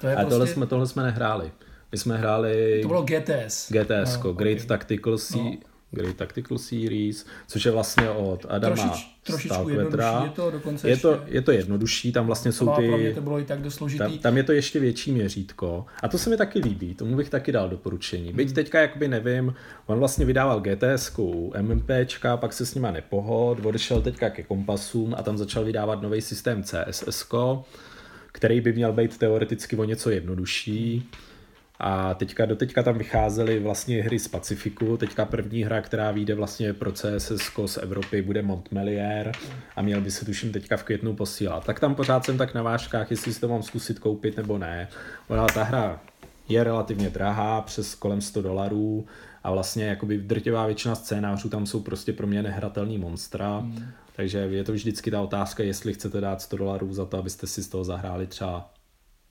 To 0.00 0.06
je 0.06 0.12
a 0.12 0.16
prostě... 0.16 0.30
tohle, 0.30 0.46
jsme, 0.46 0.66
tohle 0.66 0.86
jsme 0.86 1.02
nehráli. 1.02 1.52
My 1.92 1.98
jsme 1.98 2.16
hráli... 2.16 2.78
To 2.82 2.88
bylo 2.88 3.02
GTS. 3.02 3.72
GTS, 3.72 4.18
no, 4.24 4.32
Great 4.32 4.56
okay. 4.56 4.66
Tactical 4.66 5.18
Sea, 5.18 5.42
no. 5.42 5.56
Great 5.90 6.16
Tactical 6.16 6.58
Series, 6.58 7.26
což 7.46 7.64
je 7.64 7.70
vlastně 7.72 8.10
od 8.10 8.46
Adama 8.48 8.74
Trošič, 8.74 9.18
trošičku 9.22 9.68
jednodušší 9.68 10.24
je 10.24 10.30
to, 10.30 10.50
dokonce 10.50 10.88
je 10.88 10.96
to, 10.96 11.10
ještě... 11.10 11.34
je 11.34 11.42
to 11.42 11.52
jednodušší, 11.52 12.12
tam 12.12 12.26
vlastně 12.26 12.52
jsou 12.52 12.66
ty... 12.76 12.88
Pro 12.88 12.98
mě 12.98 13.14
to 13.14 13.20
bylo 13.20 13.40
i 13.40 13.44
tak 13.44 13.62
dost 13.62 13.74
složitý. 13.74 13.98
Tam, 13.98 14.18
tam, 14.18 14.36
je 14.36 14.42
to 14.42 14.52
ještě 14.52 14.80
větší 14.80 15.12
měřítko 15.12 15.86
a 16.02 16.08
to 16.08 16.18
se 16.18 16.30
mi 16.30 16.36
taky 16.36 16.58
líbí, 16.58 16.94
tomu 16.94 17.16
bych 17.16 17.30
taky 17.30 17.52
dal 17.52 17.68
doporučení. 17.68 18.32
Byť 18.32 18.48
hmm. 18.48 18.54
teďka 18.54 18.80
jakoby 18.80 19.08
nevím, 19.08 19.54
on 19.86 19.98
vlastně 19.98 20.24
vydával 20.24 20.60
GTS 20.60 21.16
MMPčka, 21.60 22.36
pak 22.36 22.52
se 22.52 22.66
s 22.66 22.74
nima 22.74 22.90
nepohod, 22.90 23.66
odešel 23.66 24.02
teďka 24.02 24.30
ke 24.30 24.42
kompasům 24.42 25.14
a 25.18 25.22
tam 25.22 25.38
začal 25.38 25.64
vydávat 25.64 26.02
nový 26.02 26.20
systém 26.20 26.62
CSS, 26.62 27.26
který 28.32 28.60
by 28.60 28.72
měl 28.72 28.92
být 28.92 29.18
teoreticky 29.18 29.76
o 29.76 29.84
něco 29.84 30.10
jednodušší. 30.10 31.10
A 31.78 32.14
teďka, 32.14 32.46
do 32.46 32.56
teďka 32.56 32.82
tam 32.82 32.98
vycházely 32.98 33.58
vlastně 33.58 34.02
hry 34.02 34.18
z 34.18 34.28
Pacifiku. 34.28 34.96
Teďka 34.96 35.24
první 35.24 35.62
hra, 35.62 35.80
která 35.80 36.10
vyjde 36.10 36.34
vlastně 36.34 36.72
pro 36.72 36.92
CSS 36.92 37.50
z 37.66 37.76
Evropy, 37.76 38.22
bude 38.22 38.42
Montmelier 38.42 39.32
a 39.76 39.82
měl 39.82 40.00
by 40.00 40.10
se 40.10 40.24
tuším 40.24 40.52
teďka 40.52 40.76
v 40.76 40.84
květnu 40.84 41.16
posílat. 41.16 41.64
Tak 41.64 41.80
tam 41.80 41.94
pořád 41.94 42.24
jsem 42.24 42.38
tak 42.38 42.54
na 42.54 42.62
vážkách, 42.62 43.10
jestli 43.10 43.32
si 43.32 43.40
to 43.40 43.48
mám 43.48 43.62
zkusit 43.62 43.98
koupit 43.98 44.36
nebo 44.36 44.58
ne. 44.58 44.88
Ona 45.28 45.46
ta 45.46 45.62
hra 45.62 46.00
je 46.48 46.64
relativně 46.64 47.10
drahá, 47.10 47.60
přes 47.60 47.94
kolem 47.94 48.20
100 48.20 48.42
dolarů 48.42 49.06
a 49.44 49.50
vlastně 49.50 49.84
jakoby 49.84 50.18
drtivá 50.18 50.66
většina 50.66 50.94
scénářů 50.94 51.48
tam 51.48 51.66
jsou 51.66 51.80
prostě 51.80 52.12
pro 52.12 52.26
mě 52.26 52.42
nehratelný 52.42 52.98
monstra. 52.98 53.58
Hmm. 53.58 53.88
Takže 54.16 54.38
je 54.38 54.64
to 54.64 54.72
vždycky 54.72 55.10
ta 55.10 55.20
otázka, 55.20 55.62
jestli 55.62 55.94
chcete 55.94 56.20
dát 56.20 56.42
100 56.42 56.56
dolarů 56.56 56.92
za 56.92 57.04
to, 57.04 57.18
abyste 57.18 57.46
si 57.46 57.62
z 57.62 57.68
toho 57.68 57.84
zahráli 57.84 58.26
třeba 58.26 58.70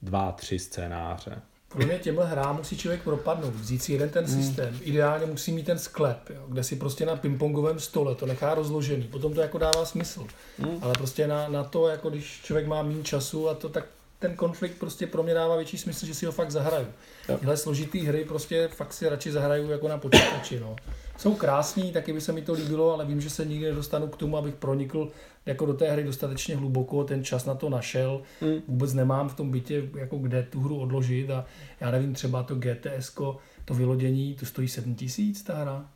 dva, 0.02 0.32
tři 0.32 0.58
scénáře. 0.58 1.42
Pro 1.68 1.86
mě 1.86 1.98
těmhle 1.98 2.26
hrám 2.26 2.56
musí 2.56 2.76
člověk 2.76 3.02
propadnout, 3.02 3.54
vzít 3.54 3.82
si 3.82 3.92
jeden 3.92 4.08
ten 4.08 4.24
hmm. 4.24 4.42
systém. 4.42 4.78
Ideálně 4.82 5.26
musí 5.26 5.52
mít 5.52 5.66
ten 5.66 5.78
sklep, 5.78 6.30
jo, 6.30 6.42
kde 6.48 6.64
si 6.64 6.76
prostě 6.76 7.06
na 7.06 7.16
pingpongovém 7.16 7.80
stole 7.80 8.14
to 8.14 8.26
nechá 8.26 8.54
rozložený. 8.54 9.04
Potom 9.04 9.34
to 9.34 9.40
jako 9.40 9.58
dává 9.58 9.84
smysl. 9.84 10.26
Hmm. 10.58 10.78
Ale 10.80 10.92
prostě 10.92 11.26
na, 11.26 11.48
na 11.48 11.64
to, 11.64 11.88
jako 11.88 12.10
když 12.10 12.40
člověk 12.44 12.66
má 12.66 12.82
méně 12.82 13.02
času 13.02 13.48
a 13.48 13.54
to, 13.54 13.68
tak 13.68 13.84
ten 14.18 14.36
konflikt 14.36 14.78
prostě 14.78 15.06
pro 15.06 15.22
mě 15.22 15.34
dává 15.34 15.56
větší 15.56 15.78
smysl, 15.78 16.06
že 16.06 16.14
si 16.14 16.26
ho 16.26 16.32
fakt 16.32 16.50
zahraju. 16.50 16.86
Tyhle 17.38 17.56
složitý 17.56 18.00
hry 18.00 18.24
prostě 18.24 18.68
fakt 18.68 18.92
si 18.92 19.08
radši 19.08 19.32
zahraju 19.32 19.70
jako 19.70 19.88
na 19.88 19.98
počítači. 19.98 20.60
No. 20.60 20.76
Jsou 21.16 21.34
krásní, 21.34 21.92
taky 21.92 22.12
by 22.12 22.20
se 22.20 22.32
mi 22.32 22.42
to 22.42 22.52
líbilo, 22.52 22.94
ale 22.94 23.06
vím, 23.06 23.20
že 23.20 23.30
se 23.30 23.44
nikdy 23.44 23.66
nedostanu 23.66 24.08
k 24.08 24.16
tomu, 24.16 24.36
abych 24.36 24.54
pronikl 24.54 25.10
jako 25.46 25.66
do 25.66 25.74
té 25.74 25.90
hry 25.90 26.04
dostatečně 26.04 26.56
hluboko, 26.56 27.04
ten 27.04 27.24
čas 27.24 27.44
na 27.44 27.54
to 27.54 27.70
našel. 27.70 28.22
Hmm. 28.40 28.60
Vůbec 28.68 28.92
nemám 28.92 29.28
v 29.28 29.34
tom 29.34 29.50
bytě, 29.50 29.88
jako 29.96 30.18
kde 30.18 30.42
tu 30.42 30.60
hru 30.60 30.80
odložit 30.80 31.30
a 31.30 31.44
já 31.80 31.90
nevím, 31.90 32.14
třeba 32.14 32.42
to 32.42 32.54
GTS, 32.54 33.14
to 33.64 33.74
vylodění, 33.74 34.34
to 34.34 34.46
stojí 34.46 34.68
7 34.68 34.94
tisíc 34.94 35.42
ta 35.42 35.54
hra. 35.54 35.90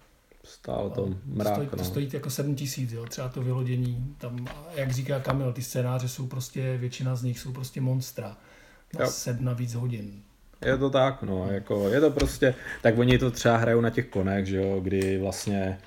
Stále 0.44 0.90
to 0.90 1.08
mrák, 1.24 1.54
stojí, 1.54 1.68
no. 1.72 1.78
to 1.78 1.84
stojí 1.84 2.10
jako 2.12 2.30
7 2.30 2.54
tisíc, 2.54 2.92
jo, 2.92 3.06
třeba 3.06 3.28
to 3.28 3.42
vylodění, 3.42 4.14
tam, 4.18 4.46
jak 4.74 4.92
říká 4.92 5.20
Kamil, 5.20 5.52
ty 5.52 5.62
scénáře 5.62 6.08
jsou 6.08 6.26
prostě, 6.26 6.76
většina 6.76 7.16
z 7.16 7.22
nich 7.22 7.38
jsou 7.38 7.52
prostě 7.52 7.80
monstra. 7.80 8.36
Na 8.98 9.04
jo. 9.04 9.10
sedm 9.10 9.44
na 9.44 9.52
víc 9.52 9.74
hodin. 9.74 10.22
Je 10.64 10.78
to 10.78 10.90
tak, 10.90 11.22
no, 11.22 11.52
jako 11.52 11.88
je 11.88 12.00
to 12.00 12.10
prostě, 12.10 12.54
tak 12.82 12.98
oni 12.98 13.18
to 13.18 13.30
třeba 13.30 13.56
hrajou 13.56 13.80
na 13.80 13.90
těch 13.90 14.06
konech, 14.06 14.46
že 14.46 14.56
jo, 14.56 14.80
kdy 14.80 15.18
vlastně 15.18 15.78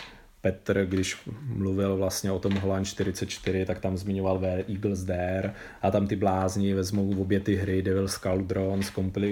Petr, 0.42 0.86
když 0.86 1.18
mluvil 1.42 1.98
vlastně 1.98 2.32
o 2.32 2.40
tom 2.40 2.54
Holan 2.54 2.86
44, 2.86 3.66
tak 3.66 3.80
tam 3.80 3.98
zmiňoval 3.98 4.40
Where 4.40 4.64
Eagles 4.70 5.04
Dare 5.04 5.54
a 5.82 5.92
tam 5.92 6.08
ty 6.08 6.16
blázni 6.16 6.74
vezmou 6.74 7.22
obě 7.22 7.40
ty 7.40 7.56
hry 7.56 7.82
Devil's 7.82 8.18
Cauldron, 8.18 8.82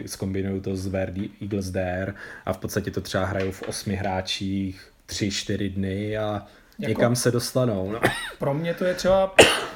zkombinují 0.05 0.61
to 0.61 0.75
s 0.75 0.87
Where 0.87 1.13
Eagles 1.41 1.69
Dare 1.69 2.13
a 2.45 2.53
v 2.53 2.57
podstatě 2.57 2.91
to 2.91 3.01
třeba 3.01 3.25
hrajou 3.25 3.51
v 3.51 3.61
osmi 3.61 3.95
hráčích 3.95 4.91
tři, 5.05 5.31
čtyři 5.31 5.69
dny 5.69 6.17
a 6.17 6.47
jako, 6.81 6.89
někam 6.89 7.15
se 7.15 7.31
dostanou. 7.31 7.91
No. 7.91 7.99
Pro 8.39 8.53
mě 8.53 8.73
to 8.73 8.85
je 8.85 8.93
třeba 8.93 9.35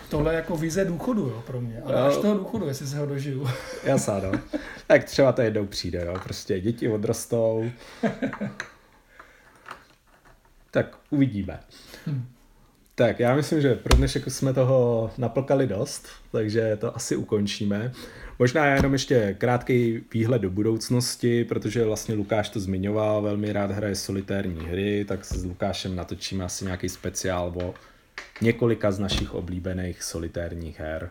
tohle 0.10 0.34
jako 0.34 0.58
vize 0.58 0.86
důchodu, 0.86 1.22
jo, 1.22 1.44
pro 1.48 1.62
mě. 1.62 1.82
Ale 1.86 1.96
no, 1.96 2.08
až 2.08 2.18
toho 2.18 2.38
důchodu, 2.38 2.68
jestli 2.68 2.88
se 2.88 2.98
ho 2.98 3.06
dožiju. 3.06 3.48
Jasná, 3.84 4.20
no. 4.20 4.32
Tak 4.88 5.04
třeba 5.04 5.32
to 5.32 5.42
jednou 5.42 5.66
přijde, 5.66 6.06
jo. 6.06 6.20
Prostě 6.24 6.60
děti 6.60 6.90
odrostou. 6.90 7.72
tak 10.72 10.98
uvidíme. 11.10 11.60
Hmm. 12.06 12.28
Tak 12.96 13.20
já 13.20 13.36
myslím, 13.36 13.62
že 13.62 13.76
pro 13.76 13.98
dnešek 13.98 14.32
jsme 14.32 14.54
toho 14.54 15.12
naplkali 15.18 15.68
dost, 15.68 16.08
takže 16.32 16.76
to 16.76 16.96
asi 16.96 17.16
ukončíme. 17.16 17.92
Možná 18.40 18.66
jenom 18.66 18.94
ještě 18.94 19.36
krátký 19.38 20.02
výhled 20.14 20.42
do 20.42 20.50
budoucnosti, 20.50 21.44
protože 21.44 21.86
vlastně 21.86 22.16
Lukáš 22.16 22.50
to 22.50 22.60
zmiňoval, 22.60 23.22
velmi 23.22 23.54
rád 23.54 23.72
hraje 23.72 23.96
solitérní 23.96 24.66
hry, 24.66 25.06
tak 25.08 25.26
se 25.26 25.40
s 25.40 25.46
Lukášem 25.46 25.96
natočíme 25.96 26.46
asi 26.46 26.66
nějaký 26.66 26.90
speciál 26.90 27.54
o 27.56 27.74
několika 28.42 28.92
z 28.92 29.00
našich 29.00 29.34
oblíbených 29.34 30.04
solitérních 30.04 30.80
her. 30.80 31.10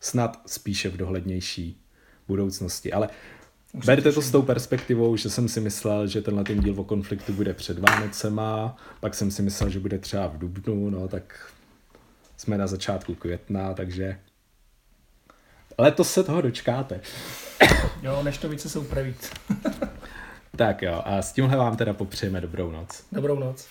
Snad 0.00 0.42
spíše 0.46 0.88
v 0.88 0.96
dohlednější 0.96 1.80
budoucnosti, 2.28 2.92
ale 2.92 3.08
Berte 3.86 4.12
to 4.12 4.22
s 4.22 4.30
tou 4.30 4.42
perspektivou, 4.42 5.16
že 5.16 5.30
jsem 5.30 5.48
si 5.48 5.60
myslel, 5.60 6.06
že 6.06 6.22
tenhle 6.22 6.44
ten 6.44 6.60
díl 6.60 6.80
o 6.80 6.84
konfliktu 6.84 7.32
bude 7.32 7.54
před 7.54 7.78
Vánocema, 7.78 8.76
pak 9.00 9.14
jsem 9.14 9.30
si 9.30 9.42
myslel, 9.42 9.70
že 9.70 9.80
bude 9.80 9.98
třeba 9.98 10.26
v 10.26 10.38
Dubnu, 10.38 10.90
no 10.90 11.08
tak 11.08 11.52
jsme 12.36 12.58
na 12.58 12.66
začátku 12.66 13.14
května, 13.14 13.74
takže 13.74 14.18
letos 15.80 16.12
se 16.12 16.24
toho 16.24 16.40
dočkáte. 16.40 17.00
Jo, 18.02 18.22
než 18.22 18.38
to 18.38 18.48
více 18.48 18.68
se 18.68 18.78
upraví. 18.78 19.14
tak 20.56 20.82
jo, 20.82 21.02
a 21.04 21.22
s 21.22 21.32
tímhle 21.32 21.56
vám 21.56 21.76
teda 21.76 21.92
popřejeme 21.92 22.40
dobrou 22.40 22.70
noc. 22.70 23.04
Dobrou 23.12 23.38
noc. 23.38 23.68